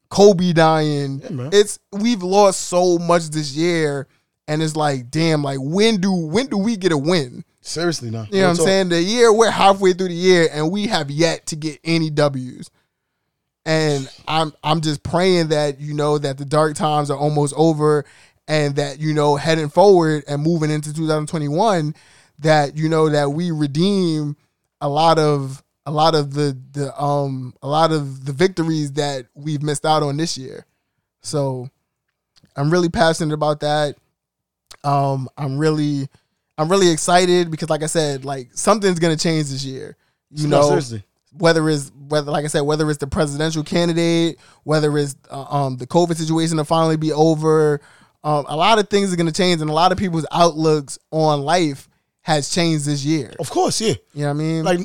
Kobe 0.10 0.54
dying. 0.54 1.22
man. 1.30 1.50
it's 1.54 1.80
we've 1.92 2.24
lost 2.24 2.62
so 2.62 2.98
much 2.98 3.30
this 3.30 3.56
year, 3.56 4.08
and 4.48 4.62
it's 4.62 4.76
like, 4.76 5.12
damn, 5.12 5.44
like 5.44 5.60
when 5.62 6.02
do 6.02 6.12
when 6.12 6.48
do 6.48 6.58
we 6.58 6.78
get 6.78 6.92
a 6.92 6.98
win? 6.98 7.46
Seriously, 7.66 8.12
now. 8.12 8.28
You 8.32 8.42
know 8.42 8.50
what 8.50 8.60
I'm 8.60 8.66
saying? 8.66 8.90
The 8.90 9.02
year 9.02 9.34
we're 9.34 9.50
halfway 9.50 9.94
through 9.94 10.10
the 10.10 10.14
year, 10.14 10.48
and 10.54 10.72
we 10.72 10.86
have 10.86 11.10
yet 11.10 11.48
to 11.48 11.56
get 11.56 11.80
any 11.84 12.12
W's. 12.12 12.70
And 13.66 14.08
I'm 14.28 14.54
I'm 14.64 14.82
just 14.82 15.02
praying 15.02 15.48
that 15.48 15.82
you 15.82 15.96
know 15.96 16.20
that 16.20 16.38
the 16.38 16.46
dark 16.46 16.76
times 16.76 17.10
are 17.10 17.18
almost 17.18 17.56
over, 17.58 18.06
and 18.48 18.76
that 18.76 19.00
you 19.00 19.16
know 19.16 19.36
heading 19.36 19.70
forward 19.70 20.24
and 20.28 20.44
moving 20.44 20.70
into 20.70 20.94
2021, 20.94 21.96
that 22.40 22.78
you 22.78 22.88
know 22.88 23.10
that 23.10 23.32
we 23.32 23.50
redeem 23.50 24.38
a 24.80 24.88
lot 24.88 25.18
of 25.18 25.64
a 25.88 25.92
lot 25.92 26.14
of 26.14 26.36
the 26.36 26.56
the 26.74 27.02
um 27.02 27.56
a 27.64 27.68
lot 27.68 27.92
of 27.92 28.26
the 28.26 28.34
victories 28.34 28.94
that 28.94 29.26
we've 29.34 29.64
missed 29.64 29.88
out 29.88 30.04
on 30.04 30.18
this 30.18 30.38
year. 30.38 30.68
So 31.24 31.68
I'm 32.56 32.70
really 32.70 32.90
passionate 32.90 33.34
about 33.34 33.62
that. 33.62 33.96
Um, 34.84 35.28
I'm 35.36 35.58
really 35.58 36.08
I'm 36.58 36.70
really 36.70 36.90
excited 36.90 37.52
because, 37.52 37.70
like 37.70 37.84
I 37.84 37.88
said, 37.88 38.24
like 38.26 38.50
something's 38.54 39.00
gonna 39.00 39.18
change 39.18 39.50
this 39.50 39.66
year. 39.66 39.98
You 40.32 40.48
No, 40.48 40.62
know, 40.62 40.68
seriously. 40.70 41.04
whether 41.38 41.70
it's 41.70 41.92
whether, 42.08 42.32
like 42.32 42.46
I 42.46 42.48
said, 42.48 42.62
whether 42.62 42.90
it's 42.90 43.00
the 43.00 43.08
presidential 43.08 43.64
candidate, 43.64 44.40
whether 44.64 44.98
it's 44.98 45.16
uh, 45.30 45.44
um 45.50 45.78
the 45.78 45.88
COVID 45.88 46.16
situation 46.16 46.58
to 46.58 46.66
finally 46.66 46.98
be 46.98 47.12
over, 47.12 47.82
um, 48.24 48.46
a 48.48 48.56
lot 48.56 48.80
of 48.80 48.90
things 48.90 49.12
are 49.14 49.16
gonna 49.18 49.32
change, 49.32 49.62
and 49.62 49.70
a 49.70 49.74
lot 49.74 49.92
of 49.92 49.98
people's 49.98 50.26
outlooks 50.32 50.98
on 51.12 51.42
life 51.42 51.90
has 52.22 52.50
changed 52.50 52.86
this 52.86 53.04
year. 53.06 53.34
Of 53.40 53.50
course, 53.50 53.80
yeah. 53.82 53.96
You 54.14 54.22
know 54.22 54.28
what 54.28 54.30
I 54.30 54.34
mean? 54.34 54.64
Like, 54.64 54.80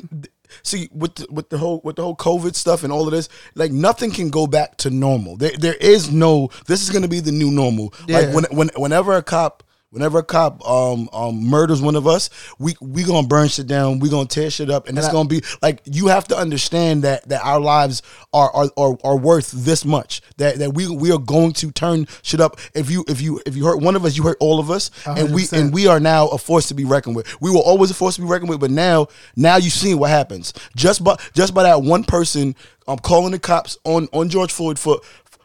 see, 0.63 0.89
with 0.93 1.15
the, 1.15 1.27
with 1.31 1.49
the 1.49 1.57
whole 1.57 1.81
with 1.83 1.95
the 1.95 2.03
whole 2.03 2.15
COVID 2.15 2.53
stuff 2.55 2.83
and 2.83 2.91
all 2.91 3.05
of 3.07 3.11
this, 3.13 3.29
like 3.55 3.71
nothing 3.71 4.11
can 4.11 4.29
go 4.29 4.45
back 4.45 4.77
to 4.77 4.89
normal. 4.89 5.37
There 5.37 5.55
there 5.57 5.75
is 5.75 6.11
no. 6.11 6.49
This 6.67 6.83
is 6.83 6.89
going 6.89 7.01
to 7.03 7.07
be 7.07 7.19
the 7.21 7.31
new 7.31 7.49
normal. 7.49 7.93
Like 8.09 8.33
when 8.33 8.43
when 8.51 8.69
whenever 8.75 9.13
a 9.13 9.23
cop. 9.23 9.63
Whenever 9.91 10.19
a 10.19 10.23
cop 10.23 10.65
um, 10.65 11.09
um, 11.11 11.43
murders 11.43 11.81
one 11.81 11.97
of 11.97 12.07
us, 12.07 12.29
we 12.57 12.75
we 12.79 13.03
gonna 13.03 13.27
burn 13.27 13.49
shit 13.49 13.67
down. 13.67 13.99
We 13.99 14.07
gonna 14.07 14.25
tear 14.25 14.49
shit 14.49 14.69
up, 14.69 14.87
and 14.87 14.97
it's 14.97 15.07
I- 15.07 15.11
gonna 15.11 15.27
be 15.27 15.43
like 15.61 15.81
you 15.83 16.07
have 16.07 16.29
to 16.29 16.37
understand 16.37 17.03
that 17.03 17.27
that 17.27 17.43
our 17.43 17.59
lives 17.59 18.01
are 18.31 18.49
are, 18.55 18.69
are, 18.77 18.97
are 19.03 19.17
worth 19.17 19.51
this 19.51 19.83
much. 19.83 20.21
That 20.37 20.59
that 20.59 20.73
we 20.73 20.87
we 20.87 21.11
are 21.11 21.17
going 21.19 21.51
to 21.53 21.71
turn 21.73 22.07
shit 22.21 22.39
up. 22.39 22.57
If 22.73 22.89
you 22.89 23.03
if 23.09 23.19
you 23.19 23.41
if 23.45 23.57
you 23.57 23.65
hurt 23.65 23.81
one 23.81 23.97
of 23.97 24.05
us, 24.05 24.15
you 24.15 24.23
hurt 24.23 24.37
all 24.39 24.61
of 24.61 24.71
us, 24.71 24.91
and 25.05 25.35
we 25.35 25.41
100%. 25.43 25.59
and 25.59 25.73
we 25.73 25.87
are 25.87 25.99
now 25.99 26.29
a 26.29 26.37
force 26.37 26.69
to 26.69 26.73
be 26.73 26.85
reckoned 26.85 27.17
with. 27.17 27.41
We 27.41 27.51
were 27.51 27.57
always 27.59 27.91
a 27.91 27.93
force 27.93 28.15
to 28.15 28.21
be 28.21 28.27
reckoned 28.27 28.49
with, 28.49 28.61
but 28.61 28.71
now, 28.71 29.07
now 29.35 29.57
you've 29.57 29.73
seen 29.73 29.99
what 29.99 30.09
happens. 30.09 30.53
Just 30.73 31.03
by 31.03 31.17
just 31.33 31.53
by 31.53 31.63
that 31.63 31.81
one 31.81 32.05
person 32.05 32.55
um, 32.87 32.97
calling 32.97 33.31
the 33.31 33.39
cops 33.39 33.77
on 33.83 34.07
on 34.13 34.29
George 34.29 34.51
Floyd 34.53 34.79
for 34.79 35.01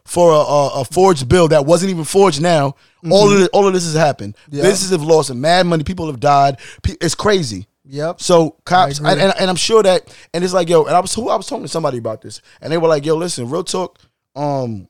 for 0.06 0.30
a, 0.30 0.34
a, 0.34 0.80
a 0.80 0.84
forged 0.84 1.28
bill 1.28 1.48
that 1.48 1.66
wasn't 1.66 1.90
even 1.90 2.04
forged. 2.04 2.40
Now, 2.40 2.76
all 3.10 3.30
of 3.30 3.38
this, 3.38 3.48
all 3.48 3.66
of 3.66 3.74
this 3.74 3.84
has 3.84 3.94
happened. 3.94 4.36
Yeah. 4.48 4.62
Businesses 4.62 4.90
have 4.90 5.02
lost 5.02 5.34
mad 5.34 5.66
money. 5.66 5.84
People 5.84 6.06
have 6.06 6.20
died. 6.20 6.58
It's 6.84 7.14
crazy. 7.14 7.66
Yep. 7.88 8.20
So 8.20 8.56
cops, 8.64 8.98
agree. 8.98 9.12
and, 9.12 9.20
and, 9.20 9.50
I'm 9.50 9.56
sure 9.56 9.82
that, 9.82 10.12
and 10.34 10.42
it's 10.42 10.52
like, 10.52 10.68
yo, 10.68 10.84
and 10.84 10.96
I 10.96 11.00
was 11.00 11.14
who 11.14 11.28
I 11.28 11.36
was 11.36 11.46
talking 11.46 11.64
to 11.64 11.68
somebody 11.68 11.98
about 11.98 12.20
this, 12.20 12.42
and 12.60 12.72
they 12.72 12.78
were 12.78 12.88
like, 12.88 13.04
yo, 13.04 13.14
listen, 13.14 13.48
real 13.48 13.62
talk. 13.62 13.98
Um, 14.34 14.88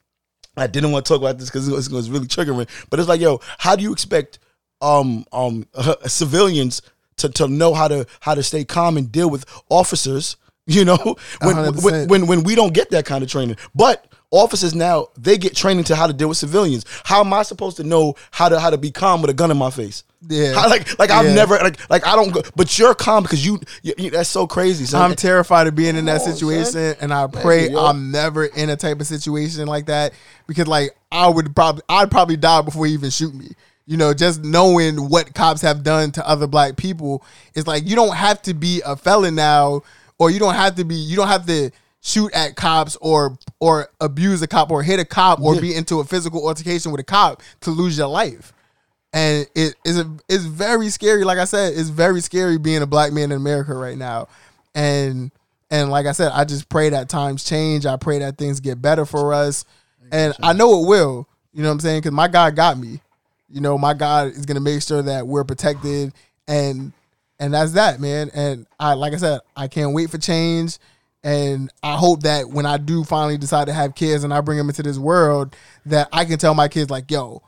I 0.57 0.67
didn't 0.67 0.93
want 0.93 1.05
to 1.05 1.13
talk 1.13 1.21
about 1.21 1.39
this 1.39 1.51
because 1.51 1.69
it 1.69 1.73
was, 1.73 1.89
it 1.89 1.93
was 1.93 2.11
really 2.11 2.27
triggering, 2.27 2.69
but 2.89 2.99
it's 2.99 3.09
like, 3.09 3.21
yo, 3.21 3.41
how 3.59 3.77
do 3.77 3.83
you 3.83 3.93
expect 3.93 4.39
um 4.83 5.25
um 5.33 5.67
civilians 6.07 6.83
to, 7.17 7.29
to 7.31 7.49
know 7.49 7.75
how 7.75 7.89
to 7.89 8.07
how 8.21 8.35
to 8.35 8.43
stay 8.43 8.65
calm 8.65 8.97
and 8.97 9.13
deal 9.13 9.31
with 9.31 9.45
officers? 9.69 10.37
You 10.69 10.85
know, 10.85 10.97
when, 11.43 11.57
when 11.57 11.75
100%. 11.75 12.09
when 12.09 12.27
when 12.27 12.43
we 12.43 12.57
don't 12.57 12.75
get 12.75 12.91
that 12.91 13.07
kind 13.07 13.23
of 13.23 13.31
training, 13.31 13.57
but 13.73 14.13
officers 14.37 14.75
now 14.75 15.09
they 15.17 15.39
get 15.39 15.55
training 15.57 15.85
to 15.85 15.97
how 15.97 16.07
to 16.07 16.13
deal 16.13 16.29
with 16.29 16.39
civilians. 16.39 16.85
How 17.05 17.21
am 17.21 17.33
I 17.33 17.43
supposed 17.43 17.77
to 17.79 17.85
know 17.85 18.15
how 18.31 18.49
to 18.49 18.59
how 18.61 18.71
to 18.71 18.79
be 18.79 18.91
calm 18.91 19.21
with 19.23 19.31
a 19.31 19.35
gun 19.35 19.51
in 19.51 19.57
my 19.57 19.71
face? 19.71 20.05
Yeah. 20.29 20.55
How, 20.55 20.69
like 20.69 20.99
like 20.99 21.11
I've 21.11 21.27
Yeah. 21.27 21.35
never 21.35 21.57
like 21.59 21.79
like 21.91 22.07
I 22.07 22.17
don't 22.17 22.33
go, 22.33 22.43
but 22.57 22.79
you're 22.79 22.95
calm 22.95 23.23
because 23.23 23.45
you, 23.47 23.61
you, 23.83 23.95
you- 23.99 24.11
that's 24.11 24.29
so 24.29 24.47
crazy. 24.47 24.85
son. 24.87 25.03
I'm 25.11 25.17
terrified 25.17 25.67
of 25.67 25.75
being 25.75 25.97
in 25.97 26.05
that 26.07 26.21
on, 26.23 26.33
situation, 26.33 26.73
son. 26.73 26.97
and 27.01 27.15
I 27.15 27.27
pray. 27.27 27.75
I'm 27.75 28.11
never 28.11 28.47
in 28.47 28.71
a 28.71 28.77
type 28.77 29.01
of 29.01 29.07
situation 29.07 29.67
like 29.67 29.87
that 29.87 30.13
because, 30.47 30.67
like, 30.67 30.97
I 31.13 31.29
would 31.29 31.55
probably, 31.55 31.83
I'd 31.89 32.11
probably 32.11 32.37
die 32.37 32.63
before 32.63 32.87
he 32.87 32.93
even 32.95 33.11
shoot 33.11 33.35
me. 33.35 33.51
You 33.89 33.97
know, 33.97 34.13
just 34.15 34.43
knowing 34.43 35.09
what 35.11 35.33
cops 35.33 35.61
have 35.63 35.85
done 35.85 36.11
to 36.13 36.29
other 36.29 36.49
black 36.49 36.77
people, 36.77 37.25
it's 37.55 37.69
like 37.69 37.87
you 37.87 37.95
don't 37.95 38.17
have 38.17 38.43
to 38.43 38.55
be 38.55 38.83
a 38.85 38.97
felon 38.97 39.37
now, 39.37 39.83
or 40.19 40.29
you 40.31 40.41
don't 40.41 40.55
have 40.55 40.75
to 40.77 40.85
be, 40.85 40.97
you 40.97 41.15
don't 41.15 41.29
have 41.29 41.47
to 41.47 41.71
shoot 42.07 42.33
at 42.35 42.55
cops 42.55 42.97
or 43.01 43.37
or 43.59 43.89
abuse 44.01 44.41
a 44.43 44.47
cop 44.47 44.71
or 44.71 44.83
hit 44.83 45.01
a 45.01 45.05
cop 45.05 45.41
or 45.41 45.61
be 45.61 45.75
into 45.75 45.99
a 45.99 46.05
physical 46.05 46.47
altercation 46.47 46.93
with 46.93 47.01
a 47.01 47.05
cop 47.05 47.43
to 47.61 47.71
lose 47.71 47.99
your 47.99 48.07
life 48.07 48.53
and 49.17 49.47
it 49.55 49.75
is 49.83 49.99
a, 49.99 50.11
it's 50.29 50.45
very 50.45 50.91
scary. 50.91 51.25
Like 51.25 51.39
I 51.39 51.47
said, 51.47 51.73
it's 51.75 51.89
very 51.89 52.21
scary 52.21 52.59
being 52.59 52.83
a 52.83 52.87
black 52.87 53.15
man 53.15 53.33
in 53.33 53.39
America 53.39 53.73
right 53.73 53.97
now, 53.97 54.29
and 54.75 55.31
and 55.71 55.91
like 55.91 56.05
I 56.05 56.13
said, 56.13 56.33
I 56.33 56.45
just 56.45 56.69
pray 56.69 56.91
that 56.91 57.09
times 57.09 57.43
change. 57.43 57.87
I 57.87 57.97
pray 57.97 58.19
that 58.19 58.37
things 58.37 58.61
get 58.61 58.83
better 58.83 59.07
for 59.07 59.33
us, 59.33 59.65
and 60.13 60.35
I 60.43 60.53
know 60.53 60.83
it 60.83 60.87
will. 60.87 61.27
You 61.55 61.63
know 61.63 61.69
what 61.69 61.73
I'm 61.73 61.81
saying? 61.81 62.01
Because 62.01 62.13
my 62.13 62.29
God 62.29 62.55
got 62.55 62.79
me. 62.79 63.01
You 63.49 63.63
know, 63.63 63.79
my 63.79 63.95
God 63.95 64.29
is 64.29 64.45
gonna 64.45 64.61
make 64.61 64.83
sure 64.83 65.01
that 65.01 65.27
we're 65.27 65.45
protected, 65.45 66.13
and 66.47 66.93
and 67.41 67.55
that's 67.55 67.73
that, 67.73 68.01
man. 68.01 68.31
And 68.35 68.67
I, 68.79 68.93
like 68.95 69.15
I 69.15 69.17
said, 69.17 69.41
I 69.57 69.69
can't 69.69 69.95
wait 69.95 70.11
for 70.11 70.19
change. 70.19 70.79
And 71.25 71.73
I 71.83 71.97
hope 71.97 72.23
that 72.23 72.51
when 72.51 72.67
I 72.67 72.77
do 72.77 73.03
finally 73.03 73.37
decide 73.37 73.67
to 73.67 73.73
have 73.73 73.95
kids 73.95 74.23
and 74.23 74.33
I 74.33 74.41
bring 74.41 74.59
them 74.59 74.69
into 74.69 74.83
this 74.83 74.99
world, 74.99 75.57
that 75.87 76.09
I 76.13 76.25
can 76.25 76.39
tell 76.39 76.55
my 76.55 76.69
kids 76.69 76.89
like, 76.89 77.11
"Yo, 77.11 77.43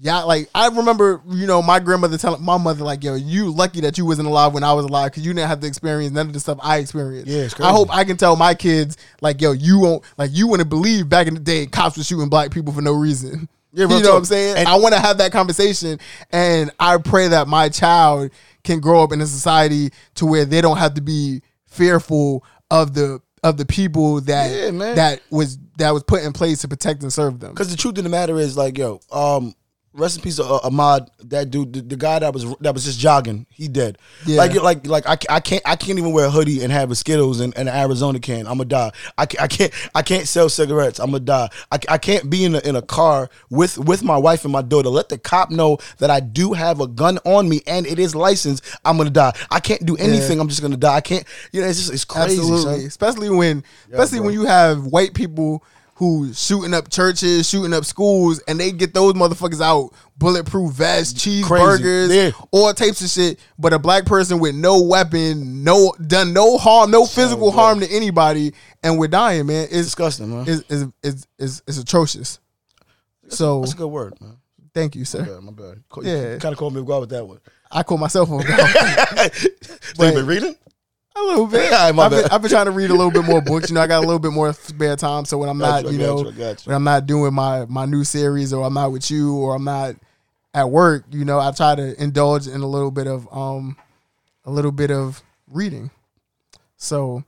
yeah, 0.00 0.22
like 0.24 0.50
I 0.54 0.68
remember, 0.68 1.22
you 1.30 1.46
know, 1.46 1.62
my 1.62 1.80
grandmother 1.80 2.18
telling 2.18 2.42
my 2.42 2.58
mother, 2.58 2.84
like, 2.84 3.02
"Yo, 3.02 3.14
you 3.14 3.50
lucky 3.50 3.80
that 3.80 3.96
you 3.96 4.04
wasn't 4.04 4.28
alive 4.28 4.52
when 4.52 4.62
I 4.62 4.74
was 4.74 4.84
alive 4.84 5.10
because 5.10 5.24
you 5.24 5.32
didn't 5.32 5.48
have 5.48 5.60
to 5.60 5.66
experience 5.66 6.12
none 6.12 6.26
of 6.26 6.34
the 6.34 6.40
stuff 6.40 6.58
I 6.62 6.78
experienced." 6.78 7.28
Yeah, 7.28 7.66
I 7.66 7.72
hope 7.72 7.88
I 7.90 8.04
can 8.04 8.18
tell 8.18 8.36
my 8.36 8.54
kids, 8.54 8.98
like, 9.22 9.40
"Yo, 9.40 9.52
you 9.52 9.78
won't, 9.78 10.02
like, 10.18 10.30
you 10.34 10.46
wouldn't 10.46 10.68
believe 10.68 11.08
back 11.08 11.26
in 11.26 11.34
the 11.34 11.40
day 11.40 11.64
cops 11.66 11.96
were 11.96 12.04
shooting 12.04 12.28
black 12.28 12.50
people 12.50 12.72
for 12.74 12.82
no 12.82 12.92
reason." 12.92 13.48
Yeah, 13.72 13.84
you 13.88 13.88
know 13.88 14.00
talk. 14.00 14.10
what 14.10 14.18
I'm 14.18 14.24
saying? 14.26 14.56
And- 14.58 14.68
I 14.68 14.74
want 14.76 14.94
to 14.94 15.00
have 15.00 15.18
that 15.18 15.32
conversation, 15.32 15.98
and 16.30 16.70
I 16.78 16.98
pray 16.98 17.28
that 17.28 17.48
my 17.48 17.70
child 17.70 18.30
can 18.64 18.80
grow 18.80 19.02
up 19.02 19.12
in 19.12 19.22
a 19.22 19.26
society 19.26 19.90
to 20.16 20.26
where 20.26 20.44
they 20.44 20.60
don't 20.60 20.76
have 20.78 20.94
to 20.94 21.00
be 21.00 21.40
fearful 21.66 22.44
of 22.74 22.94
the 22.94 23.20
of 23.42 23.56
the 23.56 23.66
people 23.66 24.20
that 24.22 24.50
Yeah, 24.50 24.94
that 24.94 25.20
was 25.30 25.58
that 25.78 25.92
was 25.92 26.02
put 26.02 26.22
in 26.22 26.32
place 26.32 26.62
to 26.62 26.68
protect 26.68 27.02
and 27.02 27.12
serve 27.12 27.40
them. 27.40 27.50
Because 27.50 27.70
the 27.70 27.76
truth 27.76 27.98
of 27.98 28.04
the 28.04 28.10
matter 28.10 28.38
is, 28.38 28.56
like, 28.56 28.78
yo, 28.78 29.00
um, 29.12 29.54
rest 29.94 30.16
in 30.16 30.22
peace, 30.22 30.38
uh, 30.38 30.58
Ahmaud. 30.60 31.08
That 31.24 31.50
dude, 31.50 31.72
the, 31.72 31.80
the 31.80 31.96
guy 31.96 32.18
that 32.18 32.34
was 32.34 32.44
that 32.60 32.74
was 32.74 32.84
just 32.84 32.98
jogging, 32.98 33.46
he 33.50 33.68
dead. 33.68 33.98
Yeah. 34.26 34.38
Like, 34.38 34.54
like, 34.54 34.86
like, 34.86 35.06
I, 35.06 35.36
I 35.36 35.40
can't, 35.40 35.62
I 35.64 35.76
can't 35.76 35.98
even 35.98 36.12
wear 36.12 36.26
a 36.26 36.30
hoodie 36.30 36.62
and 36.62 36.72
have 36.72 36.90
a 36.90 36.94
Skittles 36.94 37.40
and, 37.40 37.56
an 37.56 37.68
Arizona 37.68 38.18
can. 38.18 38.46
I'm 38.46 38.58
gonna 38.58 38.64
die. 38.66 38.92
I, 39.16 39.22
I 39.22 39.48
can't, 39.48 39.72
I 39.94 40.02
can't 40.02 40.28
sell 40.28 40.48
cigarettes. 40.48 40.98
I'm 40.98 41.06
gonna 41.06 41.20
die. 41.20 41.48
I, 41.72 41.78
I 41.88 41.98
can't 41.98 42.28
be 42.28 42.44
in 42.44 42.54
a, 42.54 42.58
in 42.58 42.76
a 42.76 42.82
car 42.82 43.30
with 43.50 43.78
with 43.78 44.02
my 44.02 44.16
wife 44.16 44.44
and 44.44 44.52
my 44.52 44.62
daughter. 44.62 44.88
Let 44.88 45.08
the 45.08 45.18
cop 45.18 45.50
know 45.50 45.78
that 45.98 46.10
I 46.10 46.20
do 46.20 46.52
have 46.52 46.80
a 46.80 46.86
gun 46.86 47.18
on 47.24 47.48
me 47.48 47.62
and 47.66 47.86
it 47.86 47.98
is 47.98 48.14
licensed. 48.14 48.64
I'm 48.84 48.96
gonna 48.96 49.10
die. 49.10 49.32
I 49.50 49.60
can't 49.60 49.84
do 49.86 49.96
anything. 49.96 50.40
I'm 50.40 50.48
just 50.48 50.62
gonna 50.62 50.76
die. 50.76 50.96
I 50.96 51.00
can't. 51.00 51.24
You 51.52 51.62
know, 51.62 51.68
it's 51.68 51.78
just 51.78 51.92
it's 51.92 52.04
crazy. 52.04 52.38
Absolutely, 52.38 52.78
son. 52.78 52.86
especially 52.86 53.30
when, 53.30 53.64
especially 53.90 54.18
bro. 54.18 54.26
when 54.26 54.34
you 54.34 54.44
have 54.44 54.86
white 54.86 55.14
people 55.14 55.64
who 55.96 56.32
shooting 56.32 56.74
up 56.74 56.90
churches, 56.90 57.48
shooting 57.48 57.72
up 57.72 57.84
schools, 57.84 58.40
and 58.48 58.58
they 58.58 58.72
get 58.72 58.92
those 58.94 59.12
motherfuckers 59.14 59.60
out 59.60 59.90
bulletproof 60.16 60.72
vests, 60.72 61.24
cheeseburgers, 61.24 62.12
Yeah. 62.12 62.30
all 62.50 62.72
types 62.74 63.00
of 63.00 63.08
shit. 63.10 63.38
But 63.58 63.72
a 63.72 63.78
black 63.78 64.04
person 64.04 64.40
with 64.40 64.54
no 64.56 64.82
weapon, 64.82 65.62
no 65.62 65.92
done 66.06 66.32
no 66.32 66.58
harm, 66.58 66.90
no 66.90 67.06
physical 67.06 67.52
bro. 67.52 67.60
harm 67.60 67.80
to 67.80 67.90
anybody, 67.90 68.54
and 68.82 68.98
we're 68.98 69.06
dying, 69.08 69.46
man. 69.46 69.64
It's 69.70 69.84
Disgusting, 69.86 70.30
man. 70.30 70.44
It's 70.48 70.64
it's 70.68 70.84
it's, 71.02 71.26
it's, 71.38 71.62
it's 71.68 71.78
atrocious. 71.78 72.40
So 73.28 73.60
That's 73.60 73.72
a 73.74 73.76
good 73.76 73.86
word, 73.88 74.20
man. 74.20 74.36
thank 74.74 74.96
you, 74.96 75.04
sir. 75.04 75.24
Yeah, 75.28 75.40
my 75.40 75.52
bad. 75.52 75.82
Yeah. 76.02 76.38
kind 76.38 76.52
of 76.52 76.58
called 76.58 76.74
me 76.74 76.80
a 76.80 76.84
guy 76.84 76.98
with 76.98 77.10
that 77.10 77.24
one. 77.26 77.38
I 77.70 77.82
call 77.82 77.98
myself 77.98 78.28
a 78.30 79.30
so 79.94 80.04
you 80.04 80.12
been 80.12 80.26
reading? 80.26 80.54
A 81.16 81.20
little 81.22 81.46
bit. 81.46 81.70
Right, 81.70 81.96
I've, 81.98 82.10
been. 82.10 82.24
I've 82.30 82.42
been 82.42 82.50
trying 82.50 82.66
to 82.66 82.70
read 82.72 82.90
a 82.90 82.94
little 82.94 83.10
bit 83.10 83.24
more 83.24 83.40
books. 83.40 83.68
You 83.68 83.74
know, 83.74 83.80
I 83.80 83.86
got 83.86 83.98
a 83.98 84.06
little 84.06 84.18
bit 84.18 84.32
more 84.32 84.52
spare 84.52 84.96
time. 84.96 85.24
So 85.24 85.38
when 85.38 85.48
I'm 85.48 85.58
not, 85.58 85.84
you, 85.84 85.90
you, 85.92 85.98
know, 85.98 86.22
you, 86.22 86.44
I 86.44 86.50
you. 86.50 86.56
when 86.64 86.76
I'm 86.76 86.84
not 86.84 87.06
doing 87.06 87.32
my 87.34 87.66
my 87.66 87.84
new 87.86 88.04
series, 88.04 88.52
or 88.52 88.64
I'm 88.64 88.74
not 88.74 88.90
with 88.92 89.10
you, 89.10 89.34
or 89.36 89.54
I'm 89.54 89.64
not 89.64 89.96
at 90.54 90.70
work, 90.70 91.04
you 91.10 91.24
know, 91.24 91.38
I 91.38 91.50
try 91.52 91.74
to 91.74 92.00
indulge 92.02 92.46
in 92.46 92.60
a 92.60 92.66
little 92.66 92.90
bit 92.90 93.06
of 93.06 93.28
um, 93.32 93.76
a 94.44 94.50
little 94.50 94.72
bit 94.72 94.90
of 94.90 95.22
reading. 95.48 95.90
So, 96.76 97.24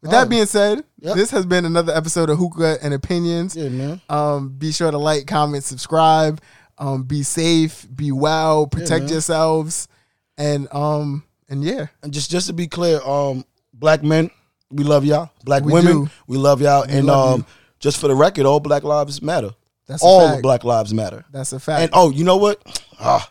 with 0.00 0.10
that 0.10 0.16
Alright. 0.16 0.30
being 0.30 0.46
said, 0.46 0.84
Yep. 1.00 1.16
this 1.16 1.30
has 1.30 1.46
been 1.46 1.64
another 1.64 1.94
episode 1.94 2.28
of 2.30 2.38
Hookah 2.38 2.78
and 2.82 2.92
Opinions. 2.92 3.54
Yeah, 3.54 3.68
man. 3.68 4.00
Um, 4.08 4.48
be 4.50 4.72
sure 4.72 4.90
to 4.90 4.98
like, 4.98 5.26
comment, 5.26 5.64
subscribe. 5.64 6.40
Um, 6.78 7.04
be 7.04 7.22
safe, 7.22 7.86
be 7.94 8.12
well, 8.12 8.66
protect 8.66 9.04
man. 9.04 9.12
yourselves, 9.12 9.88
and 10.36 10.68
um, 10.72 11.24
and 11.48 11.62
yeah. 11.64 11.86
And 12.02 12.12
just 12.12 12.30
just 12.30 12.46
to 12.48 12.52
be 12.52 12.66
clear, 12.66 13.00
um, 13.02 13.44
black 13.72 14.02
men, 14.02 14.30
we 14.70 14.84
love 14.84 15.04
y'all. 15.04 15.30
Black 15.44 15.64
We 15.64 15.72
women, 15.72 16.04
do. 16.04 16.10
we 16.26 16.36
love 16.38 16.60
y'all. 16.60 16.82
and 16.82 17.06
love 17.06 17.40
um, 17.40 17.46
just 17.78 17.98
for 18.00 18.08
the 18.08 18.14
record, 18.14 18.46
all 18.46 18.60
Black 18.60 18.82
lives 18.82 19.20
matter. 19.22 19.50
That's 19.86 20.02
a 20.02 20.06
all. 20.06 20.42
Black 20.42 20.64
lives 20.64 20.92
matter. 20.92 21.24
That's 21.30 21.52
a 21.52 21.60
fact. 21.60 21.82
And 21.82 21.90
oh, 21.92 22.10
you 22.10 22.24
know 22.24 22.36
what? 22.38 22.60
Ah, 22.98 23.30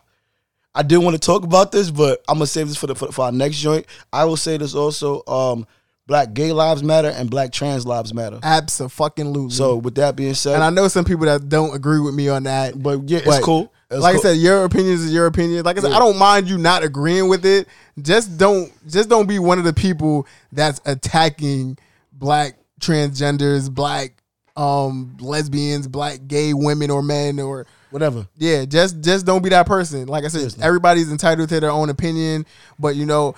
I 0.74 0.84
didn't 0.84 1.03
want 1.03 1.16
to 1.16 1.20
talk 1.26 1.43
about 1.43 1.72
this, 1.72 1.89
but 1.91 2.24
I'm 2.30 2.36
gonna 2.36 2.47
save 2.47 2.68
this 2.68 2.78
for 2.78 2.88
the 2.88 2.95
for, 2.95 3.11
for 3.11 3.26
our 3.26 3.32
next 3.32 3.57
joint. 3.57 3.86
I 4.13 4.24
will 4.26 4.38
say 4.38 4.57
this 4.57 4.74
also: 4.76 5.24
um, 5.28 5.68
Black 6.07 6.34
gay 6.34 6.53
lives 6.53 6.84
matter 6.84 7.09
and 7.09 7.30
Black 7.30 7.51
trans 7.51 7.86
lives 7.86 8.13
matter. 8.13 8.39
Absolutely. 8.43 9.49
So 9.49 9.76
with 9.78 9.95
that 9.95 10.16
being 10.16 10.34
said, 10.36 10.55
and 10.55 10.63
I 10.63 10.70
know 10.70 10.88
some 10.88 11.03
people 11.05 11.26
that 11.26 11.49
don't 11.49 11.76
agree 11.76 11.99
with 11.99 12.13
me 12.13 12.30
on 12.30 12.43
that. 12.43 12.82
but 12.82 13.09
yeah, 13.09 13.18
it's 13.20 13.28
But 13.28 13.43
cool. 13.43 13.74
It's 13.92 14.02
like 14.02 14.14
cool. 14.16 14.20
I 14.22 14.24
said, 14.34 14.38
your 14.38 14.64
opinion 14.66 14.94
is 14.96 15.14
your 15.14 15.28
opinion. 15.28 15.64
Like 15.64 15.78
I 15.78 15.82
said, 15.82 15.92
Yeah. 15.92 15.98
I 15.98 16.00
don't 16.00 16.18
mind 16.18 16.50
you 16.50 16.58
not 16.58 16.84
agreeing 16.84 17.28
with 17.30 17.46
it. 17.46 17.68
Just 18.02 18.38
don't 18.38 18.72
just 18.88 19.10
don't 19.10 19.28
be 19.28 19.40
one 19.40 19.58
of 19.60 19.64
the 19.64 19.74
people 19.74 20.28
that's 20.52 20.82
attacking 20.86 21.78
black 22.12 22.58
transgenders, 22.82 23.70
black 23.74 24.14
um 24.58 25.16
lesbians, 25.20 25.88
black 25.88 26.20
gay 26.28 26.54
women 26.54 26.90
or 26.90 27.02
men 27.02 27.40
or 27.40 27.68
whatever. 27.92 28.28
yeah, 28.38 28.66
just 28.66 29.02
just 29.02 29.26
don't 29.26 29.44
be 29.44 29.50
that 29.50 29.68
person. 29.68 30.08
Like 30.08 30.24
I 30.24 30.28
said, 30.30 30.40
Seriously. 30.40 30.64
everybody's 30.64 31.12
entitled 31.12 31.50
to 31.50 31.60
their 31.60 31.72
own 31.72 31.90
opinion, 31.90 32.46
but 32.80 32.96
you 32.96 33.06
know, 33.06 33.36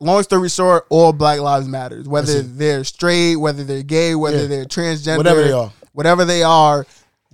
long 0.00 0.22
story 0.22 0.48
short, 0.48 0.86
all 0.90 1.12
Black 1.12 1.40
Lives 1.40 1.66
Matters. 1.68 2.06
Whether 2.08 2.42
they're 2.42 2.84
straight, 2.84 3.36
whether 3.36 3.64
they're 3.64 3.82
gay, 3.82 4.14
whether 4.14 4.42
Yeah. 4.42 4.46
they're 4.48 4.64
transgender, 4.64 5.16
Whatever 5.18 5.42
they 5.44 5.52
are. 5.52 5.72
whatever 5.92 6.24
they 6.24 6.42
are, 6.42 6.86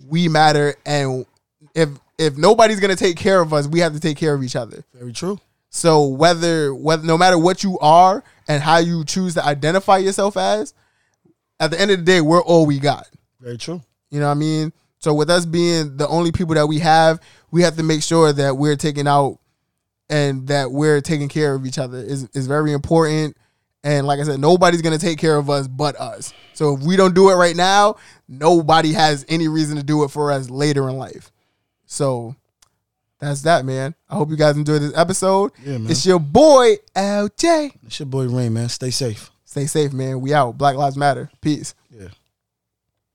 we 0.07 0.29
matter. 0.29 0.75
And 0.87 1.25
if 1.75 1.89
if 2.19 2.37
nobody's 2.37 2.81
gonna 2.81 2.97
take 2.97 3.17
care 3.17 3.41
of 3.41 3.53
us, 3.53 3.67
we 3.67 3.81
have 3.81 3.93
to 3.95 4.01
take 4.01 4.17
care 4.17 4.35
of 4.35 4.43
each 4.43 4.57
other. 4.57 4.85
Very 4.95 5.12
true. 5.12 5.39
So 5.71 6.07
whether 6.07 6.75
whether 6.75 7.05
no 7.05 7.19
matter 7.19 7.39
what 7.39 7.65
you 7.65 7.79
are 7.81 8.23
and 8.47 8.62
how 8.62 8.79
you 8.79 9.05
choose 9.05 9.35
to 9.35 9.45
identify 9.45 9.99
yourself 9.99 10.37
as, 10.37 10.73
at 11.59 11.71
the 11.71 11.81
end 11.81 11.91
of 11.91 11.99
the 11.99 12.05
day, 12.05 12.21
we're 12.21 12.43
all 12.43 12.67
we 12.67 12.79
got. 12.79 13.09
Very 13.41 13.59
true. 13.59 13.83
You 14.11 14.21
know 14.21 14.27
what 14.27 14.33
I 14.33 14.35
mean? 14.35 14.73
So 14.99 15.12
with 15.12 15.29
us 15.29 15.45
being 15.45 15.97
the 15.97 16.07
only 16.09 16.33
people 16.33 16.55
that 16.55 16.67
we 16.67 16.79
have, 16.79 17.21
we 17.51 17.62
have 17.62 17.77
to 17.77 17.83
make 17.83 18.03
sure 18.03 18.33
that 18.33 18.57
we're 18.57 18.77
taking 18.77 19.09
out 19.09 19.39
and 20.09 20.47
that 20.49 20.71
we're 20.71 21.01
taking 21.01 21.29
care 21.29 21.55
of 21.55 21.67
each 21.67 21.79
other 21.79 21.99
is 21.99 22.29
is 22.35 22.47
very 22.47 22.73
important. 22.73 23.37
And 23.83 24.07
like 24.07 24.19
I 24.21 24.23
said, 24.23 24.41
nobody's 24.41 24.81
gonna 24.81 24.99
take 24.99 25.19
care 25.19 25.37
of 25.37 25.51
us 25.51 25.67
but 25.67 25.97
us. 25.97 26.33
So 26.53 26.77
if 26.77 26.83
we 26.83 26.97
don't 26.97 27.15
do 27.15 27.31
it 27.31 27.35
right 27.35 27.57
now, 27.57 27.97
nobody 28.29 28.93
has 28.93 29.27
any 29.29 29.49
reason 29.49 29.77
to 29.77 29.83
do 29.83 30.05
it 30.05 30.11
for 30.11 30.31
us 30.31 30.49
later 30.49 30.89
in 30.89 30.97
life. 30.97 31.33
So 31.95 32.34
that's 33.20 33.42
that, 33.42 33.64
man. 33.64 33.95
I 34.11 34.16
hope 34.16 34.30
you 34.30 34.36
guys 34.36 34.57
enjoyed 34.57 34.82
this 34.82 34.97
episode. 34.97 35.53
Yeah, 35.64 35.78
man. 35.78 35.90
It's 35.92 36.05
your 36.05 36.18
boy 36.18 36.76
LJ. 36.97 37.72
It's 37.86 38.01
your 38.01 38.07
boy 38.07 38.26
Reem, 38.28 38.55
man. 38.55 38.68
Stay 38.68 38.90
safe. 38.90 39.30
Stay 39.45 39.66
safe, 39.66 39.92
man. 39.92 40.20
We 40.20 40.34
out. 40.34 40.59
Black 40.59 40.74
Lives 40.74 40.97
Matter. 40.97 41.30
Peace. 41.40 41.74
Yeah. 41.90 42.09